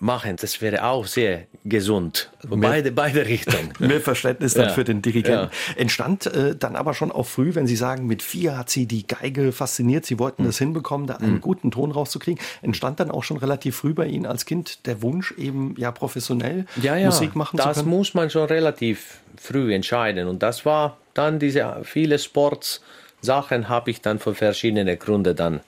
machen. 0.00 0.36
Das 0.40 0.60
wäre 0.60 0.84
auch 0.84 1.06
sehr 1.06 1.46
gesund. 1.64 2.30
Mehr, 2.48 2.70
beide, 2.70 2.92
beide 2.92 3.26
Richtungen. 3.26 3.72
Mehr 3.78 4.00
Verständnis 4.00 4.54
dann 4.54 4.68
ja. 4.68 4.72
für 4.72 4.84
den 4.84 5.02
Dirigenten. 5.02 5.50
Ja. 5.50 5.76
Entstand 5.76 6.26
äh, 6.26 6.56
dann 6.56 6.76
aber 6.76 6.94
schon 6.94 7.12
auch 7.12 7.26
früh, 7.26 7.54
wenn 7.54 7.66
Sie 7.66 7.76
sagen, 7.76 8.06
mit 8.06 8.22
vier 8.22 8.56
hat 8.56 8.70
Sie 8.70 8.86
die 8.86 9.06
Geige 9.06 9.52
fasziniert, 9.52 10.06
Sie 10.06 10.18
wollten 10.18 10.44
mhm. 10.44 10.52
hinbekommen, 10.52 11.06
da 11.06 11.16
einen 11.16 11.34
mhm. 11.34 11.40
guten 11.40 11.70
Ton 11.70 11.90
rauszukriegen. 11.90 12.42
Entstand 12.62 13.00
dann 13.00 13.10
auch 13.10 13.24
schon 13.24 13.36
relativ 13.36 13.76
früh 13.76 13.94
bei 13.94 14.06
Ihnen 14.06 14.26
als 14.26 14.46
Kind 14.46 14.86
der 14.86 15.02
Wunsch, 15.02 15.32
eben 15.36 15.74
ja 15.76 15.92
professionell 15.92 16.66
ja, 16.80 16.96
Musik 17.04 17.36
machen 17.36 17.58
zu 17.58 17.62
können? 17.62 17.74
Das 17.74 17.84
muss 17.84 18.14
man 18.14 18.30
schon 18.30 18.46
relativ 18.46 19.20
früh 19.36 19.74
entscheiden. 19.74 20.28
Und 20.28 20.42
das 20.42 20.64
war 20.64 20.96
dann 21.14 21.38
diese 21.38 21.80
viele 21.84 22.18
Sportsachen 22.18 23.68
habe 23.68 23.90
ich 23.90 24.00
dann 24.00 24.18
für 24.18 24.34
verschiedene 24.34 24.96
Gründe 24.96 25.34
dann 25.34 25.60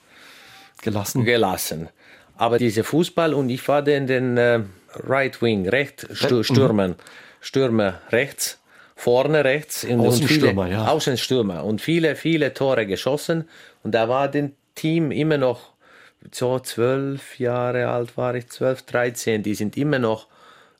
gelassen. 0.81 1.25
gelassen. 1.25 1.89
Aber 2.43 2.57
diese 2.57 2.83
Fußball 2.83 3.33
und 3.33 3.47
ich 3.47 3.65
war 3.69 3.81
den, 3.81 4.05
den 4.05 4.35
äh, 4.35 4.59
Right 4.95 5.41
Wing, 5.41 5.71
Stürmer, 6.11 6.89
mhm. 6.89 6.95
Stürmer 7.39 8.01
rechts, 8.09 8.59
vorne 8.97 9.45
rechts. 9.45 9.85
Und, 9.85 10.01
Außenstürmer, 10.01 10.67
ja. 10.67 10.87
Außenstürmer 10.89 11.63
und 11.63 11.79
viele, 11.79 12.17
viele 12.17 12.53
Tore 12.53 12.85
geschossen. 12.85 13.47
Und 13.81 13.95
da 13.95 14.09
war 14.09 14.27
das 14.27 14.49
Team 14.75 15.11
immer 15.11 15.37
noch 15.37 15.71
so 16.33 16.59
zwölf 16.59 17.39
Jahre 17.39 17.87
alt 17.87 18.17
war 18.17 18.35
ich, 18.35 18.49
zwölf, 18.49 18.81
dreizehn, 18.81 19.41
die 19.41 19.55
sind 19.55 19.77
immer 19.77 19.99
noch, 19.99 20.27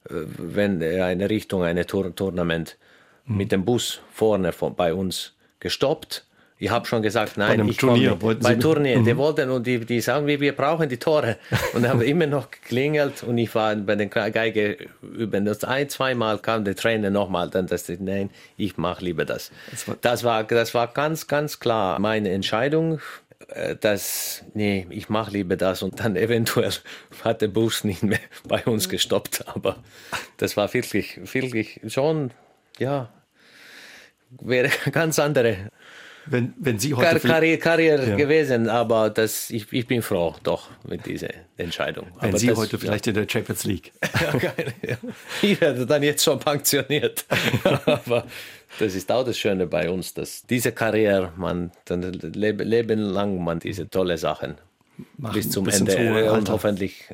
äh, 0.09 0.15
wenn 0.37 0.83
eine 0.83 1.29
Richtung, 1.29 1.63
eine 1.63 1.85
Tour 1.85 2.13
Tournament 2.13 2.77
mhm. 3.25 3.37
mit 3.37 3.53
dem 3.53 3.63
Bus 3.63 4.01
vorne 4.11 4.51
von, 4.51 4.75
bei 4.75 4.93
uns 4.93 5.33
gestoppt 5.61 6.25
ich 6.63 6.69
habe 6.69 6.85
schon 6.87 7.01
gesagt, 7.01 7.35
nein, 7.35 7.59
bei 7.59 7.67
ich 7.67 7.75
Turnier, 7.77 8.15
komme 8.17 8.35
bei 8.35 8.55
Turnier. 8.55 8.99
Mhm. 8.99 9.05
Die 9.05 9.17
wollten 9.17 9.49
und 9.49 9.67
die, 9.67 9.79
die 9.79 9.99
sagen, 9.99 10.27
wir, 10.27 10.39
wir 10.39 10.53
brauchen 10.53 10.87
die 10.87 10.95
Tore. 10.95 11.35
Und 11.73 11.85
haben 11.85 12.01
immer 12.01 12.25
noch 12.25 12.51
geklingelt 12.51 13.21
und 13.23 13.37
ich 13.37 13.53
war 13.53 13.75
bei 13.75 13.95
den 13.95 14.09
Geige 14.09 14.77
üben. 15.01 15.43
Das 15.43 15.65
ein, 15.65 15.89
zweimal 15.89 16.39
kam 16.39 16.63
der 16.63 16.77
Trainer 16.77 17.09
nochmal, 17.09 17.49
dann 17.49 17.67
das, 17.67 17.89
nein, 17.99 18.29
ich 18.55 18.77
mache 18.77 19.03
lieber 19.03 19.25
das. 19.25 19.51
Das 19.99 20.23
war, 20.23 20.45
das 20.45 20.73
war 20.73 20.87
ganz, 20.87 21.27
ganz 21.27 21.59
klar 21.59 21.99
meine 21.99 22.29
Entscheidung 22.29 23.01
äh, 23.49 23.75
dass, 23.75 24.45
nee, 24.53 24.87
ich 24.89 25.09
mache 25.09 25.31
lieber 25.31 25.57
das 25.57 25.83
und 25.83 25.99
dann 25.99 26.15
eventuell 26.25 26.71
hat 27.25 27.41
der 27.41 27.49
Bus 27.49 27.83
nicht 27.83 28.03
mehr 28.03 28.19
bei 28.47 28.63
uns 28.63 28.87
gestoppt, 28.87 29.49
aber 29.49 29.83
das 30.37 30.55
war 30.55 30.73
wirklich, 30.73 31.19
wirklich 31.33 31.81
schon, 31.87 32.31
ja, 32.79 33.09
wäre 34.41 34.69
ganz 34.91 35.19
andere 35.19 35.57
wenn, 36.25 36.53
wenn 36.57 36.79
Sie 36.79 36.93
heute 36.93 37.19
Kar 37.19 37.41
Karriere, 37.57 38.09
ja. 38.09 38.15
gewesen, 38.15 38.69
aber 38.69 39.09
das, 39.09 39.49
ich, 39.49 39.71
ich 39.71 39.87
bin 39.87 40.01
froh 40.01 40.35
doch 40.43 40.69
mit 40.87 41.05
dieser 41.05 41.29
Entscheidung. 41.57 42.07
Wenn 42.19 42.29
aber 42.29 42.39
Sie 42.39 42.47
das, 42.47 42.57
heute 42.57 42.79
vielleicht 42.79 43.07
in 43.07 43.15
der 43.15 43.27
Champions 43.29 43.63
League. 43.65 43.91
ja, 44.41 44.97
ich 45.41 45.59
werde 45.59 45.85
dann 45.85 46.03
jetzt 46.03 46.23
schon 46.23 46.39
pensioniert. 46.39 47.25
aber 47.85 48.25
das 48.79 48.95
ist 48.95 49.11
auch 49.11 49.25
das 49.25 49.37
Schöne 49.37 49.67
bei 49.67 49.89
uns, 49.89 50.13
dass 50.13 50.43
diese 50.43 50.71
Karriere, 50.71 51.33
man 51.35 51.71
dann 51.85 52.01
leben, 52.13 52.67
leben 52.67 52.99
lang 52.99 53.43
man 53.43 53.59
diese 53.59 53.89
tolle 53.89 54.17
Sachen 54.17 54.55
machen, 55.17 55.33
bis 55.33 55.49
zum 55.49 55.65
bis 55.65 55.79
Ende 55.79 56.31
und 56.31 56.49
hoffentlich 56.49 57.05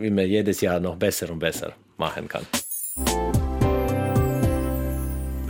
immer 0.00 0.22
jedes 0.22 0.60
Jahr 0.60 0.80
noch 0.80 0.96
besser 0.96 1.30
und 1.30 1.38
besser 1.38 1.72
machen 1.96 2.28
kann. 2.28 2.46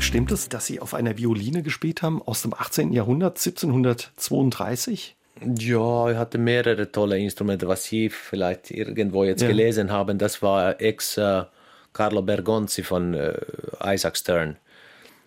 Stimmt 0.09 0.33
es, 0.33 0.49
dass 0.49 0.65
Sie 0.65 0.81
auf 0.81 0.95
einer 0.95 1.19
Violine 1.19 1.63
gespielt 1.63 2.01
haben 2.01 2.23
aus 2.23 2.41
dem 2.41 2.55
18. 2.55 2.95
Jahrhundert, 2.95 3.37
1732? 3.37 5.15
Ja, 5.59 6.11
ich 6.11 6.17
hatte 6.17 6.39
mehrere 6.39 6.91
tolle 6.91 7.19
Instrumente, 7.19 7.69
was 7.69 7.85
Sie 7.85 8.09
vielleicht 8.09 8.71
irgendwo 8.71 9.25
jetzt 9.25 9.43
ja. 9.43 9.49
gelesen 9.49 9.93
haben. 9.93 10.17
Das 10.17 10.41
war 10.41 10.81
ex 10.81 11.19
äh, 11.19 11.43
Carlo 11.93 12.23
Bergonzi 12.23 12.83
von 12.85 13.13
äh, 13.13 13.35
Isaac 13.85 14.17
Stern. 14.17 14.57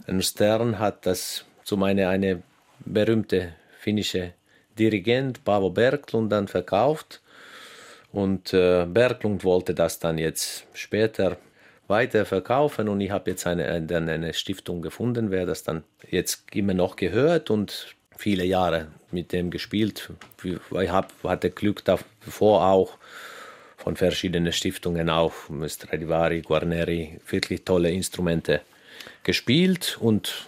Und 0.07 0.25
Stern 0.25 0.79
hat 0.79 1.05
das 1.05 1.45
zu 1.63 1.77
meiner 1.77 2.09
eine 2.09 2.41
berühmte 2.83 3.53
finnische 3.77 4.33
Dirigent 4.79 5.43
Paavo 5.43 5.69
Berglund 5.69 6.31
dann 6.31 6.47
verkauft. 6.47 7.21
Und 8.11 8.51
äh, 8.55 8.87
Berglund 8.87 9.43
wollte 9.43 9.75
das 9.75 9.99
dann 9.99 10.17
jetzt 10.17 10.65
später 10.73 11.37
weiter 11.91 12.25
verkaufen 12.25 12.89
und 12.89 12.99
ich 13.01 13.11
habe 13.11 13.29
jetzt 13.29 13.45
eine, 13.45 13.81
dann 13.83 14.09
eine 14.09 14.33
Stiftung 14.33 14.81
gefunden, 14.81 15.29
wer 15.29 15.45
das 15.45 15.61
dann 15.61 15.83
jetzt 16.09 16.45
immer 16.53 16.73
noch 16.73 16.95
gehört 16.95 17.51
und 17.51 17.95
viele 18.17 18.43
Jahre 18.43 18.87
mit 19.11 19.31
dem 19.31 19.51
gespielt. 19.51 20.09
Ich 20.43 20.89
hab, 20.89 21.13
hatte 21.23 21.51
Glück 21.51 21.85
davor 21.85 22.65
auch 22.65 22.97
von 23.77 23.95
verschiedenen 23.95 24.53
Stiftungen 24.53 25.09
auch, 25.09 25.33
Stradivari, 25.67 26.41
Guarneri, 26.41 27.19
wirklich 27.27 27.63
tolle 27.63 27.91
Instrumente 27.91 28.61
gespielt 29.23 29.97
und 29.99 30.47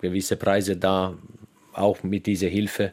gewisse 0.00 0.36
Preise 0.36 0.76
da 0.76 1.16
auch 1.72 2.02
mit 2.02 2.26
dieser 2.26 2.48
Hilfe 2.48 2.92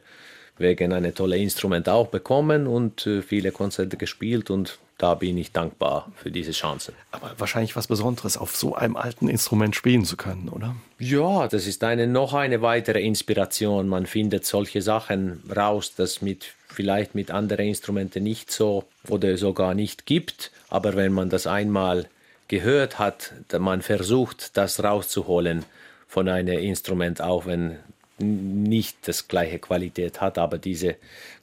wegen 0.58 0.93
einer 0.93 1.14
tolle 1.14 1.38
Instrument 1.38 1.89
auch 1.89 2.08
bekommen 2.08 2.68
und 2.68 3.08
äh, 3.08 3.22
viele 3.22 3.52
Konzerte 3.52 3.97
gespielt 3.97 4.50
und 4.50 4.78
da 5.00 5.16
bin 5.16 5.38
ich 5.38 5.54
dankbar 5.54 6.12
für 6.18 6.30
diese 6.30 6.52
Chancen. 6.52 6.93
Aber 7.12 7.34
wahrscheinlich 7.38 7.76
was 7.78 7.88
Besonderes, 7.88 8.38
auf 8.38 8.56
so 8.56 8.76
einem 8.76 8.97
alten 8.97 9.30
Instrument 9.30 9.74
spielen 9.74 10.04
zu 10.04 10.18
können, 10.18 10.50
oder? 10.50 10.76
Ja, 11.00 11.47
das 11.47 11.68
ist 11.68 11.84
eine, 11.86 12.06
noch 12.06 12.34
eine 12.34 12.62
weitere 12.62 13.02
Inspiration. 13.02 13.88
Man 13.88 14.06
findet 14.06 14.45
solche 14.45 14.82
Sachen 14.82 15.41
raus, 15.56 15.93
das 15.95 16.22
mit 16.22 16.54
vielleicht 16.68 17.16
mit 17.16 17.32
anderen 17.32 17.66
Instrumenten 17.66 18.24
nicht 18.24 18.52
so 18.52 18.84
oder 19.08 19.38
sogar 19.38 19.74
nicht 19.74 20.06
gibt. 20.06 20.52
Aber 20.70 20.95
wenn 20.95 21.14
man 21.14 21.30
das 21.30 21.47
einmal 21.47 22.06
gehört 22.50 23.00
hat, 23.00 23.34
man 23.58 23.82
versucht, 23.82 24.58
das 24.58 24.84
rauszuholen 24.84 25.64
von 26.10 26.28
einem 26.28 26.60
Instrument, 26.60 27.22
auch 27.22 27.45
wenn 27.45 27.78
nicht 28.18 29.08
das 29.08 29.30
gleiche 29.30 29.60
Qualität 29.60 30.20
hat, 30.20 30.38
aber 30.38 30.58
diese, 30.58 30.95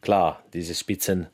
klar, 0.03 0.43
diese 0.53 0.75
Spitzen 0.75 1.29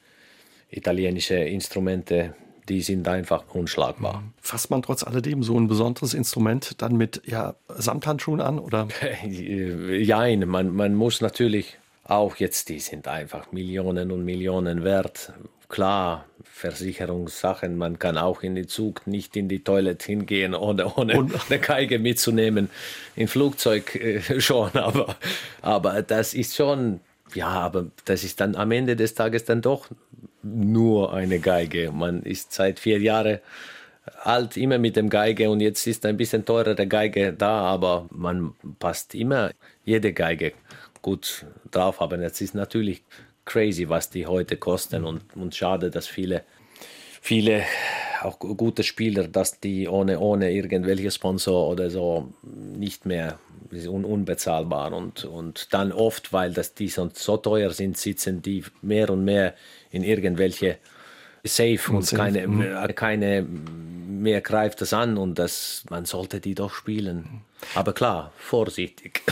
italienische 0.72 1.36
Instrumente, 1.36 2.34
die 2.68 2.80
sind 2.80 3.06
einfach 3.08 3.44
unschlagbar. 3.54 4.20
Mhm. 4.20 4.32
Fasst 4.40 4.70
man 4.70 4.82
trotz 4.82 5.04
alledem 5.04 5.42
so 5.42 5.58
ein 5.58 5.68
besonderes 5.68 6.14
Instrument 6.14 6.80
dann 6.80 6.96
mit 6.96 7.22
ja, 7.26 7.54
Samthandschuhen 7.68 8.40
an? 8.40 8.58
Oder? 8.58 8.88
Jein, 9.28 10.48
man, 10.48 10.74
man 10.74 10.94
muss 10.94 11.20
natürlich 11.20 11.78
auch 12.04 12.36
jetzt, 12.36 12.68
die 12.68 12.80
sind 12.80 13.08
einfach 13.08 13.52
Millionen 13.52 14.10
und 14.10 14.24
Millionen 14.24 14.84
wert. 14.84 15.32
Klar, 15.68 16.26
Versicherungssachen, 16.42 17.78
man 17.78 17.98
kann 17.98 18.18
auch 18.18 18.42
in 18.42 18.54
den 18.54 18.68
Zug 18.68 19.06
nicht 19.06 19.36
in 19.36 19.48
die 19.48 19.64
Toilette 19.64 20.06
hingehen, 20.06 20.54
ohne, 20.54 20.92
ohne 20.94 21.14
eine 21.14 21.58
Geige 21.58 21.98
mitzunehmen. 21.98 22.68
Im 23.16 23.28
Flugzeug 23.28 23.94
äh, 23.94 24.40
schon, 24.40 24.70
aber, 24.74 25.16
aber 25.62 26.02
das 26.02 26.34
ist 26.34 26.56
schon, 26.56 27.00
ja, 27.34 27.48
aber 27.48 27.86
das 28.04 28.24
ist 28.24 28.40
dann 28.40 28.54
am 28.54 28.70
Ende 28.70 28.96
des 28.96 29.14
Tages 29.14 29.44
dann 29.44 29.62
doch 29.62 29.88
nur 30.42 31.12
eine 31.12 31.38
Geige. 31.38 31.92
Man 31.92 32.22
ist 32.22 32.52
seit 32.52 32.80
vier 32.80 32.98
Jahren 32.98 33.38
alt, 34.22 34.56
immer 34.56 34.78
mit 34.78 34.96
dem 34.96 35.08
Geige 35.08 35.50
und 35.50 35.60
jetzt 35.60 35.86
ist 35.86 36.04
ein 36.06 36.16
bisschen 36.16 36.44
teurere 36.44 36.86
Geige 36.86 37.32
da, 37.32 37.60
aber 37.60 38.06
man 38.10 38.54
passt 38.78 39.14
immer 39.14 39.52
jede 39.84 40.12
Geige 40.12 40.52
gut 41.02 41.46
drauf. 41.70 42.00
Aber 42.00 42.18
es 42.18 42.40
ist 42.40 42.54
natürlich 42.54 43.02
crazy, 43.44 43.88
was 43.88 44.10
die 44.10 44.26
heute 44.26 44.56
kosten 44.56 45.04
und, 45.04 45.22
und 45.36 45.54
schade, 45.54 45.90
dass 45.90 46.06
viele, 46.06 46.44
viele 47.20 47.62
auch 48.24 48.38
gute 48.38 48.82
Spieler, 48.82 49.28
dass 49.28 49.60
die 49.60 49.88
ohne, 49.88 50.20
ohne 50.20 50.52
irgendwelche 50.52 51.10
Sponsor 51.10 51.68
oder 51.68 51.90
so 51.90 52.32
nicht 52.42 53.06
mehr 53.06 53.38
un, 53.72 54.04
unbezahlbar 54.04 54.92
und, 54.92 55.24
und 55.24 55.72
dann 55.72 55.92
oft, 55.92 56.32
weil 56.32 56.52
das 56.52 56.74
die 56.74 56.88
so, 56.88 57.10
so 57.12 57.36
teuer 57.36 57.70
sind, 57.70 57.96
sitzen 57.96 58.42
die 58.42 58.64
mehr 58.82 59.10
und 59.10 59.24
mehr 59.24 59.54
in 59.90 60.04
irgendwelche 60.04 60.78
Safe 61.44 61.80
und, 61.90 62.02
safe. 62.04 62.16
keine, 62.16 62.46
mhm. 62.46 62.94
keine 62.94 63.42
mehr 63.42 64.40
greift 64.40 64.80
das 64.80 64.92
an 64.92 65.18
und 65.18 65.38
das, 65.38 65.84
man 65.90 66.04
sollte 66.04 66.40
die 66.40 66.54
doch 66.54 66.72
spielen. 66.72 67.42
Aber 67.74 67.92
klar, 67.92 68.32
vorsichtig. 68.36 69.22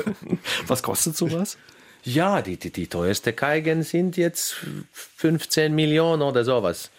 Was 0.66 0.82
kostet 0.82 1.16
sowas? 1.16 1.58
Ja, 2.02 2.40
die, 2.40 2.56
die, 2.56 2.70
die 2.70 2.86
teuersten 2.86 3.36
Geigen 3.36 3.82
sind 3.82 4.16
jetzt 4.16 4.56
15 4.92 5.74
Millionen 5.74 6.22
oder 6.22 6.44
sowas. 6.44 6.90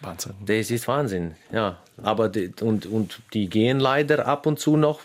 Wahnsinn. 0.00 0.34
Das 0.44 0.70
ist 0.70 0.86
Wahnsinn, 0.86 1.34
ja. 1.52 1.78
Aber 2.02 2.28
die, 2.28 2.52
und, 2.60 2.86
und 2.86 3.20
die 3.34 3.48
gehen 3.48 3.80
leider 3.80 4.26
ab 4.26 4.46
und 4.46 4.60
zu 4.60 4.76
noch 4.76 5.00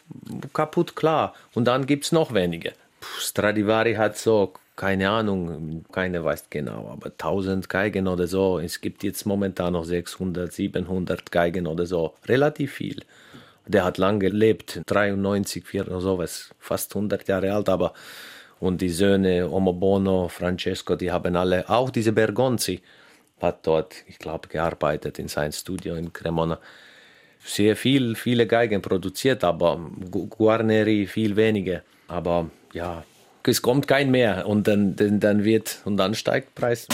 kaputt, 0.54 0.96
klar. 0.96 1.34
Und 1.54 1.66
dann 1.66 1.86
gibt 1.86 2.06
es 2.06 2.12
noch 2.12 2.34
wenige. 2.34 2.74
Puh, 3.00 3.20
Stradivari 3.20 3.96
hat 3.96 4.18
so, 4.18 4.54
keine 4.76 5.10
Ahnung, 5.10 5.84
keiner 5.92 6.24
weiß 6.24 6.46
genau, 6.50 6.90
aber 6.92 7.08
1000 7.08 7.68
Geigen 7.70 8.08
oder 8.08 8.28
so. 8.28 8.60
Es 8.60 8.82
gibt 8.82 9.04
jetzt 9.04 9.26
momentan 9.26 9.74
noch 9.74 9.86
600, 9.86 10.54
700 10.54 11.32
Geigen 11.32 11.66
oder 11.66 11.86
so. 11.86 12.14
Relativ 12.28 12.74
viel. 12.74 13.02
Der 13.66 13.86
hat 13.86 13.98
lange 13.98 14.20
gelebt, 14.20 14.82
93, 14.86 15.66
4 15.66 15.88
oder 15.88 16.02
sowas, 16.02 16.54
fast 16.60 16.94
100 16.96 17.28
Jahre 17.28 17.54
alt, 17.54 17.70
aber 17.70 17.94
und 18.60 18.82
die 18.82 18.90
Söhne 18.90 19.50
Omobono, 19.50 20.30
Francesco, 20.30 20.96
die 20.96 21.12
haben 21.12 21.36
alle, 21.36 21.70
auch 21.70 21.90
diese 21.90 22.14
Bergonzi 22.14 22.82
hat 23.44 23.68
dort, 23.68 23.94
ich 24.08 24.18
glaube, 24.18 24.48
gearbeitet 24.48 25.20
in 25.20 25.28
seinem 25.28 25.52
Studio 25.52 25.96
in 25.96 26.12
Cremona. 26.12 26.60
Sehr 27.46 27.76
viel, 27.76 28.16
viele 28.16 28.48
Geigen 28.48 28.82
produziert, 28.82 29.44
aber 29.44 29.80
Guarneri 30.10 31.06
viel 31.06 31.36
weniger. 31.36 31.82
Aber 32.08 32.50
ja, 32.74 33.04
es 33.46 33.62
kommt 33.62 33.88
kein 33.88 34.10
mehr 34.10 34.48
und 34.48 34.68
dann, 34.68 34.96
dann, 34.96 35.20
dann 35.20 35.44
wird 35.44 35.82
und 35.86 35.98
dann 35.98 36.16
steigt 36.16 36.58
der 36.58 36.62
Preis. 36.62 36.88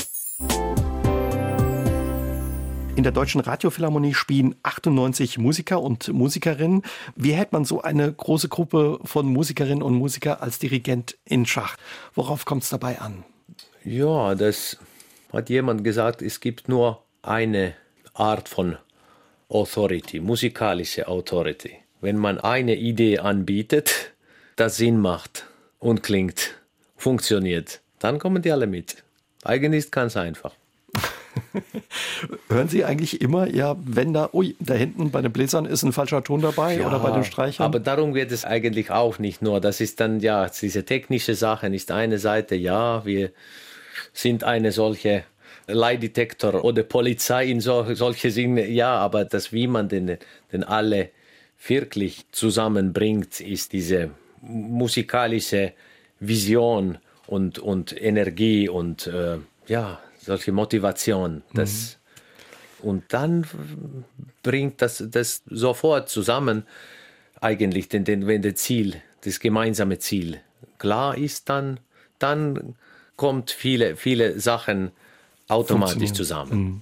In 2.95 3.03
der 3.03 3.13
Deutschen 3.13 3.39
Radiophilharmonie 3.39 4.13
spielen 4.13 4.55
98 4.63 5.37
Musiker 5.37 5.81
und 5.81 6.11
Musikerinnen. 6.11 6.81
Wie 7.15 7.31
hält 7.31 7.53
man 7.53 7.63
so 7.63 7.81
eine 7.81 8.11
große 8.11 8.49
Gruppe 8.49 8.99
von 9.05 9.25
Musikerinnen 9.27 9.81
und 9.81 9.93
Musikern 9.93 10.39
als 10.41 10.59
Dirigent 10.59 11.17
in 11.23 11.45
Schach? 11.45 11.77
Worauf 12.13 12.43
kommt 12.43 12.63
es 12.63 12.69
dabei 12.69 12.99
an? 12.99 13.23
Ja, 13.85 14.35
das 14.35 14.77
hat 15.31 15.49
jemand 15.49 15.83
gesagt, 15.83 16.21
es 16.21 16.39
gibt 16.39 16.69
nur 16.69 17.03
eine 17.21 17.73
Art 18.13 18.49
von 18.49 18.77
Authority, 19.49 20.19
musikalische 20.19 21.07
Authority. 21.07 21.75
Wenn 22.01 22.17
man 22.17 22.39
eine 22.39 22.75
Idee 22.75 23.19
anbietet, 23.19 24.13
das 24.55 24.77
Sinn 24.77 24.99
macht 24.99 25.45
und 25.79 26.03
klingt, 26.03 26.55
funktioniert, 26.95 27.81
dann 27.99 28.19
kommen 28.19 28.41
die 28.41 28.51
alle 28.51 28.67
mit. 28.67 29.03
Eigentlich 29.43 29.85
ist 29.85 29.91
ganz 29.91 30.17
einfach. 30.17 30.53
Hören 32.49 32.67
Sie 32.67 32.83
eigentlich 32.83 33.21
immer, 33.21 33.47
ja, 33.47 33.75
wenn 33.79 34.13
da, 34.13 34.29
ui, 34.33 34.55
da 34.59 34.73
hinten 34.73 35.11
bei 35.11 35.21
den 35.21 35.31
Bläsern 35.31 35.65
ist 35.65 35.83
ein 35.83 35.93
falscher 35.93 36.23
Ton 36.23 36.41
dabei 36.41 36.77
ja, 36.77 36.87
oder 36.87 36.99
bei 36.99 37.11
den 37.11 37.23
Streichern? 37.23 37.65
Aber 37.65 37.79
darum 37.79 38.13
geht 38.13 38.31
es 38.31 38.45
eigentlich 38.45 38.91
auch 38.91 39.19
nicht 39.19 39.41
nur. 39.41 39.61
Das 39.61 39.79
ist 39.81 39.99
dann, 39.99 40.19
ja, 40.19 40.49
diese 40.49 40.85
technische 40.85 41.35
Sache 41.35 41.67
ist 41.67 41.91
eine 41.91 42.19
Seite, 42.19 42.55
ja, 42.55 43.05
wir 43.05 43.31
sind 44.13 44.43
eine 44.43 44.71
solche 44.71 45.23
Leihdetektor 45.67 46.63
oder 46.63 46.83
Polizei 46.83 47.45
in 47.45 47.61
so, 47.61 47.93
solche 47.93 48.31
Dinge, 48.31 48.67
ja, 48.67 48.95
aber 48.95 49.25
das, 49.25 49.53
wie 49.53 49.67
man 49.67 49.87
den, 49.87 50.17
den 50.51 50.63
alle 50.63 51.09
wirklich 51.67 52.25
zusammenbringt, 52.31 53.39
ist 53.39 53.73
diese 53.73 54.11
musikalische 54.41 55.73
Vision 56.19 56.97
und, 57.27 57.59
und 57.59 57.99
Energie 58.01 58.69
und 58.69 59.07
äh, 59.07 59.37
ja, 59.67 59.99
solche 60.17 60.51
Motivation. 60.51 61.43
Das, 61.53 61.97
mhm. 62.81 62.89
Und 62.89 63.03
dann 63.09 63.45
bringt 64.41 64.81
das, 64.81 65.03
das 65.09 65.43
sofort 65.49 66.09
zusammen 66.09 66.63
eigentlich 67.41 67.89
den, 67.89 68.03
den, 68.05 68.25
wenn 68.27 68.41
das 68.41 68.55
Ziel, 68.55 69.01
das 69.21 69.39
gemeinsame 69.39 69.99
Ziel 69.99 70.39
klar 70.77 71.17
ist, 71.17 71.49
dann, 71.49 71.79
dann 72.19 72.75
kommt 73.19 73.51
viele, 73.51 73.97
viele 73.97 74.39
Sachen 74.39 74.91
automatisch 75.49 76.13
zusammen. 76.13 76.51
Mhm. 76.57 76.81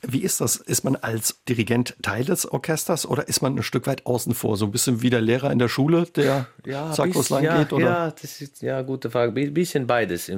Wie 0.00 0.22
ist 0.22 0.40
das? 0.40 0.56
Ist 0.56 0.82
man 0.82 0.96
als 0.96 1.40
Dirigent 1.46 1.94
Teil 2.00 2.24
des 2.24 2.50
Orchesters 2.50 3.04
oder 3.04 3.28
ist 3.28 3.42
man 3.42 3.54
ein 3.54 3.62
Stück 3.62 3.86
weit 3.86 4.06
außen 4.06 4.32
vor? 4.32 4.56
So 4.56 4.64
ein 4.64 4.70
bisschen 4.72 5.02
wie 5.02 5.10
der 5.10 5.20
Lehrer 5.20 5.52
in 5.52 5.58
der 5.58 5.68
Schule, 5.68 6.06
der 6.06 6.46
ja, 6.64 6.92
sagt, 6.94 7.14
wo 7.14 7.20
es 7.20 7.28
lang 7.28 7.44
ja, 7.44 7.58
geht? 7.58 7.74
Oder? 7.74 7.84
Ja, 7.84 8.10
das 8.10 8.40
ist 8.40 8.62
ja 8.62 8.80
gute 8.80 9.10
Frage. 9.10 9.38
Ein 9.38 9.52
bisschen 9.52 9.86
beides. 9.86 10.32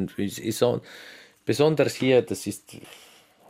Besonders 1.46 1.94
hier, 1.94 2.22
das 2.22 2.48
ist 2.48 2.72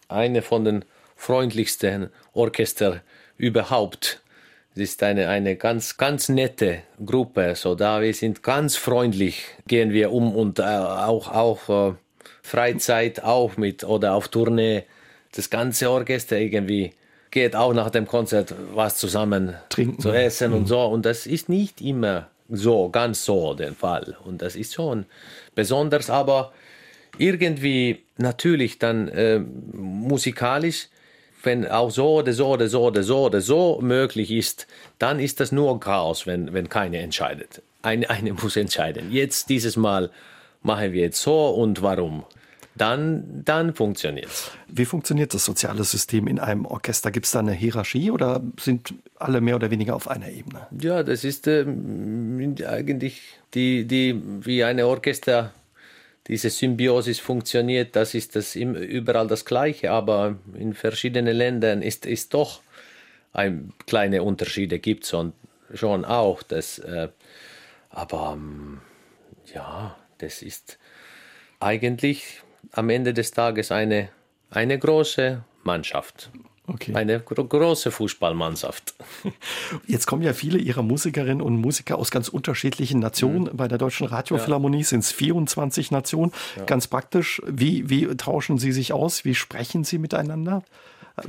eine 0.08 0.42
von 0.42 0.66
den 0.66 0.84
freundlichsten 1.16 2.10
Orchester 2.34 3.00
überhaupt. 3.38 4.19
Es 4.74 4.80
ist 4.82 5.02
eine, 5.02 5.28
eine 5.28 5.56
ganz, 5.56 5.96
ganz 5.96 6.28
nette 6.28 6.82
Gruppe. 7.04 7.54
So 7.56 7.74
da 7.74 8.00
wir 8.00 8.14
sind 8.14 8.42
ganz 8.42 8.76
freundlich, 8.76 9.44
gehen 9.66 9.92
wir 9.92 10.12
um 10.12 10.34
und 10.34 10.58
äh, 10.58 10.62
auch, 10.62 11.28
auch 11.32 11.90
äh, 11.90 11.94
Freizeit 12.42 13.22
auch 13.24 13.56
mit 13.56 13.84
oder 13.84 14.14
auf 14.14 14.28
Tournee. 14.28 14.84
Das 15.32 15.50
ganze 15.50 15.90
Orchester 15.90 16.38
irgendwie 16.38 16.92
geht 17.30 17.56
auch 17.56 17.72
nach 17.74 17.90
dem 17.90 18.06
Konzert 18.06 18.54
was 18.72 18.96
zusammen 18.96 19.54
Trinken. 19.68 20.00
zu 20.00 20.10
essen 20.10 20.50
mhm. 20.50 20.56
und 20.58 20.66
so. 20.66 20.80
Und 20.84 21.04
das 21.04 21.26
ist 21.26 21.48
nicht 21.48 21.80
immer 21.80 22.28
so, 22.48 22.88
ganz 22.90 23.24
so 23.24 23.54
der 23.54 23.72
Fall. 23.72 24.16
Und 24.24 24.42
das 24.42 24.56
ist 24.56 24.74
schon 24.74 25.06
besonders, 25.54 26.10
aber 26.10 26.52
irgendwie 27.18 28.04
natürlich 28.16 28.78
dann 28.78 29.08
äh, 29.08 29.40
musikalisch, 29.72 30.88
wenn 31.42 31.66
auch 31.66 31.90
so 31.90 32.18
oder 32.18 32.32
so 32.32 32.48
oder 32.48 32.68
so 32.68 32.82
oder 32.84 33.02
so 33.02 33.24
oder 33.26 33.40
so 33.40 33.80
möglich 33.82 34.30
ist, 34.30 34.66
dann 34.98 35.20
ist 35.20 35.40
das 35.40 35.52
nur 35.52 35.78
Chaos, 35.80 36.26
wenn, 36.26 36.52
wenn 36.52 36.68
keine 36.68 36.98
entscheidet. 36.98 37.62
Eine, 37.82 38.10
eine 38.10 38.32
muss 38.42 38.56
entscheiden. 38.56 39.10
Jetzt 39.10 39.48
dieses 39.48 39.76
Mal 39.76 40.10
machen 40.62 40.92
wir 40.92 41.02
jetzt 41.02 41.20
so 41.20 41.48
und 41.48 41.82
warum. 41.82 42.24
Dann, 42.76 43.42
dann 43.44 43.74
funktioniert 43.74 44.28
es. 44.28 44.50
Wie 44.68 44.84
funktioniert 44.84 45.34
das 45.34 45.44
soziale 45.44 45.84
System 45.84 46.26
in 46.26 46.38
einem 46.38 46.64
Orchester? 46.64 47.10
Gibt 47.10 47.26
es 47.26 47.32
da 47.32 47.40
eine 47.40 47.52
Hierarchie 47.52 48.10
oder 48.10 48.40
sind 48.58 48.94
alle 49.16 49.40
mehr 49.40 49.56
oder 49.56 49.70
weniger 49.70 49.96
auf 49.96 50.08
einer 50.08 50.28
Ebene? 50.28 50.66
Ja, 50.80 51.02
das 51.02 51.24
ist 51.24 51.46
äh, 51.46 51.66
eigentlich 52.66 53.22
die, 53.54 53.86
die, 53.86 54.22
wie 54.42 54.64
eine 54.64 54.86
Orchester 54.86 55.52
diese 56.26 56.50
Symbiosis 56.50 57.18
funktioniert, 57.18 57.96
das 57.96 58.14
ist 58.14 58.36
das 58.36 58.54
überall 58.54 59.26
das 59.26 59.44
Gleiche, 59.44 59.90
aber 59.90 60.36
in 60.54 60.74
verschiedenen 60.74 61.36
Ländern 61.36 61.82
ist, 61.82 62.06
es 62.06 62.28
doch 62.28 62.60
ein, 63.32 63.72
kleine 63.86 64.22
Unterschiede 64.22 64.78
gibt 64.78 65.04
es 65.04 65.14
schon 65.74 66.04
auch. 66.04 66.42
Das, 66.42 66.78
äh, 66.78 67.08
aber 67.90 68.34
ähm, 68.36 68.80
ja, 69.54 69.96
das 70.18 70.42
ist 70.42 70.78
eigentlich 71.58 72.42
am 72.72 72.90
Ende 72.90 73.14
des 73.14 73.30
Tages 73.30 73.72
eine, 73.72 74.10
eine 74.50 74.78
große 74.78 75.44
Mannschaft. 75.62 76.30
Okay. 76.72 76.94
Eine 76.94 77.20
gro 77.20 77.44
große 77.44 77.90
Fußballmannschaft. 77.90 78.94
Jetzt 79.86 80.06
kommen 80.06 80.22
ja 80.22 80.32
viele 80.32 80.58
Ihrer 80.58 80.82
Musikerinnen 80.82 81.42
und 81.42 81.56
Musiker 81.56 81.98
aus 81.98 82.10
ganz 82.10 82.28
unterschiedlichen 82.28 83.00
Nationen. 83.00 83.44
Mhm. 83.44 83.56
Bei 83.56 83.66
der 83.66 83.78
Deutschen 83.78 84.06
Radiophilharmonie 84.06 84.78
ja. 84.78 84.84
sind 84.84 85.00
es 85.00 85.10
24 85.10 85.90
Nationen. 85.90 86.32
Ja. 86.56 86.64
Ganz 86.64 86.86
praktisch. 86.86 87.42
Wie, 87.46 87.90
wie 87.90 88.06
tauschen 88.16 88.58
Sie 88.58 88.70
sich 88.70 88.92
aus? 88.92 89.24
Wie 89.24 89.34
sprechen 89.34 89.82
Sie 89.82 89.98
miteinander? 89.98 90.62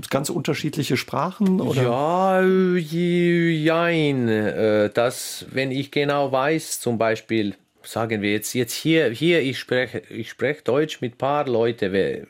Ganz 0.09 0.29
unterschiedliche 0.29 0.95
Sprachen? 0.95 1.59
Oder? 1.59 1.81
Ja, 1.81 2.41
jein. 2.41 4.27
Äh, 4.27 4.89
das, 4.93 5.45
wenn 5.49 5.71
ich 5.71 5.91
genau 5.91 6.31
weiß, 6.31 6.79
zum 6.79 6.97
Beispiel, 6.99 7.55
sagen 7.83 8.21
wir 8.21 8.31
jetzt, 8.31 8.53
jetzt 8.53 8.73
hier, 8.73 9.09
hier 9.09 9.41
ich 9.41 9.57
spreche, 9.57 10.03
ich 10.09 10.29
spreche 10.29 10.61
Deutsch 10.61 11.01
mit 11.01 11.15
ein 11.15 11.17
paar 11.17 11.47
Leuten, 11.47 12.27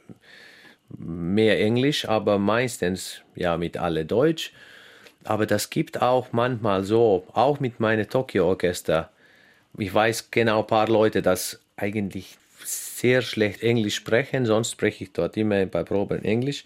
mehr 0.98 1.60
Englisch, 1.60 2.08
aber 2.08 2.38
meistens 2.38 3.22
ja 3.36 3.58
mit 3.58 3.78
alle 3.78 4.06
Deutsch. 4.06 4.54
Aber 5.24 5.46
das 5.46 5.70
gibt 5.70 6.02
auch 6.02 6.32
manchmal 6.32 6.84
so, 6.84 7.26
auch 7.34 7.60
mit 7.60 7.80
meinem 7.80 8.10
Tokio-Orchester. 8.10 9.10
Ich 9.78 9.94
weiß 9.94 10.32
genau 10.32 10.62
ein 10.62 10.68
paar 10.68 10.88
Leute, 10.88 11.22
das 11.22 11.60
eigentlich 11.78 12.38
sehr 12.64 13.22
schlecht 13.22 13.64
Englisch 13.64 13.96
sprechen, 13.96 14.46
sonst 14.46 14.72
spreche 14.72 15.04
ich 15.06 15.14
dort 15.14 15.38
immer 15.38 15.66
bei 15.66 15.84
Proben 15.84 16.24
Englisch, 16.24 16.64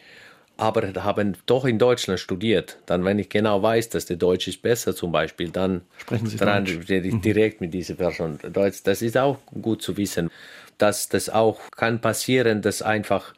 aber 0.58 0.94
haben 1.04 1.38
doch 1.46 1.66
in 1.66 1.80
Deutschland 1.80 2.20
studiert. 2.20 2.78
Dann, 2.86 3.04
wenn 3.04 3.20
ich 3.20 3.30
genau 3.30 3.62
weiß, 3.62 3.90
dass 3.90 4.06
der 4.06 4.18
Deutsch 4.18 4.48
ist 4.48 4.62
besser 4.62 4.96
zum 4.96 5.12
Beispiel, 5.12 5.50
dann 5.50 5.82
sprechen 5.98 6.28
Sie 6.28 6.38
dran, 6.38 6.66
Deutsch. 6.66 6.88
Direkt 6.88 7.62
mit 7.62 7.74
dieser 7.74 7.96
Person 7.96 8.40
Deutsch. 8.52 8.84
Das 8.84 9.02
ist 9.02 9.18
auch 9.18 9.38
gut 9.62 9.82
zu 9.82 9.98
wissen, 9.98 10.30
dass 10.78 11.10
das 11.10 11.30
auch 11.30 11.60
kann 11.72 12.00
passieren, 12.00 12.62
dass 12.62 12.82
einfach 12.82 13.34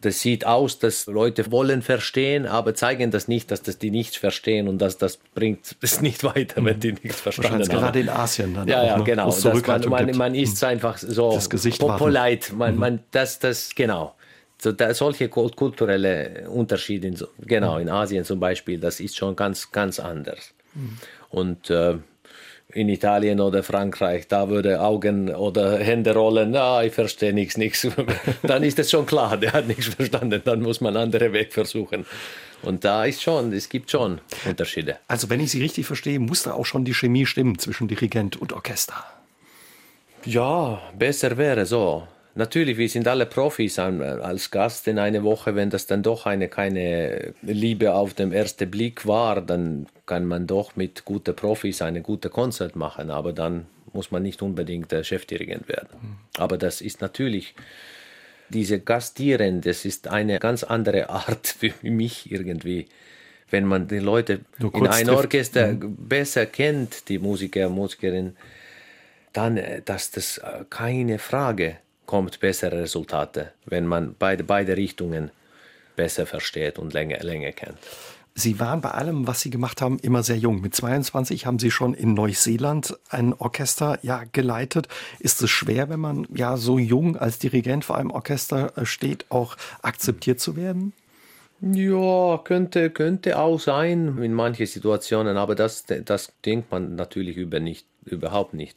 das 0.00 0.20
sieht 0.20 0.46
aus, 0.46 0.78
dass 0.78 1.06
Leute 1.06 1.50
wollen 1.50 1.82
verstehen, 1.82 2.46
aber 2.46 2.74
zeigen 2.74 3.10
das 3.10 3.28
nicht, 3.28 3.50
dass 3.50 3.62
das 3.62 3.78
die 3.78 3.90
nichts 3.90 4.16
verstehen 4.16 4.68
und 4.68 4.78
dass 4.78 4.98
das 4.98 5.18
bringt 5.34 5.76
es 5.80 6.00
nicht 6.00 6.24
weiter, 6.24 6.64
wenn 6.64 6.80
die 6.80 6.92
nichts 6.92 7.20
verstanden 7.20 7.62
haben. 7.62 7.68
gerade 7.68 8.00
in 8.00 8.08
Asien 8.08 8.54
dann 8.54 8.68
ja, 8.68 8.80
auch, 8.80 8.86
ja, 8.86 8.98
ne? 8.98 9.04
genau. 9.04 9.34
Man, 9.66 9.88
man, 9.88 10.16
man, 10.16 10.34
ist 10.34 10.62
einfach 10.62 10.98
so 10.98 11.32
das 11.32 11.50
Gesicht 11.50 11.80
polite, 11.80 12.54
man, 12.54 12.74
mhm. 12.74 12.80
man, 12.80 12.98
das, 13.10 13.38
das, 13.38 13.74
genau. 13.74 14.14
So, 14.60 14.72
da, 14.72 14.92
solche 14.92 15.28
kulturelle 15.28 16.48
Unterschiede, 16.50 17.12
genau, 17.40 17.78
in 17.78 17.88
Asien 17.88 18.24
zum 18.24 18.40
Beispiel, 18.40 18.78
das 18.80 18.98
ist 18.98 19.16
schon 19.16 19.36
ganz, 19.36 19.70
ganz 19.70 20.00
anders. 20.00 20.52
Mhm. 20.74 20.98
Und 21.30 21.70
äh, 21.70 21.98
in 22.74 22.88
Italien 22.90 23.40
oder 23.40 23.62
Frankreich, 23.62 24.28
da 24.28 24.50
würde 24.50 24.80
Augen 24.80 25.34
oder 25.34 25.78
Hände 25.78 26.14
rollen, 26.14 26.50
na, 26.50 26.84
ich 26.84 26.92
verstehe 26.92 27.32
nichts, 27.32 27.56
nichts. 27.56 27.86
Dann 28.42 28.62
ist 28.62 28.78
es 28.78 28.90
schon 28.90 29.06
klar, 29.06 29.38
der 29.38 29.54
hat 29.54 29.66
nichts 29.66 29.86
verstanden, 29.86 30.42
dann 30.44 30.60
muss 30.60 30.80
man 30.80 30.96
andere 30.96 31.32
Weg 31.32 31.52
versuchen. 31.52 32.04
Und 32.62 32.84
da 32.84 33.04
ist 33.04 33.22
schon, 33.22 33.52
es 33.52 33.68
gibt 33.68 33.90
schon 33.90 34.20
Unterschiede. 34.46 34.98
Also 35.06 35.30
wenn 35.30 35.40
ich 35.40 35.50
Sie 35.50 35.62
richtig 35.62 35.86
verstehe, 35.86 36.18
muss 36.18 36.42
da 36.42 36.52
auch 36.52 36.66
schon 36.66 36.84
die 36.84 36.94
Chemie 36.94 37.24
stimmen 37.24 37.58
zwischen 37.58 37.88
Dirigent 37.88 38.36
und 38.36 38.52
Orchester. 38.52 39.04
Ja, 40.24 40.82
besser 40.98 41.36
wäre 41.38 41.64
so. 41.64 42.06
Natürlich, 42.38 42.78
wir 42.78 42.88
sind 42.88 43.08
alle 43.08 43.26
Profis 43.26 43.80
als 43.80 44.52
Gast 44.52 44.86
in 44.86 45.00
einer 45.00 45.24
Woche. 45.24 45.56
Wenn 45.56 45.70
das 45.70 45.86
dann 45.86 46.04
doch 46.04 46.24
eine 46.24 46.46
keine 46.46 47.34
Liebe 47.42 47.92
auf 47.94 48.14
den 48.14 48.30
ersten 48.30 48.70
Blick 48.70 49.08
war, 49.08 49.40
dann 49.40 49.88
kann 50.06 50.24
man 50.24 50.46
doch 50.46 50.76
mit 50.76 51.04
guten 51.04 51.34
Profis 51.34 51.82
eine 51.82 52.00
gute 52.00 52.30
Konzert 52.30 52.76
machen. 52.76 53.10
Aber 53.10 53.32
dann 53.32 53.66
muss 53.92 54.12
man 54.12 54.22
nicht 54.22 54.40
unbedingt 54.40 54.92
der 54.92 55.02
Chefdirigent 55.02 55.66
werden. 55.68 55.88
Mhm. 56.00 56.16
Aber 56.36 56.58
das 56.58 56.80
ist 56.80 57.00
natürlich 57.00 57.56
diese 58.50 58.78
Gastieren, 58.78 59.60
das 59.60 59.84
ist 59.84 60.06
eine 60.06 60.38
ganz 60.38 60.62
andere 60.62 61.10
Art 61.10 61.48
für 61.48 61.72
mich 61.82 62.30
irgendwie. 62.30 62.86
Wenn 63.50 63.64
man 63.64 63.88
die 63.88 63.98
Leute 63.98 64.42
in 64.60 64.86
einem 64.86 65.16
Orchester 65.16 65.72
mhm. 65.72 65.96
besser 65.96 66.46
kennt, 66.46 67.08
die 67.08 67.18
Musiker, 67.18 67.68
Musikerin, 67.68 68.36
dann, 69.32 69.56
äh, 69.56 69.82
dass 69.84 70.12
das 70.12 70.38
äh, 70.38 70.64
keine 70.70 71.18
Frage 71.18 71.78
kommt, 72.08 72.40
bessere 72.40 72.80
Resultate, 72.82 73.52
wenn 73.66 73.86
man 73.86 74.16
beide, 74.18 74.42
beide 74.42 74.76
Richtungen 74.76 75.30
besser 75.94 76.26
versteht 76.26 76.78
und 76.78 76.92
länger, 76.92 77.18
länger 77.18 77.52
kennt. 77.52 77.78
Sie 78.34 78.60
waren 78.60 78.80
bei 78.80 78.92
allem, 78.92 79.26
was 79.26 79.40
Sie 79.40 79.50
gemacht 79.50 79.82
haben, 79.82 79.98
immer 79.98 80.22
sehr 80.22 80.38
jung. 80.38 80.60
Mit 80.60 80.74
22 80.74 81.44
haben 81.44 81.58
Sie 81.58 81.72
schon 81.72 81.92
in 81.92 82.14
Neuseeland 82.14 82.96
ein 83.10 83.34
Orchester 83.34 83.98
ja 84.02 84.22
geleitet. 84.32 84.88
Ist 85.18 85.42
es 85.42 85.50
schwer, 85.50 85.88
wenn 85.88 86.00
man 86.00 86.26
ja 86.32 86.56
so 86.56 86.78
jung 86.78 87.16
als 87.16 87.40
Dirigent 87.40 87.84
vor 87.84 87.98
einem 87.98 88.12
Orchester 88.12 88.78
äh, 88.78 88.86
steht, 88.86 89.26
auch 89.28 89.56
akzeptiert 89.82 90.40
zu 90.40 90.56
werden? 90.56 90.92
Ja, 91.60 92.38
könnte, 92.44 92.90
könnte 92.90 93.38
auch 93.38 93.58
sein 93.58 94.16
in 94.22 94.32
manchen 94.32 94.66
Situationen, 94.66 95.36
aber 95.36 95.56
das, 95.56 95.84
das 96.04 96.32
denkt 96.44 96.70
man 96.70 96.94
natürlich 96.94 97.36
über 97.36 97.58
nicht, 97.58 97.86
überhaupt 98.04 98.54
nicht 98.54 98.76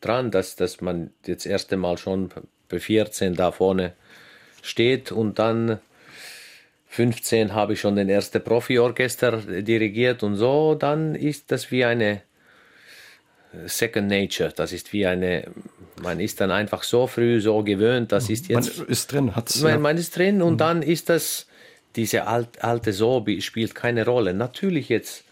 dran, 0.00 0.30
dass, 0.30 0.56
dass 0.56 0.80
man 0.80 1.10
jetzt 1.26 1.46
erste 1.46 1.76
Mal 1.76 1.98
schon 1.98 2.30
bei 2.68 2.80
14 2.80 3.34
da 3.34 3.52
vorne 3.52 3.94
steht 4.62 5.12
und 5.12 5.38
dann 5.38 5.78
15 6.88 7.54
habe 7.54 7.74
ich 7.74 7.80
schon 7.80 7.96
den 7.96 8.08
ersten 8.08 8.42
Profi-Orchester 8.42 9.62
dirigiert 9.62 10.22
und 10.22 10.36
so, 10.36 10.74
dann 10.74 11.14
ist 11.14 11.50
das 11.52 11.70
wie 11.70 11.84
eine 11.84 12.22
Second 13.66 14.08
Nature. 14.08 14.52
Das 14.54 14.72
ist 14.72 14.92
wie 14.92 15.06
eine, 15.06 15.44
man 16.02 16.20
ist 16.20 16.40
dann 16.40 16.50
einfach 16.50 16.82
so 16.82 17.06
früh 17.06 17.40
so 17.40 17.62
gewöhnt, 17.62 18.12
das 18.12 18.30
ist 18.30 18.48
jetzt. 18.48 18.78
Man 18.78 18.88
ist 18.88 19.12
drin, 19.12 19.36
hat's. 19.36 19.60
Man, 19.60 19.80
man 19.80 19.96
ist 19.96 20.16
drin 20.16 20.42
und 20.42 20.54
mhm. 20.54 20.58
dann 20.58 20.82
ist 20.82 21.08
das, 21.08 21.46
diese 21.96 22.26
alt, 22.26 22.62
alte 22.62 22.92
Sobi 22.92 23.40
spielt 23.42 23.74
keine 23.74 24.04
Rolle. 24.04 24.34
Natürlich 24.34 24.88
jetzt 24.88 25.24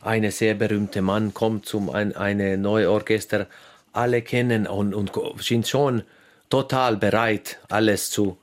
eine 0.00 0.30
sehr 0.30 0.54
berühmte 0.54 1.00
Mann 1.00 1.32
kommt 1.32 1.66
zum 1.66 1.90
ein, 1.90 2.14
eine 2.14 2.58
neue 2.58 2.90
Orchester, 2.90 3.46
alle 3.94 4.22
kennen 4.22 4.66
und, 4.66 4.94
und 4.94 5.12
sind 5.40 5.66
schon 5.66 6.02
total 6.50 6.96
bereit, 6.96 7.58
alles 7.68 8.10
zu 8.10 8.38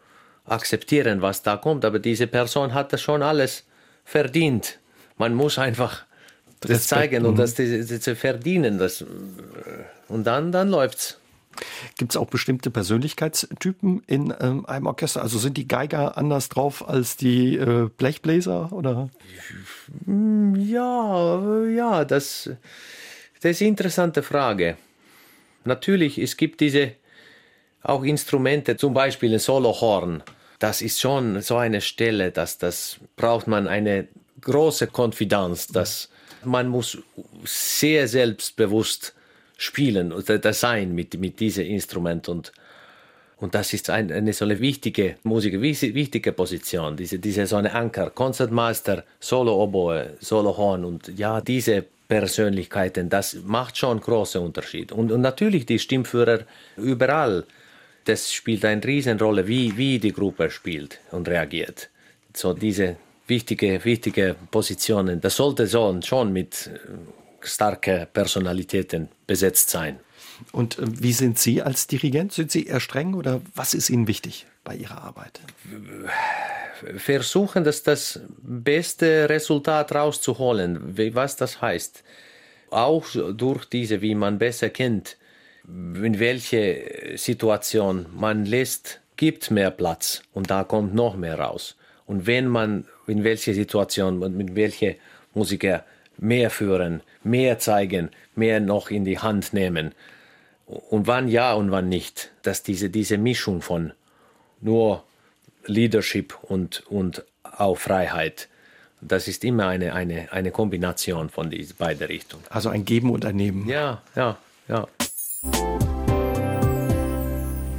akzeptieren, 0.45 1.21
was 1.21 1.43
da 1.43 1.57
kommt. 1.57 1.85
Aber 1.85 1.99
diese 1.99 2.27
Person 2.27 2.73
hat 2.73 2.93
das 2.93 3.01
schon 3.01 3.21
alles 3.21 3.65
verdient. 4.03 4.79
Man 5.17 5.35
muss 5.35 5.57
einfach 5.57 6.03
das 6.61 6.71
Respekt, 6.71 6.89
zeigen 6.89 7.25
und 7.25 7.33
mhm. 7.33 7.37
das, 7.37 7.55
das, 7.55 7.87
das 7.87 8.17
verdienen. 8.17 8.77
Das, 8.77 9.05
und 10.07 10.25
dann, 10.25 10.51
dann 10.51 10.69
läuft's. 10.69 11.17
Gibt 11.97 12.13
es 12.13 12.17
auch 12.17 12.27
bestimmte 12.27 12.71
Persönlichkeitstypen 12.71 14.03
in 14.07 14.33
ähm, 14.39 14.65
einem 14.65 14.85
Orchester? 14.87 15.21
Also 15.21 15.37
sind 15.37 15.57
die 15.57 15.67
Geiger 15.67 16.17
anders 16.17 16.47
drauf 16.49 16.87
als 16.87 17.17
die 17.17 17.57
äh, 17.57 17.89
Blechbläser? 17.97 18.71
Oder? 18.71 19.09
Ja, 20.05 21.63
ja, 21.65 22.05
das, 22.05 22.49
das 23.41 23.51
ist 23.51 23.61
eine 23.61 23.69
interessante 23.69 24.23
Frage. 24.23 24.77
Natürlich, 25.63 26.17
es 26.17 26.37
gibt 26.37 26.59
diese 26.59 26.93
auch 27.83 28.03
Instrumente, 28.03 28.77
zum 28.77 28.93
Beispiel 28.93 29.33
ein 29.33 29.39
Solohorn, 29.39 30.23
das 30.59 30.81
ist 30.81 30.99
schon 30.99 31.41
so 31.41 31.57
eine 31.57 31.81
Stelle, 31.81 32.31
dass 32.31 32.59
das 32.59 32.99
braucht 33.15 33.47
man 33.47 33.67
eine 33.67 34.07
große 34.41 34.87
Konfidenz, 34.87 35.67
dass 35.67 36.09
man 36.43 36.67
muss 36.67 36.99
sehr 37.43 38.07
selbstbewusst 38.07 39.15
spielen 39.57 40.11
oder 40.11 40.53
sein 40.53 40.93
mit, 40.93 41.19
mit 41.19 41.39
diesem 41.39 41.65
Instrument. 41.65 42.29
Und 42.29 42.51
und 43.41 43.55
das 43.55 43.73
ist 43.73 43.89
ein, 43.89 44.11
eine 44.11 44.33
so 44.33 44.45
eine 44.45 44.59
wichtige 44.59 45.15
Musik, 45.23 45.59
wichtige 45.61 46.31
Position, 46.31 46.95
diese, 46.95 47.17
diese 47.17 47.47
so 47.47 47.55
eine 47.55 47.73
Anker, 47.73 48.11
Konzertmeister, 48.11 49.03
Solo-Oboe, 49.19 50.11
Solo-Horn. 50.19 50.85
Und 50.85 51.17
ja, 51.17 51.41
diese 51.41 51.85
Persönlichkeiten, 52.11 53.09
das 53.09 53.37
macht 53.45 53.77
schon 53.77 54.01
große 54.01 54.39
Unterschied. 54.39 54.91
Und, 54.91 55.11
und 55.11 55.21
natürlich 55.21 55.65
die 55.65 55.79
Stimmführer 55.79 56.39
überall 56.75 57.45
das 58.05 58.33
spielt 58.33 58.65
eine 58.65 58.83
Riesenrolle, 58.83 59.47
wie, 59.47 59.77
wie 59.77 59.99
die 59.99 60.11
Gruppe 60.11 60.49
spielt 60.49 60.99
und 61.11 61.27
reagiert. 61.27 61.89
So 62.35 62.53
diese 62.53 62.97
wichtige, 63.27 63.83
wichtige 63.85 64.35
Positionen, 64.49 65.21
das 65.21 65.35
sollte 65.35 65.67
so 65.67 65.99
schon 66.03 66.33
mit 66.33 66.67
äh, 66.67 67.45
starken 67.45 68.07
Personalitäten 68.11 69.09
besetzt 69.27 69.69
sein. 69.69 69.99
Und 70.51 70.79
äh, 70.79 70.85
wie 70.87 71.13
sind 71.13 71.37
Sie 71.37 71.61
als 71.61 71.87
Dirigent? 71.87 72.33
Sind 72.33 72.51
Sie 72.51 72.65
eher 72.65 72.79
streng 72.79 73.13
oder 73.13 73.41
was 73.53 73.73
ist 73.73 73.89
Ihnen 73.89 74.07
wichtig 74.07 74.47
bei 74.63 74.75
Ihrer 74.75 75.03
Arbeit? 75.03 75.39
Versuchen, 76.97 77.63
das, 77.63 77.83
das 77.83 78.21
beste 78.41 79.29
Resultat 79.29 79.93
rauszuholen, 79.93 80.97
was 81.13 81.35
das 81.35 81.61
heißt. 81.61 82.03
Auch 82.69 83.05
durch 83.33 83.65
diese, 83.65 84.01
wie 84.01 84.15
man 84.15 84.39
besser 84.39 84.69
kennt, 84.69 85.17
in 85.67 86.19
welche 86.19 87.13
Situation 87.15 88.05
man 88.13 88.45
lässt, 88.45 89.01
gibt 89.17 89.51
mehr 89.51 89.71
Platz 89.71 90.23
und 90.33 90.49
da 90.49 90.63
kommt 90.63 90.95
noch 90.95 91.15
mehr 91.15 91.39
raus. 91.39 91.75
Und 92.05 92.25
wenn 92.25 92.47
man 92.47 92.85
in 93.07 93.23
welche 93.23 93.53
Situation 93.53 94.23
und 94.23 94.35
mit 94.35 94.55
welche 94.55 94.95
Musiker 95.33 95.85
mehr 96.17 96.49
führen, 96.49 97.01
mehr 97.23 97.59
zeigen, 97.59 98.09
mehr 98.35 98.59
noch 98.59 98.89
in 98.89 99.05
die 99.05 99.19
Hand 99.19 99.53
nehmen 99.53 99.93
und 100.65 101.07
wann 101.07 101.27
ja 101.27 101.53
und 101.53 101.71
wann 101.71 101.89
nicht, 101.89 102.31
dass 102.41 102.63
diese, 102.63 102.89
diese 102.89 103.17
Mischung 103.17 103.61
von 103.61 103.93
nur 104.61 105.03
Leadership 105.65 106.37
und, 106.41 106.83
und 106.87 107.25
auch 107.43 107.77
Freiheit, 107.77 108.49
das 109.01 109.27
ist 109.27 109.43
immer 109.43 109.67
eine, 109.67 109.93
eine, 109.93 110.31
eine 110.31 110.51
Kombination 110.51 111.29
von 111.29 111.49
diesen 111.49 111.75
beiden 111.75 112.05
Richtungen. 112.05 112.43
Also 112.49 112.69
ein 112.69 112.85
Geben 112.85 113.09
und 113.09 113.25
ein 113.25 113.35
Nehmen. 113.35 113.67
Ja, 113.67 114.01
ja, 114.15 114.37
ja. 114.67 114.87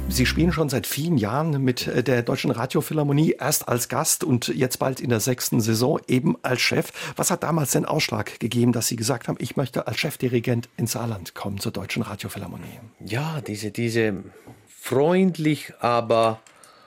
Sie 0.09 0.27
spielen 0.27 0.51
schon 0.51 0.69
seit 0.69 0.85
vielen 0.85 1.17
Jahren 1.17 1.63
mit 1.63 1.87
äh, 1.87 2.03
der 2.03 2.21
Deutschen 2.21 2.51
Radiophilharmonie, 2.51 3.35
erst 3.39 3.67
als 3.67 3.89
Gast 3.89 4.23
und 4.23 4.47
jetzt 4.49 4.77
bald 4.77 4.99
in 4.99 5.09
der 5.09 5.19
sechsten 5.19 5.59
Saison 5.59 5.99
eben 6.07 6.37
als 6.43 6.61
Chef. 6.61 6.91
Was 7.15 7.31
hat 7.31 7.41
damals 7.41 7.71
den 7.71 7.85
Ausschlag 7.85 8.39
gegeben, 8.39 8.73
dass 8.73 8.87
Sie 8.87 8.95
gesagt 8.95 9.27
haben, 9.27 9.37
ich 9.39 9.55
möchte 9.55 9.87
als 9.87 9.97
Chefdirigent 9.97 10.69
ins 10.77 10.91
Saarland 10.91 11.33
kommen 11.33 11.59
zur 11.59 11.71
Deutschen 11.71 12.03
Radiophilharmonie? 12.03 12.79
Ja, 13.03 13.41
diese, 13.41 13.71
diese 13.71 14.23
freundlich, 14.67 15.73
aber 15.79 16.41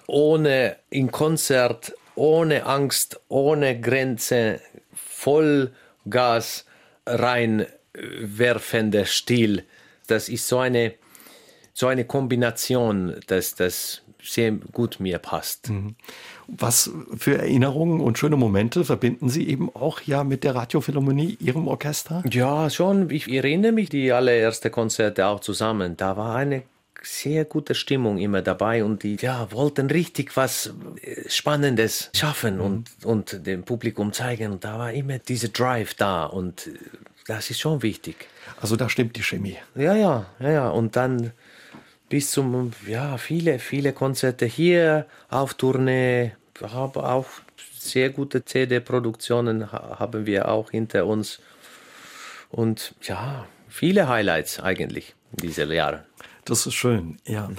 ohne 0.06 0.76
in 0.90 1.10
Konzert, 1.10 1.94
ohne 2.14 2.66
Angst, 2.66 3.20
ohne 3.28 3.80
Grenze, 3.80 4.60
voll 4.94 5.72
Gas 6.08 6.64
reinwerfender 7.06 9.04
Stil. 9.04 9.64
Das 10.06 10.28
ist 10.28 10.48
so 10.48 10.58
eine 10.58 10.94
so 11.76 11.88
eine 11.88 12.06
Kombination, 12.06 13.16
dass 13.26 13.54
das 13.54 14.00
sehr 14.22 14.50
gut 14.50 14.98
mir 14.98 15.18
passt. 15.18 15.68
Mhm. 15.68 15.94
Was 16.48 16.90
für 17.16 17.36
Erinnerungen 17.36 18.00
und 18.00 18.16
schöne 18.16 18.36
Momente 18.36 18.84
verbinden 18.84 19.28
Sie 19.28 19.46
eben 19.46 19.68
auch 19.74 20.00
ja 20.00 20.24
mit 20.24 20.42
der 20.42 20.54
Radiophilharmonie, 20.54 21.36
Ihrem 21.38 21.68
Orchester? 21.68 22.22
Ja, 22.30 22.70
schon. 22.70 23.10
Ich 23.10 23.30
erinnere 23.30 23.72
mich 23.72 23.90
die 23.90 24.10
allererste 24.10 24.70
Konzerte 24.70 25.26
auch 25.26 25.40
zusammen. 25.40 25.98
Da 25.98 26.16
war 26.16 26.34
eine 26.34 26.62
sehr 27.06 27.44
gute 27.44 27.74
Stimmung 27.74 28.18
immer 28.18 28.42
dabei 28.42 28.84
und 28.84 29.02
die 29.02 29.16
ja, 29.16 29.50
wollten 29.52 29.88
richtig 29.90 30.36
was 30.36 30.74
äh, 31.02 31.28
Spannendes 31.28 32.10
schaffen 32.14 32.56
mhm. 32.56 32.60
und, 32.60 32.90
und 33.04 33.46
dem 33.46 33.62
Publikum 33.62 34.12
zeigen. 34.12 34.52
Und 34.52 34.64
da 34.64 34.78
war 34.78 34.92
immer 34.92 35.18
dieser 35.18 35.48
Drive 35.48 35.94
da 35.94 36.26
und 36.26 36.66
äh, 36.66 36.72
das 37.26 37.50
ist 37.50 37.60
schon 37.60 37.82
wichtig. 37.82 38.28
Also 38.60 38.76
da 38.76 38.88
stimmt 38.88 39.16
die 39.16 39.22
Chemie. 39.22 39.56
Ja, 39.74 39.94
ja, 39.94 40.26
ja, 40.38 40.50
ja. 40.50 40.68
Und 40.68 40.96
dann 40.96 41.32
bis 42.08 42.30
zum, 42.30 42.72
ja, 42.86 43.18
viele, 43.18 43.58
viele 43.58 43.92
Konzerte 43.92 44.46
hier 44.46 45.06
auf 45.28 45.54
Tournee, 45.54 46.32
haben 46.62 47.00
auch 47.00 47.26
sehr 47.78 48.10
gute 48.10 48.44
CD-Produktionen 48.44 49.70
haben 49.72 50.26
wir 50.26 50.48
auch 50.48 50.70
hinter 50.70 51.06
uns. 51.06 51.40
Und 52.50 52.94
ja, 53.02 53.46
viele 53.68 54.08
Highlights 54.08 54.60
eigentlich 54.60 55.14
in 55.36 55.48
diesen 55.48 55.70
Jahren. 55.70 56.00
Das 56.44 56.66
ist 56.66 56.74
schön, 56.74 57.18
ja. 57.26 57.50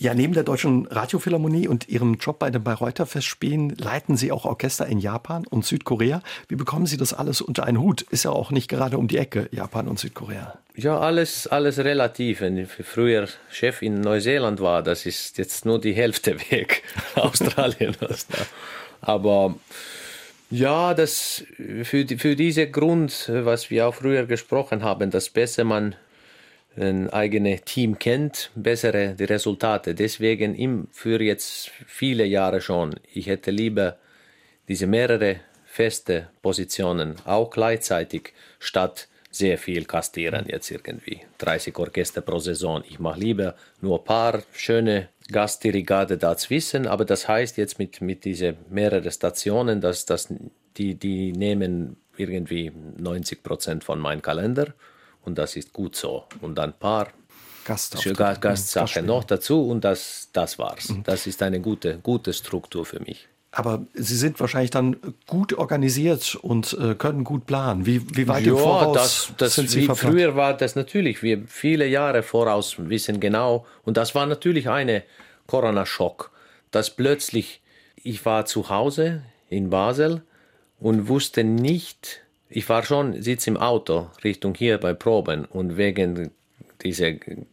Ja, 0.00 0.14
neben 0.14 0.32
der 0.32 0.44
Deutschen 0.44 0.86
Radiophilharmonie 0.86 1.66
und 1.66 1.88
Ihrem 1.88 2.18
Job 2.18 2.38
bei 2.38 2.50
den 2.50 2.62
Bayreuther 2.62 3.04
Festspielen 3.04 3.70
leiten 3.70 4.16
Sie 4.16 4.30
auch 4.30 4.44
Orchester 4.44 4.86
in 4.86 5.00
Japan 5.00 5.44
und 5.44 5.64
Südkorea. 5.64 6.22
Wie 6.46 6.54
bekommen 6.54 6.86
Sie 6.86 6.96
das 6.96 7.12
alles 7.12 7.40
unter 7.40 7.64
einen 7.64 7.80
Hut? 7.80 8.02
Ist 8.02 8.24
ja 8.24 8.30
auch 8.30 8.52
nicht 8.52 8.68
gerade 8.68 8.96
um 8.96 9.08
die 9.08 9.18
Ecke, 9.18 9.48
Japan 9.50 9.88
und 9.88 9.98
Südkorea. 9.98 10.56
Ja, 10.76 11.00
alles, 11.00 11.48
alles 11.48 11.78
relativ. 11.80 12.42
Wenn 12.42 12.58
ich 12.58 12.68
früher 12.68 13.26
Chef 13.50 13.82
in 13.82 14.00
Neuseeland 14.00 14.60
war, 14.60 14.84
das 14.84 15.04
ist 15.04 15.36
jetzt 15.36 15.66
nur 15.66 15.80
die 15.80 15.94
Hälfte 15.94 16.38
weg. 16.50 16.84
Australien. 17.16 17.96
Aber 19.00 19.56
ja, 20.48 20.94
das 20.94 21.42
für, 21.82 22.06
für 22.06 22.36
diesen 22.36 22.70
Grund, 22.70 23.28
was 23.28 23.68
wir 23.68 23.88
auch 23.88 23.96
früher 23.96 24.26
gesprochen 24.26 24.84
haben, 24.84 25.10
dass 25.10 25.28
besser 25.28 25.64
man 25.64 25.96
ein 26.80 27.10
eigenes 27.10 27.62
Team 27.62 27.98
kennt, 27.98 28.50
bessere 28.54 29.14
die 29.14 29.24
Resultate. 29.24 29.94
Deswegen 29.94 30.54
im, 30.54 30.88
für 30.92 31.20
jetzt 31.20 31.70
viele 31.86 32.24
Jahre 32.24 32.60
schon, 32.60 32.94
ich 33.12 33.26
hätte 33.26 33.50
lieber 33.50 33.98
diese 34.68 34.86
mehrere 34.86 35.40
feste 35.66 36.28
Positionen 36.42 37.16
auch 37.24 37.50
gleichzeitig 37.50 38.32
statt 38.58 39.08
sehr 39.30 39.58
viel 39.58 39.84
kastieren 39.84 40.46
jetzt 40.48 40.70
irgendwie 40.70 41.20
30 41.38 41.76
Orchester 41.78 42.22
pro 42.22 42.38
Saison. 42.38 42.82
Ich 42.88 42.98
mache 42.98 43.20
lieber 43.20 43.54
nur 43.80 43.98
ein 43.98 44.04
paar 44.04 44.42
schöne 44.52 45.08
Gastdirigate 45.30 46.16
dazwischen, 46.16 46.86
aber 46.86 47.04
das 47.04 47.28
heißt 47.28 47.58
jetzt 47.58 47.78
mit 47.78 48.00
mit 48.00 48.24
diese 48.24 48.56
mehrere 48.70 49.10
Stationen, 49.10 49.80
dass 49.80 50.06
das 50.06 50.32
die 50.76 50.94
die 50.94 51.32
nehmen 51.32 51.96
irgendwie 52.16 52.72
90 52.96 53.42
Prozent 53.42 53.84
von 53.84 54.00
meinem 54.00 54.22
Kalender 54.22 54.74
und 55.24 55.38
das 55.38 55.56
ist 55.56 55.72
gut 55.72 55.96
so. 55.96 56.24
Und 56.40 56.58
ein 56.58 56.72
paar 56.72 57.08
Gastsachen 57.64 58.40
Gast 58.40 59.02
noch 59.02 59.24
dazu 59.24 59.68
und 59.68 59.84
das, 59.84 60.30
das 60.32 60.58
war's. 60.58 60.88
Mhm. 60.88 61.02
Das 61.04 61.26
ist 61.26 61.42
eine 61.42 61.60
gute, 61.60 61.98
gute 61.98 62.32
Struktur 62.32 62.86
für 62.86 63.00
mich. 63.00 63.28
Aber 63.50 63.86
Sie 63.94 64.16
sind 64.16 64.38
wahrscheinlich 64.40 64.70
dann 64.70 64.96
gut 65.26 65.54
organisiert 65.54 66.34
und 66.36 66.76
äh, 66.80 66.94
können 66.94 67.24
gut 67.24 67.46
planen. 67.46 67.86
Wie, 67.86 68.02
wie 68.16 68.28
weit 68.28 68.44
ja, 68.44 68.52
im 68.52 68.58
Voraus 68.58 68.94
das, 68.94 69.32
das, 69.38 69.54
sind 69.54 69.70
Sie 69.70 69.86
verplant? 69.86 70.14
Früher 70.14 70.36
war 70.36 70.56
das 70.56 70.76
natürlich, 70.76 71.22
wir 71.22 71.42
viele 71.46 71.86
Jahre 71.86 72.22
voraus 72.22 72.76
wissen 72.78 73.20
genau. 73.20 73.66
Und 73.84 73.96
das 73.96 74.14
war 74.14 74.26
natürlich 74.26 74.68
eine 74.68 75.02
Corona-Schock, 75.46 76.30
dass 76.70 76.90
plötzlich 76.90 77.62
ich 78.02 78.24
war 78.24 78.44
zu 78.44 78.68
Hause 78.68 79.22
in 79.48 79.70
Basel 79.70 80.22
und 80.78 81.08
wusste 81.08 81.42
nicht, 81.42 82.20
ich 82.48 82.68
war 82.68 82.82
schon, 82.82 83.20
sitz 83.22 83.46
im 83.46 83.56
Auto 83.56 84.10
Richtung 84.24 84.54
hier 84.54 84.78
bei 84.78 84.94
Proben 84.94 85.44
und 85.44 85.76
wegen 85.76 86.30
dieser 86.82 87.12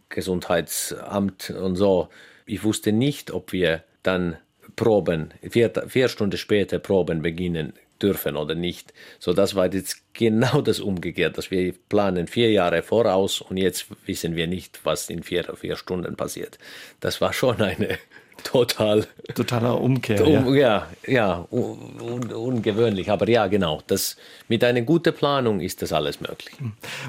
Gesundheitsamt 0.09 1.49
und 1.49 1.75
so, 1.75 2.09
ich 2.45 2.63
wusste 2.63 2.91
nicht, 2.91 3.31
ob 3.31 3.51
wir 3.51 3.83
dann 4.03 4.37
Proben, 4.75 5.33
vier, 5.49 5.71
vier 5.87 6.09
Stunden 6.09 6.37
später 6.37 6.79
Proben 6.79 7.21
beginnen 7.21 7.73
dürfen 8.01 8.35
oder 8.35 8.55
nicht. 8.55 8.93
So, 9.19 9.33
das 9.33 9.55
war 9.55 9.73
jetzt 9.73 10.03
genau 10.13 10.61
das 10.61 10.79
Umgekehrt, 10.79 11.37
dass 11.37 11.49
wir 11.49 11.73
planen 11.89 12.27
vier 12.27 12.51
Jahre 12.51 12.83
voraus 12.83 13.41
und 13.41 13.57
jetzt 13.57 13.87
wissen 14.05 14.35
wir 14.35 14.47
nicht, 14.47 14.81
was 14.83 15.09
in 15.09 15.23
vier, 15.23 15.43
vier 15.55 15.75
Stunden 15.75 16.15
passiert. 16.15 16.57
Das 16.99 17.21
war 17.21 17.33
schon 17.33 17.61
eine 17.61 17.97
total. 18.45 19.05
Totaler 19.33 19.81
Umkehr. 19.81 20.25
Um, 20.25 20.55
ja, 20.55 20.87
ja, 21.05 21.45
un, 21.51 22.31
ungewöhnlich. 22.31 23.11
Aber 23.11 23.27
ja, 23.27 23.47
genau. 23.47 23.81
Das, 23.87 24.15
mit 24.47 24.63
einer 24.63 24.81
guten 24.81 25.13
Planung 25.13 25.59
ist 25.59 25.81
das 25.81 25.91
alles 25.91 26.21
möglich. 26.21 26.55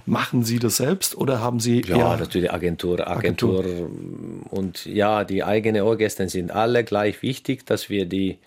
Machen 0.06 0.42
Sie 0.42 0.58
das 0.58 0.78
selbst 0.78 1.16
oder 1.16 1.40
haben 1.40 1.60
Sie. 1.60 1.82
Ja, 1.82 1.96
ja 1.96 2.16
natürlich 2.16 2.52
Agentur, 2.52 3.06
Agentur. 3.06 3.60
Agentur. 3.60 3.90
Und 4.50 4.86
ja, 4.86 5.22
die 5.22 5.44
eigenen 5.44 5.82
Orchestern 5.82 6.28
sind 6.28 6.50
alle 6.50 6.82
gleich 6.82 7.22
wichtig, 7.22 7.64
dass 7.66 7.88
wir 7.88 8.06
die 8.06 8.38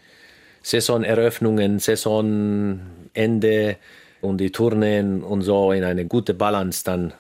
Saisoneröffnungen, 0.63 1.79
Saisonende 1.79 3.77
und 4.21 4.39
die 4.39 4.51
Tourneen 4.51 5.23
und 5.23 5.43
so 5.43 5.71
in 5.71 5.83
eine 5.83 6.05
gute 6.05 6.33
Balance 6.33 6.83
dann 6.83 7.13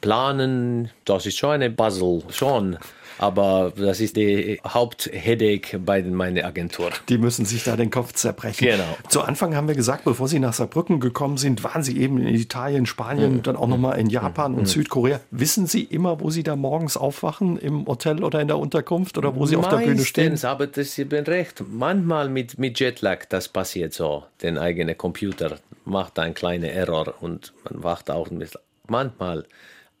planen. 0.00 0.90
Das 1.04 1.26
ist 1.26 1.36
schon 1.36 1.50
eine 1.50 1.70
Puzzle, 1.70 2.22
schon. 2.30 2.78
Aber 3.18 3.72
das 3.76 4.00
ist 4.00 4.16
die 4.16 4.60
Hauptheadache 4.66 5.78
bei 5.78 6.02
meiner 6.02 6.44
Agentur. 6.44 6.90
Die 7.08 7.18
müssen 7.18 7.44
sich 7.44 7.64
da 7.64 7.76
den 7.76 7.90
Kopf 7.90 8.12
zerbrechen. 8.12 8.66
Genau. 8.66 8.96
Zu 9.08 9.22
Anfang 9.22 9.54
haben 9.54 9.68
wir 9.68 9.74
gesagt, 9.74 10.04
bevor 10.04 10.28
Sie 10.28 10.38
nach 10.38 10.52
Saarbrücken 10.52 11.00
gekommen 11.00 11.36
sind, 11.36 11.64
waren 11.64 11.82
Sie 11.82 11.98
eben 11.98 12.18
in 12.18 12.34
Italien, 12.34 12.86
Spanien, 12.86 13.34
mhm. 13.34 13.42
dann 13.42 13.56
auch 13.56 13.68
nochmal 13.68 13.98
in 13.98 14.08
Japan 14.08 14.52
mhm. 14.52 14.58
und 14.58 14.66
Südkorea. 14.66 15.20
Wissen 15.30 15.66
Sie 15.66 15.82
immer, 15.82 16.20
wo 16.20 16.30
Sie 16.30 16.42
da 16.42 16.56
morgens 16.56 16.96
aufwachen, 16.96 17.58
im 17.58 17.86
Hotel 17.86 18.22
oder 18.22 18.40
in 18.40 18.48
der 18.48 18.58
Unterkunft 18.58 19.18
oder 19.18 19.34
wo 19.34 19.46
Sie 19.46 19.56
Meistens, 19.56 19.72
auf 19.74 19.80
der 19.80 19.86
Bühne 19.86 20.04
stehen? 20.04 20.44
aber 20.44 20.66
das, 20.66 20.96
ich 20.96 21.08
bin 21.08 21.24
recht. 21.24 21.62
Manchmal 21.68 22.28
mit, 22.28 22.58
mit 22.58 22.78
Jetlag, 22.78 23.24
das 23.28 23.48
passiert 23.48 23.92
so. 23.94 24.24
Den 24.42 24.58
eigenen 24.58 24.96
Computer 24.96 25.58
macht 25.84 26.18
einen 26.18 26.34
kleinen 26.34 26.64
Error 26.64 27.14
und 27.20 27.52
man 27.64 27.82
wacht 27.82 28.10
auch 28.10 28.30
mit. 28.30 28.58
Manchmal 28.86 29.44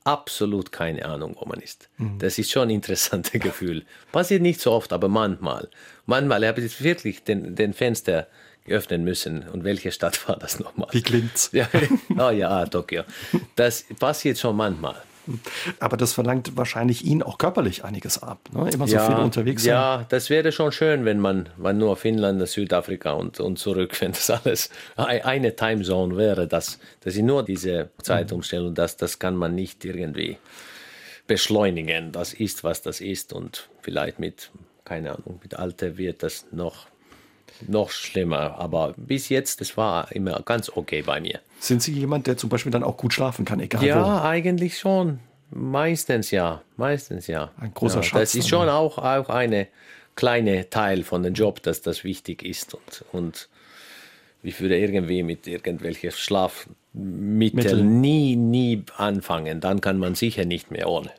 absolut 0.08 0.72
keine 0.72 1.04
Ahnung, 1.04 1.36
wo 1.38 1.44
man 1.46 1.60
ist. 1.60 1.88
Mhm. 1.98 2.18
Das 2.18 2.38
ist 2.38 2.50
schon 2.50 2.68
ein 2.68 2.70
interessantes 2.70 3.32
Gefühl. 3.40 3.84
Passiert 4.10 4.40
nicht 4.40 4.60
so 4.60 4.72
oft, 4.72 4.92
aber 4.92 5.08
manchmal. 5.08 5.68
Manchmal 6.06 6.46
habe 6.46 6.62
ich 6.62 6.82
wirklich 6.82 7.24
den, 7.24 7.54
den 7.54 7.74
Fenster 7.74 8.26
öffnen 8.66 9.04
müssen. 9.04 9.46
Und 9.48 9.64
welche 9.64 9.92
Stadt 9.92 10.16
war 10.28 10.36
das 10.36 10.60
nochmal? 10.60 10.88
Wie 10.92 11.02
klingt's? 11.02 11.50
Ja, 11.52 11.68
oh 12.16 12.30
ja, 12.42 12.64
Tokio. 12.66 13.02
Das 13.56 13.84
passiert 13.98 14.38
schon 14.38 14.56
manchmal. 14.56 14.96
Aber 15.80 15.96
das 15.96 16.12
verlangt 16.12 16.56
wahrscheinlich 16.56 17.04
Ihnen 17.04 17.22
auch 17.22 17.38
körperlich 17.38 17.84
einiges 17.84 18.22
ab. 18.22 18.40
Ne? 18.52 18.70
Immer 18.70 18.88
so 18.88 18.96
ja, 18.96 19.06
viel 19.06 19.16
unterwegs 19.16 19.64
sein. 19.64 19.74
Ja, 19.74 20.06
das 20.08 20.30
wäre 20.30 20.52
schon 20.52 20.72
schön, 20.72 21.04
wenn 21.04 21.18
man, 21.20 21.48
man 21.56 21.78
nur 21.78 21.96
Finnland, 21.96 22.46
Südafrika 22.48 23.12
und, 23.12 23.40
und 23.40 23.58
zurück, 23.58 23.96
wenn 24.00 24.12
das 24.12 24.30
alles 24.30 24.70
eine 24.96 25.56
Timezone 25.56 26.16
wäre, 26.16 26.46
dass, 26.46 26.78
dass 27.00 27.16
ich 27.16 27.22
nur 27.22 27.44
diese 27.44 27.90
Zeitumstellung, 28.02 28.74
das, 28.74 28.96
das 28.96 29.18
kann 29.18 29.36
man 29.36 29.54
nicht 29.54 29.84
irgendwie 29.84 30.38
beschleunigen. 31.26 32.12
Das 32.12 32.32
ist, 32.32 32.64
was 32.64 32.82
das 32.82 33.00
ist 33.00 33.32
und 33.32 33.68
vielleicht 33.82 34.18
mit, 34.18 34.50
keine 34.84 35.10
Ahnung, 35.12 35.38
mit 35.42 35.54
Alter 35.54 35.96
wird 35.96 36.22
das 36.22 36.46
noch 36.50 36.86
noch 37.66 37.90
schlimmer. 37.90 38.58
Aber 38.58 38.94
bis 38.96 39.28
jetzt, 39.28 39.60
das 39.60 39.76
war 39.76 40.12
immer 40.12 40.40
ganz 40.44 40.70
okay 40.74 41.02
bei 41.02 41.20
mir. 41.20 41.40
Sind 41.60 41.82
Sie 41.82 41.92
jemand, 41.92 42.26
der 42.26 42.36
zum 42.36 42.48
Beispiel 42.50 42.72
dann 42.72 42.84
auch 42.84 42.96
gut 42.96 43.12
schlafen 43.12 43.44
kann, 43.44 43.60
egal 43.60 43.84
ja, 43.84 43.96
wo? 43.96 44.06
Ja, 44.06 44.24
eigentlich 44.24 44.78
schon. 44.78 45.20
Meistens 45.50 46.30
ja. 46.30 46.62
Meistens 46.76 47.26
ja. 47.26 47.50
Ein 47.60 47.72
großer 47.74 47.96
ja, 47.96 48.02
Schatz. 48.02 48.20
Das 48.20 48.34
ist 48.34 48.48
schon 48.48 48.68
auch, 48.68 48.98
auch 48.98 49.28
eine 49.28 49.66
kleine 50.14 50.68
Teil 50.68 51.04
von 51.04 51.22
dem 51.22 51.34
Job, 51.34 51.62
dass 51.62 51.80
das 51.80 52.04
wichtig 52.04 52.42
ist. 52.42 52.74
Und, 52.74 53.04
und 53.12 53.48
ich 54.42 54.60
würde 54.60 54.78
irgendwie 54.78 55.22
mit 55.22 55.46
irgendwelchen 55.46 56.10
Schlafmitteln 56.10 58.00
nie, 58.00 58.36
nie 58.36 58.84
anfangen. 58.96 59.60
Dann 59.60 59.80
kann 59.80 59.98
man 59.98 60.14
sicher 60.14 60.44
nicht 60.44 60.70
mehr 60.70 60.88
ohne. 60.88 61.10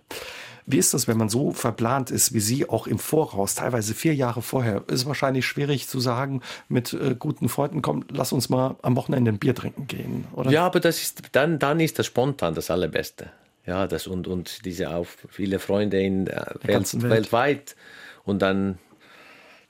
Wie 0.72 0.78
ist 0.78 0.93
das, 0.93 1.07
wenn 1.07 1.17
man 1.17 1.30
so 1.30 1.51
verplant 1.51 2.11
ist 2.11 2.34
wie 2.34 2.39
Sie, 2.39 2.70
auch 2.70 2.86
im 2.86 2.99
Voraus, 2.99 3.55
teilweise 3.55 3.95
vier 3.95 4.13
Jahre 4.13 4.43
vorher? 4.43 4.84
Ist 4.88 5.07
wahrscheinlich 5.07 5.47
schwierig 5.47 5.88
zu 5.88 5.99
sagen, 5.99 6.41
mit 6.67 6.93
äh, 6.93 7.15
guten 7.17 7.49
Freunden, 7.49 7.82
komm, 7.82 8.05
lass 8.11 8.32
uns 8.32 8.49
mal 8.49 8.76
am 8.84 8.95
Wochenende 8.95 9.32
ein 9.32 9.39
Bier 9.39 9.55
trinken 9.55 9.88
gehen, 9.88 10.26
oder? 10.34 10.51
Ja, 10.51 10.67
aber 10.67 10.80
das 10.80 11.01
ist, 11.01 11.24
dann, 11.32 11.57
dann 11.57 11.80
ist 11.80 11.97
das 11.97 12.05
spontan 12.05 12.53
das 12.53 12.70
Allerbeste. 12.70 13.32
Ja, 13.65 13.88
das 13.88 14.05
und, 14.05 14.28
und 14.28 14.65
diese 14.65 14.91
auch 14.91 15.07
viele 15.30 15.57
Freunde 15.57 15.99
in 16.01 16.26
der 16.26 16.55
Welt, 16.61 16.93
Welt. 17.01 17.11
weltweit. 17.11 17.76
Und 18.24 18.43
dann, 18.43 18.78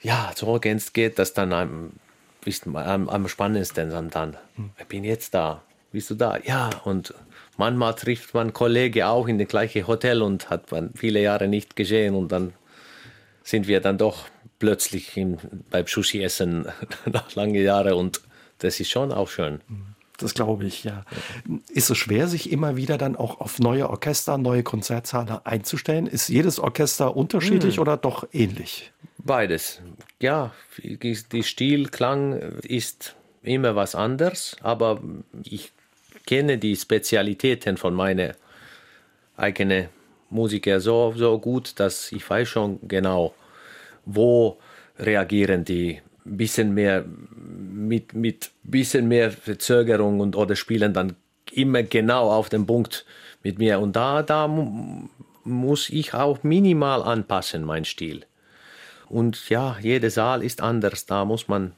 ja, 0.02 0.34
so 0.36 0.60
geht 0.60 1.18
das 1.18 1.34
dann 1.34 1.54
am, 1.54 1.92
am, 2.76 3.10
am 3.10 3.28
spannendsten 3.30 3.90
dann. 3.90 4.38
Hm. 4.56 4.72
Ich 4.78 4.86
bin 4.86 5.06
jetzt 5.06 5.34
da. 5.34 5.62
Bist 5.92 6.10
du 6.12 6.16
da? 6.16 6.38
Ja, 6.38 6.70
und 6.84 7.14
manchmal 7.58 7.96
trifft 7.96 8.34
man 8.34 8.54
Kollegen 8.54 9.04
auch 9.04 9.28
in 9.28 9.38
das 9.40 9.48
gleiche 9.48 9.88
Hotel 9.88 10.22
und 10.22 10.50
hat 10.50 10.72
man 10.72 10.92
viele 10.96 11.22
Jahre 11.22 11.48
nicht 11.48 11.76
gesehen 11.76 12.16
und 12.16 12.32
dann 12.32 12.54
sind 13.44 13.68
wir 13.68 13.82
dann 13.82 13.98
doch 13.98 14.26
plötzlich 14.60 15.18
in, 15.18 15.38
beim 15.72 15.88
Sushi 15.88 16.24
essen 16.24 16.68
nach 17.06 17.34
langen 17.36 17.56
Jahren 17.56 17.94
und 17.94 18.22
das 18.60 18.80
ist 18.80 18.90
schon 18.90 19.12
auch 19.12 19.30
schön. 19.30 19.62
Das 20.18 20.34
glaube 20.34 20.66
ich, 20.66 20.84
ja. 20.84 21.06
Ist 21.70 21.90
es 21.90 21.98
schwer, 21.98 22.28
sich 22.28 22.52
immer 22.52 22.76
wieder 22.76 22.98
dann 22.98 23.16
auch 23.16 23.40
auf 23.40 23.58
neue 23.60 23.90
Orchester, 23.90 24.38
neue 24.38 24.64
Konzertsäle 24.64 25.46
einzustellen? 25.46 26.08
Ist 26.08 26.28
jedes 26.28 26.60
Orchester 26.60 27.16
unterschiedlich 27.16 27.78
hm. 27.78 27.82
oder 27.82 27.96
doch 27.96 28.28
ähnlich? 28.34 28.92
Beides. 29.18 29.82
Ja, 30.22 30.52
die 30.78 31.44
Stilklang 31.44 32.34
ist 32.64 33.16
immer 33.44 33.78
was 33.78 33.96
anderes, 33.96 34.58
aber 34.62 35.02
ich 35.44 35.72
kenne 36.30 36.60
die 36.60 36.76
Spezialitäten 36.76 37.76
von 37.78 37.96
meinen 37.96 38.34
eigenen 39.36 39.90
Musiker 40.30 40.80
so, 40.80 41.12
so 41.16 41.40
gut, 41.40 41.80
dass 41.80 42.12
ich 42.12 42.30
weiß 42.30 42.48
schon 42.48 42.80
genau, 42.88 43.34
wo 44.06 44.60
reagieren 45.00 45.66
die 45.66 46.00
bisschen 46.24 46.76
mehr 46.76 47.04
mit 47.04 48.14
mit 48.14 48.52
bisschen 48.62 49.08
mehr 49.08 49.32
Verzögerung 49.32 50.20
und 50.20 50.36
oder 50.36 50.56
spielen 50.56 50.94
dann 50.94 51.16
immer 51.52 51.82
genau 51.82 52.30
auf 52.30 52.50
den 52.50 52.68
Punkt 52.68 53.06
mit 53.42 53.58
mir. 53.58 53.80
Und 53.80 53.96
da, 53.96 54.22
da 54.22 54.48
muss 55.44 55.90
ich 55.90 56.14
auch 56.14 56.44
minimal 56.44 57.02
anpassen, 57.02 57.64
mein 57.64 57.86
Stil. 57.86 58.26
Und 59.08 59.50
ja, 59.50 59.78
jeder 59.82 60.12
Saal 60.12 60.44
ist 60.44 60.62
anders, 60.62 61.08
da 61.08 61.26
muss 61.26 61.48
man, 61.48 61.74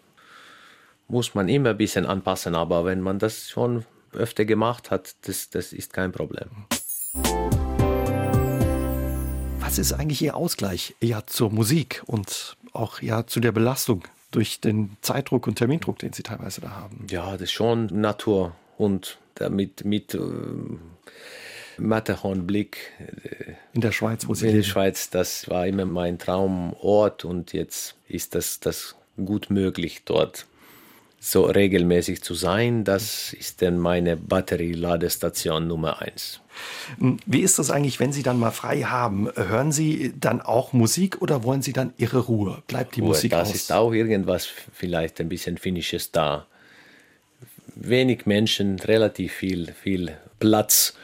muss 1.07 1.35
man 1.35 1.47
immer 1.47 1.69
ein 1.69 1.77
bisschen 1.77 2.05
anpassen. 2.05 2.53
Aber 2.53 2.83
wenn 2.83 2.99
man 2.99 3.17
das 3.17 3.49
schon 3.49 3.85
öfter 4.13 4.45
gemacht 4.45 4.91
hat, 4.91 5.15
das, 5.23 5.49
das 5.49 5.73
ist 5.73 5.93
kein 5.93 6.11
Problem. 6.11 6.49
Was 9.59 9.77
ist 9.77 9.93
eigentlich 9.93 10.21
Ihr 10.21 10.35
Ausgleich 10.35 10.95
ja 10.99 11.25
zur 11.25 11.51
Musik 11.51 12.03
und 12.05 12.57
auch 12.73 13.01
ja 13.01 13.25
zu 13.25 13.39
der 13.39 13.51
Belastung 13.51 14.03
durch 14.31 14.59
den 14.59 14.97
Zeitdruck 15.01 15.47
und 15.47 15.55
Termindruck, 15.55 15.99
den 15.99 16.13
Sie 16.13 16.23
teilweise 16.23 16.61
da 16.61 16.71
haben? 16.71 17.05
Ja, 17.09 17.31
das 17.33 17.43
ist 17.43 17.51
schon 17.51 17.85
Natur 17.87 18.55
und 18.77 19.17
damit 19.35 19.85
mit 19.85 20.13
äh, 20.13 20.19
Matterhornblick. 21.77 22.77
Äh, 22.99 23.53
in 23.73 23.81
der 23.81 23.91
Schweiz, 23.91 24.27
wo 24.27 24.33
Sie 24.33 24.47
In 24.47 24.55
der 24.55 24.63
Schweiz, 24.63 25.09
das 25.09 25.49
war 25.49 25.67
immer 25.67 25.85
mein 25.85 26.19
Traumort 26.19 27.25
und 27.25 27.53
jetzt 27.53 27.95
ist 28.07 28.35
das, 28.35 28.59
das 28.59 28.95
gut 29.17 29.49
möglich 29.49 30.03
dort 30.05 30.47
so 31.23 31.45
regelmäßig 31.45 32.23
zu 32.23 32.33
sein. 32.33 32.83
Das 32.83 33.31
ist 33.33 33.61
dann 33.61 33.77
meine 33.77 34.17
Batterieladestation 34.17 35.67
Nummer 35.67 36.01
eins. 36.01 36.41
Hm, 36.97 37.19
wie 37.27 37.41
ist 37.41 37.59
das 37.59 37.69
eigentlich, 37.69 37.99
wenn 37.99 38.11
Sie 38.11 38.23
dann 38.23 38.39
mal 38.39 38.49
frei 38.49 38.81
haben? 38.81 39.29
Hören 39.35 39.71
Sie 39.71 40.13
dann 40.19 40.41
auch 40.41 40.73
Musik 40.73 41.21
oder 41.21 41.43
wollen 41.43 41.61
Sie 41.61 41.73
dann 41.73 41.93
Ihre 41.97 42.19
Ruhe? 42.19 42.63
Bleibt 42.65 42.95
die 42.95 43.01
Ruhe, 43.01 43.09
Musik 43.09 43.31
das 43.31 43.49
aus? 43.49 43.55
ist 43.55 43.71
auch 43.71 43.93
irgendwas, 43.93 44.47
vielleicht 44.73 45.21
ein 45.21 45.29
bisschen 45.29 45.59
Finnisches 45.59 46.11
da. 46.11 46.47
Wenig 47.75 48.25
Menschen, 48.25 48.79
relativ 48.79 49.31
viel, 49.31 49.73
viel 49.73 50.17
Platz 50.39 50.95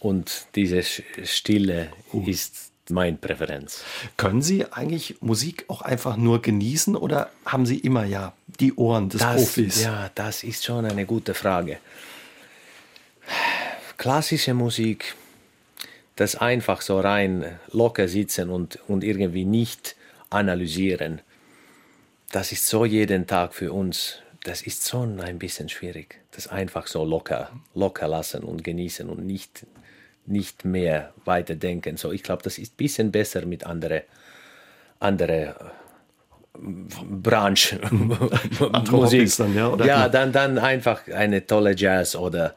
und 0.00 0.46
diese 0.56 0.82
Stille 0.82 1.92
uh. 2.12 2.26
ist 2.26 2.69
meine 2.90 3.16
Präferenz. 3.16 3.84
Können 4.16 4.42
Sie 4.42 4.70
eigentlich 4.72 5.16
Musik 5.20 5.64
auch 5.68 5.82
einfach 5.82 6.16
nur 6.16 6.42
genießen 6.42 6.96
oder 6.96 7.30
haben 7.44 7.66
Sie 7.66 7.78
immer 7.78 8.04
ja 8.04 8.32
die 8.60 8.74
Ohren 8.74 9.08
des 9.08 9.20
das, 9.20 9.36
Profis? 9.36 9.82
Ja, 9.82 10.10
das 10.14 10.42
ist 10.42 10.64
schon 10.64 10.84
eine 10.84 11.06
gute 11.06 11.34
Frage. 11.34 11.78
Klassische 13.96 14.54
Musik, 14.54 15.14
das 16.16 16.36
einfach 16.36 16.80
so 16.82 17.00
rein 17.00 17.58
locker 17.70 18.08
sitzen 18.08 18.50
und, 18.50 18.78
und 18.88 19.04
irgendwie 19.04 19.44
nicht 19.44 19.96
analysieren, 20.30 21.20
das 22.32 22.52
ist 22.52 22.66
so 22.66 22.84
jeden 22.84 23.26
Tag 23.26 23.54
für 23.54 23.72
uns, 23.72 24.18
das 24.44 24.62
ist 24.62 24.88
schon 24.88 25.20
ein 25.20 25.38
bisschen 25.38 25.68
schwierig. 25.68 26.20
Das 26.30 26.46
einfach 26.46 26.86
so 26.86 27.04
locker, 27.04 27.50
locker 27.74 28.08
lassen 28.08 28.44
und 28.44 28.64
genießen 28.64 29.08
und 29.08 29.26
nicht 29.26 29.66
nicht 30.30 30.64
mehr 30.64 31.12
weiterdenken. 31.24 31.96
So, 31.96 32.12
ich 32.12 32.22
glaube, 32.22 32.42
das 32.42 32.58
ist 32.58 32.74
ein 32.74 32.76
bisschen 32.76 33.12
besser 33.12 33.44
mit 33.46 33.66
anderen 33.66 34.02
andere 35.00 35.54
Branche 36.52 37.80
Musik. 38.90 39.36
Dann, 39.36 39.54
ja, 39.54 39.68
oder? 39.68 39.86
ja 39.86 40.08
dann, 40.08 40.32
dann 40.32 40.58
einfach 40.58 41.06
eine 41.08 41.46
tolle 41.46 41.74
Jazz 41.74 42.14
oder, 42.14 42.54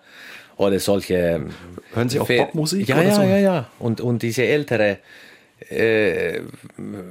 oder 0.58 0.80
solche. 0.80 1.46
Hören 1.94 2.10
Sie 2.10 2.20
auch 2.20 2.28
Popmusik? 2.28 2.88
Ja, 2.88 3.02
ja, 3.02 3.16
so? 3.16 3.22
ja, 3.22 3.38
ja. 3.38 3.70
Und, 3.80 4.02
und 4.02 4.22
diese 4.24 4.44
ältere 4.44 4.98
äh, 5.70 6.42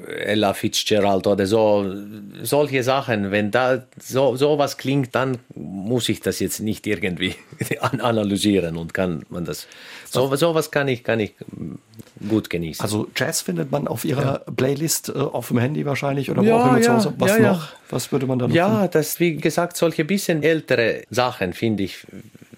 Ella 0.07 0.53
Fitzgerald 0.55 1.27
oder 1.27 1.47
so, 1.47 1.95
solche 2.43 2.83
Sachen, 2.83 3.31
wenn 3.31 3.51
da 3.51 3.85
so 3.99 4.37
sowas 4.37 4.77
klingt, 4.77 5.15
dann 5.15 5.39
muss 5.55 6.09
ich 6.09 6.21
das 6.21 6.41
jetzt 6.41 6.61
nicht 6.61 6.87
irgendwie 6.87 7.35
analysieren 7.81 8.77
und 8.77 8.93
kann 8.93 9.25
man 9.31 9.45
das. 9.45 9.67
So 10.13 10.37
sowas 10.37 10.71
kann 10.71 10.89
ich 10.89 11.05
kann 11.05 11.21
ich 11.21 11.35
gut 12.29 12.51
genießen. 12.51 12.83
Also 12.83 13.09
Jazz 13.17 13.41
findet 13.41 13.71
man 13.71 13.89
auf 13.89 14.05
Ihrer 14.05 14.43
ja. 14.47 14.53
Playlist 14.55 15.09
äh, 15.09 15.13
auf 15.13 15.49
dem 15.49 15.59
Handy 15.59 15.87
wahrscheinlich 15.87 16.31
oder 16.31 16.43
ja, 16.43 16.57
auch 16.57 16.77
ja, 16.77 16.99
zu. 16.99 17.15
Was 17.19 17.39
noch? 17.39 17.69
Was 17.89 18.13
würde 18.13 18.27
man 18.27 18.39
da 18.39 18.49
noch? 18.49 18.55
Ja, 18.55 18.81
finden? 18.81 18.91
das 18.93 19.21
wie 19.21 19.37
gesagt 19.37 19.77
solche 19.77 20.05
bisschen 20.05 20.43
ältere 20.43 21.05
Sachen 21.11 21.55
finde 21.55 21.85
ich 21.85 22.07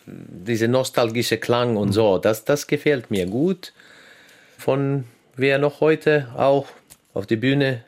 diese 0.07 0.69
nostalgische 0.69 1.39
Klang 1.39 1.77
und 1.77 1.89
mhm. 1.89 1.93
so, 1.93 2.19
das 2.19 2.45
das 2.45 2.67
gefällt 2.67 3.11
mir 3.11 3.27
gut. 3.27 3.73
Von 4.59 5.05
wer 5.37 5.59
noch 5.59 5.81
heute 5.81 6.29
auch 6.37 6.67
auf 7.13 7.27
die 7.27 7.37
Bühne 7.37 7.85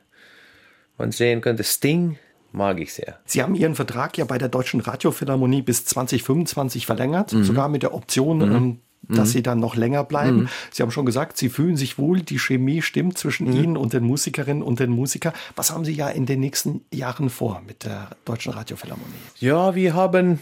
man 0.98 1.12
sehen 1.12 1.40
könnte. 1.40 1.64
Sting 1.64 2.18
mag 2.52 2.80
ich 2.80 2.94
sehr. 2.94 3.18
Sie 3.26 3.42
haben 3.42 3.54
Ihren 3.54 3.74
Vertrag 3.74 4.16
ja 4.16 4.24
bei 4.24 4.38
der 4.38 4.48
Deutschen 4.48 4.80
Radiophilharmonie 4.80 5.62
bis 5.62 5.84
2025 5.84 6.86
verlängert, 6.86 7.32
mhm. 7.32 7.44
sogar 7.44 7.68
mit 7.68 7.82
der 7.82 7.92
Option, 7.92 8.38
mhm. 8.38 8.56
Ähm, 8.56 8.80
dass 9.08 9.28
mhm. 9.28 9.32
Sie 9.32 9.42
dann 9.42 9.60
noch 9.60 9.76
länger 9.76 10.04
bleiben. 10.04 10.42
Mhm. 10.42 10.48
Sie 10.70 10.82
haben 10.82 10.90
schon 10.90 11.06
gesagt, 11.06 11.36
Sie 11.36 11.48
fühlen 11.48 11.76
sich 11.76 11.98
wohl, 11.98 12.20
die 12.20 12.38
Chemie 12.38 12.82
stimmt 12.82 13.18
zwischen 13.18 13.48
mhm. 13.48 13.56
Ihnen 13.56 13.76
und 13.76 13.92
den 13.92 14.04
Musikerinnen 14.04 14.62
und 14.62 14.80
den 14.80 14.90
Musikern. 14.90 15.32
Was 15.54 15.70
haben 15.70 15.84
Sie 15.84 15.92
ja 15.92 16.08
in 16.08 16.26
den 16.26 16.40
nächsten 16.40 16.84
Jahren 16.92 17.30
vor 17.30 17.62
mit 17.66 17.84
der 17.84 18.10
Deutschen 18.24 18.52
Radiophilharmonie? 18.52 19.12
Ja, 19.38 19.74
wir 19.74 19.94
haben, 19.94 20.40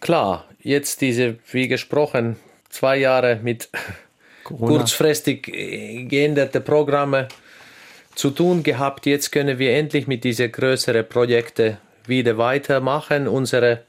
klar, 0.00 0.44
jetzt 0.60 1.00
diese, 1.00 1.38
wie 1.50 1.68
gesprochen, 1.68 2.36
zwei 2.70 2.98
Jahre 2.98 3.40
mit 3.42 3.68
Corona. 4.44 4.78
kurzfristig 4.78 5.44
geänderte 5.44 6.60
Programme 6.60 7.28
zu 8.14 8.30
tun 8.30 8.62
gehabt. 8.62 9.06
Jetzt 9.06 9.30
können 9.30 9.58
wir 9.58 9.76
endlich 9.76 10.06
mit 10.06 10.24
diesen 10.24 10.50
größeren 10.50 11.08
Projekten 11.08 11.78
wieder 12.06 12.38
weitermachen. 12.38 13.28
Unsere 13.28 13.85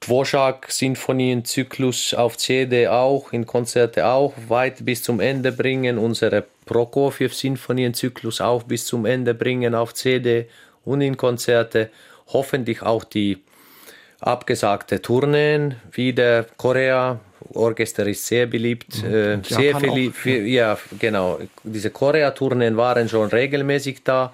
Dvorak-Sinfonienzyklus 0.00 2.14
auf 2.14 2.36
CD 2.36 2.88
auch, 2.88 3.32
in 3.32 3.46
Konzerte 3.46 4.06
auch, 4.06 4.34
weit 4.48 4.84
bis 4.84 5.02
zum 5.02 5.20
Ende 5.20 5.52
bringen. 5.52 5.98
Unsere 5.98 6.44
Prokofjew-Sinfonienzyklus 6.66 8.40
auch 8.40 8.64
bis 8.64 8.86
zum 8.86 9.06
Ende 9.06 9.34
bringen 9.34 9.74
auf 9.74 9.94
CD 9.94 10.46
und 10.84 11.00
in 11.00 11.16
Konzerte. 11.16 11.90
Hoffentlich 12.28 12.82
auch 12.82 13.04
die 13.04 13.38
abgesagte 14.20 15.02
Tourneen, 15.02 15.74
wieder 15.92 16.46
Korea, 16.56 17.20
Orchester 17.54 18.06
ist 18.06 18.26
sehr 18.26 18.46
beliebt, 18.46 19.02
mhm. 19.02 19.12
äh, 19.12 19.38
sehr 19.42 19.76
viel, 20.12 20.46
ja 20.46 20.78
genau. 20.98 21.38
Diese 21.62 21.90
Korea-Tourneen 21.90 22.76
waren 22.76 23.08
schon 23.08 23.28
regelmäßig 23.28 24.02
da. 24.04 24.32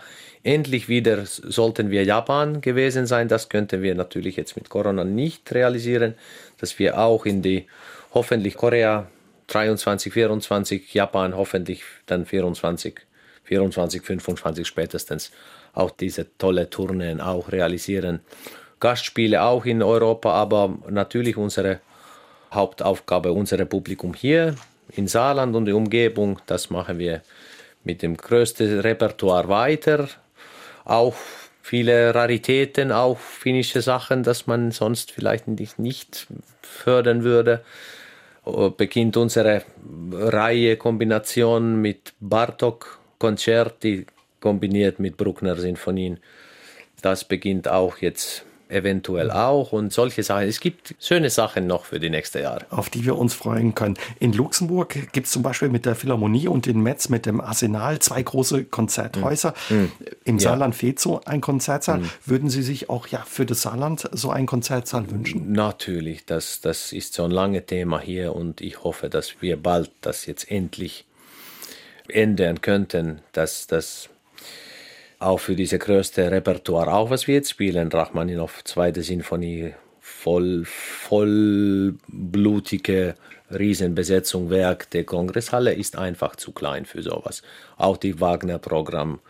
Endlich 0.49 0.89
wieder 0.89 1.27
sollten 1.27 1.91
wir 1.91 2.05
Japan 2.05 2.63
gewesen 2.63 3.07
sein. 3.07 3.29
Das 3.29 3.51
könnten 3.51 3.83
wir 3.83 3.95
natürlich 3.95 4.37
jetzt 4.37 4.57
mit 4.57 4.71
Corona 4.71 5.05
nicht 5.05 5.53
realisieren, 5.53 6.15
dass 6.59 6.79
wir 6.79 6.99
auch 6.99 7.27
in 7.27 7.43
die 7.43 7.67
hoffentlich 8.15 8.55
Korea 8.55 9.09
23, 9.49 10.11
24, 10.11 10.95
Japan 10.95 11.37
hoffentlich 11.37 11.83
dann 12.07 12.25
24, 12.25 12.99
24, 13.45 14.03
25 14.03 14.67
spätestens 14.67 15.33
auch 15.75 15.91
diese 15.91 16.35
tolle 16.39 16.71
Tourneen 16.71 17.21
auch 17.21 17.53
realisieren. 17.53 18.21
Gastspiele 18.81 19.43
auch 19.43 19.67
in 19.67 19.83
Europa, 19.83 20.33
aber 20.33 20.79
natürlich 20.89 21.37
unsere 21.37 21.81
Hauptaufgabe 22.55 23.33
unserer 23.33 23.67
Publikum 23.67 24.15
hier 24.15 24.55
in 24.93 25.09
Saarland 25.09 25.55
und 25.55 25.67
der 25.67 25.77
Umgebung. 25.77 26.41
Das 26.47 26.71
machen 26.71 26.99
wir 26.99 27.21
mit 27.85 28.01
dem 28.01 28.17
größten 28.17 28.81
Repertoire 28.81 29.51
weiter. 29.51 30.09
Auch 30.89 31.15
viele 31.63 32.15
Raritäten, 32.15 32.93
auch 32.93 33.19
finnische 33.19 33.83
Sachen, 33.83 34.23
dass 34.23 34.47
man 34.47 34.73
sonst 34.73 35.13
vielleicht 35.13 35.47
nicht, 35.47 36.27
fördern 36.63 37.23
würde. 37.23 37.63
Beginnt 38.79 39.19
unsere 39.19 39.63
Reihe 40.11 40.79
Kombination 40.79 41.81
mit 41.83 42.15
Bartok 42.21 42.99
Konzerti 43.19 44.07
kombiniert 44.41 44.99
mit 44.99 45.19
Bruckner 45.19 45.57
Sinfonien. 45.57 46.21
Das 47.03 47.25
beginnt 47.25 47.69
auch 47.69 47.99
jetzt 47.99 48.45
eventuell 48.69 49.31
auch 49.31 49.73
und 49.73 49.93
solche 49.93 50.23
Sachen. 50.23 50.49
Es 50.49 50.61
gibt 50.61 50.95
schöne 51.01 51.31
Sachen 51.31 51.67
noch 51.67 51.85
für 51.85 52.01
die 52.01 52.11
nächsten 52.11 52.43
Jahre. 52.43 52.67
Auf 52.71 52.91
die 52.91 53.05
wir 53.05 53.17
uns 53.17 53.35
freuen 53.35 53.75
können. 53.75 53.97
In 54.21 54.33
Luxemburg 54.33 55.13
gibt 55.13 55.27
es 55.27 55.33
zum 55.33 55.43
Beispiel 55.43 55.69
mit 55.69 55.87
der 55.87 55.95
Philharmonie 55.95 56.49
und 56.49 56.67
in 56.67 56.81
Metz 56.81 57.09
mit 57.09 57.27
dem 57.27 57.41
Arsenal 57.41 57.99
zwei 57.99 58.23
große 58.23 58.65
Konzerthäuser. 58.65 59.55
Mhm. 59.69 59.93
Im 60.25 60.39
Saarland 60.39 60.75
ja. 60.75 60.79
fehlt 60.79 61.01
so 61.01 61.21
ein 61.25 61.41
Konzertsaal. 61.41 61.99
Mhm. 61.99 62.11
Würden 62.25 62.51
Sie 62.51 62.63
sich 62.63 62.91
auch 62.91 63.07
ja 63.09 63.25
für 63.27 63.47
das 63.47 63.63
Saarland 63.63 64.09
so 64.13 64.31
einen 64.31 64.47
Konzertsaal 64.47 65.11
wünschen? 65.11 65.53
Natürlich, 65.53 66.27
das, 66.27 66.61
das 66.61 66.93
ist 66.93 67.15
so 67.15 67.25
ein 67.25 67.31
langes 67.31 67.67
Thema 67.67 68.01
hier 68.01 68.35
und 68.35 68.61
ich 68.61 68.83
hoffe, 68.85 69.09
dass 69.09 69.41
wir 69.41 69.57
bald 69.57 69.91
das 70.01 70.27
jetzt 70.27 70.51
endlich 70.51 71.05
ändern 72.09 72.61
könnten, 72.61 73.21
dass 73.33 73.67
das 73.67 74.09
auch 75.19 75.41
für 75.41 75.57
diese 75.57 75.79
größte 75.79 76.31
Repertoire, 76.31 76.93
auch 76.93 77.11
was 77.11 77.27
wir 77.27 77.35
jetzt 77.37 77.51
spielen, 77.51 77.89
Rachmaninoff, 77.89 78.63
zweite 78.65 79.03
Sinfonie, 79.03 79.75
voll, 80.01 80.65
vollblutige 80.65 81.97
Riesenbesetzung 83.51 84.51
Werk 84.51 84.91
der 84.91 85.05
Kongresshalle 85.05 85.73
ist 85.73 85.97
einfach 85.97 86.37
zu 86.37 86.53
klein 86.53 86.85
für 86.85 87.03
sowas. 87.03 87.43
Auch 87.77 87.97
die 87.97 88.21
Wagner-Programm, 88.21 89.21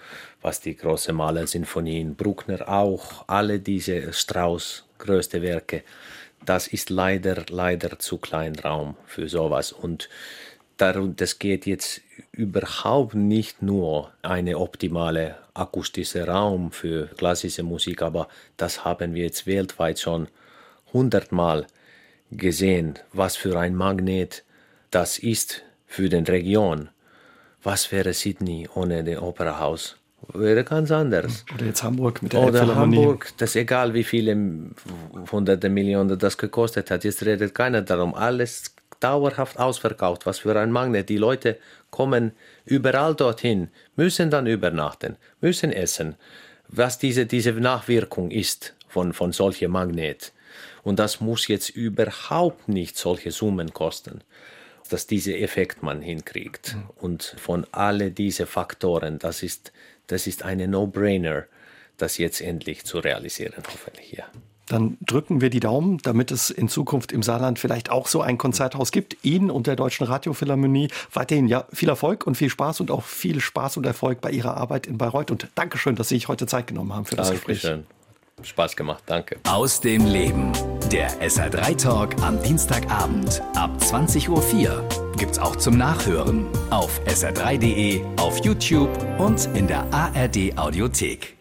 was 0.42 0.60
die 0.60 0.76
große 0.76 1.12
Maler-Sinfonien, 1.12 2.16
Bruckner 2.16 2.68
auch, 2.68 3.24
alle 3.28 3.60
diese 3.60 4.12
Strauss 4.12 4.84
größte 4.98 5.40
Werke, 5.42 5.84
das 6.44 6.68
ist 6.68 6.90
leider, 6.90 7.44
leider 7.48 7.98
zu 7.98 8.18
klein 8.18 8.56
Raum 8.56 8.96
für 9.06 9.28
sowas. 9.28 9.72
Und 9.72 10.08
darum, 10.80 11.16
das 11.16 11.38
geht 11.38 11.66
jetzt 11.66 12.00
überhaupt 12.32 13.14
nicht 13.14 13.62
nur 13.62 14.12
eine 14.22 14.58
optimale 14.58 15.36
akustische 15.54 16.26
Raum 16.26 16.72
für 16.72 17.08
klassische 17.16 17.62
Musik, 17.62 18.02
aber 18.02 18.28
das 18.56 18.84
haben 18.84 19.14
wir 19.14 19.24
jetzt 19.24 19.46
weltweit 19.46 19.98
schon 19.98 20.28
hundertmal 20.92 21.66
gesehen, 22.30 22.98
was 23.12 23.36
für 23.36 23.58
ein 23.58 23.74
Magnet 23.74 24.44
das 24.90 25.18
ist 25.18 25.62
für 25.86 26.08
den 26.08 26.24
Region. 26.24 26.88
Was 27.62 27.90
wäre 27.92 28.12
Sydney 28.12 28.68
ohne 28.74 29.04
den 29.04 29.18
Operahaus? 29.18 29.96
Wäre 30.32 30.64
ganz 30.64 30.90
anders. 30.90 31.44
Oder 31.54 31.66
jetzt 31.66 31.82
Hamburg 31.82 32.22
mit 32.22 32.32
der 32.32 32.40
Oder 32.40 32.74
Hamburg, 32.74 33.32
das 33.38 33.50
ist 33.50 33.56
egal, 33.56 33.94
wie 33.94 34.04
viele 34.04 34.36
hunderte 35.30 35.68
Millionen 35.68 36.18
das 36.18 36.36
gekostet 36.36 36.90
hat. 36.90 37.04
Jetzt 37.04 37.24
redet 37.24 37.54
keiner 37.54 37.82
darum. 37.82 38.14
Alles 38.14 38.74
dauerhaft 39.00 39.58
ausverkauft. 39.58 40.26
Was 40.26 40.40
für 40.40 40.58
ein 40.58 40.72
Magnet. 40.72 41.08
Die 41.08 41.16
Leute 41.16 41.58
kommen 41.90 42.32
überall 42.64 43.14
dorthin, 43.14 43.68
müssen 43.96 44.30
dann 44.30 44.46
übernachten, 44.46 45.16
müssen 45.40 45.72
essen. 45.72 46.16
Was 46.68 46.98
diese, 46.98 47.26
diese 47.26 47.52
Nachwirkung 47.52 48.30
ist 48.30 48.74
von, 48.88 49.12
von 49.12 49.32
solchen 49.32 49.70
Magnet. 49.70 50.32
Und 50.82 50.98
das 50.98 51.20
muss 51.20 51.48
jetzt 51.48 51.70
überhaupt 51.70 52.68
nicht 52.68 52.96
solche 52.96 53.30
Summen 53.30 53.72
kosten, 53.72 54.22
dass 54.90 55.06
dieser 55.06 55.38
Effekt 55.38 55.82
man 55.82 56.00
hinkriegt. 56.02 56.74
Mhm. 56.74 56.90
Und 56.96 57.36
von 57.38 57.66
alle 57.72 58.10
diese 58.10 58.46
Faktoren, 58.46 59.18
das 59.18 59.42
ist, 59.42 59.72
das 60.06 60.26
ist 60.26 60.44
eine 60.44 60.68
No-Brainer, 60.68 61.44
das 61.96 62.18
jetzt 62.18 62.40
endlich 62.40 62.84
zu 62.84 62.98
realisieren, 62.98 63.62
hoffentlich, 63.66 64.12
ja. 64.12 64.26
Dann 64.68 64.98
drücken 65.00 65.40
wir 65.40 65.50
die 65.50 65.60
Daumen, 65.60 65.98
damit 65.98 66.30
es 66.30 66.50
in 66.50 66.68
Zukunft 66.68 67.12
im 67.12 67.22
Saarland 67.22 67.58
vielleicht 67.58 67.90
auch 67.90 68.06
so 68.06 68.20
ein 68.20 68.38
Konzerthaus 68.38 68.92
gibt. 68.92 69.16
Ihnen 69.22 69.50
und 69.50 69.66
der 69.66 69.76
Deutschen 69.76 70.06
Radiophilharmonie 70.06 70.88
weiterhin 71.12 71.48
ja 71.48 71.64
viel 71.72 71.88
Erfolg 71.88 72.26
und 72.26 72.36
viel 72.36 72.50
Spaß 72.50 72.80
und 72.80 72.90
auch 72.90 73.02
viel 73.02 73.40
Spaß 73.40 73.76
und 73.78 73.86
Erfolg 73.86 74.20
bei 74.20 74.30
Ihrer 74.30 74.56
Arbeit 74.56 74.86
in 74.86 74.98
Bayreuth. 74.98 75.30
Und 75.30 75.48
Dankeschön, 75.54 75.96
dass 75.96 76.08
Sie 76.08 76.16
sich 76.16 76.28
heute 76.28 76.46
Zeit 76.46 76.66
genommen 76.66 76.92
haben 76.94 77.04
für 77.06 77.16
das 77.16 77.30
Gespräch. 77.30 77.62
Dankeschön. 77.62 77.86
Spaß 78.42 78.76
gemacht, 78.76 79.02
danke. 79.06 79.38
Aus 79.48 79.80
dem 79.80 80.06
Leben. 80.06 80.52
Der 80.92 81.10
SR3 81.20 81.76
Talk 81.76 82.22
am 82.22 82.40
Dienstagabend 82.42 83.42
ab 83.54 83.70
20.04 83.80 84.28
Uhr 84.28 84.88
gibt's 85.16 85.38
auch 85.38 85.56
zum 85.56 85.76
Nachhören 85.76 86.46
auf 86.70 87.00
sr3.de, 87.06 88.02
auf 88.16 88.38
YouTube 88.44 88.90
und 89.18 89.48
in 89.54 89.66
der 89.66 89.92
ARD 89.92 90.56
Audiothek. 90.56 91.37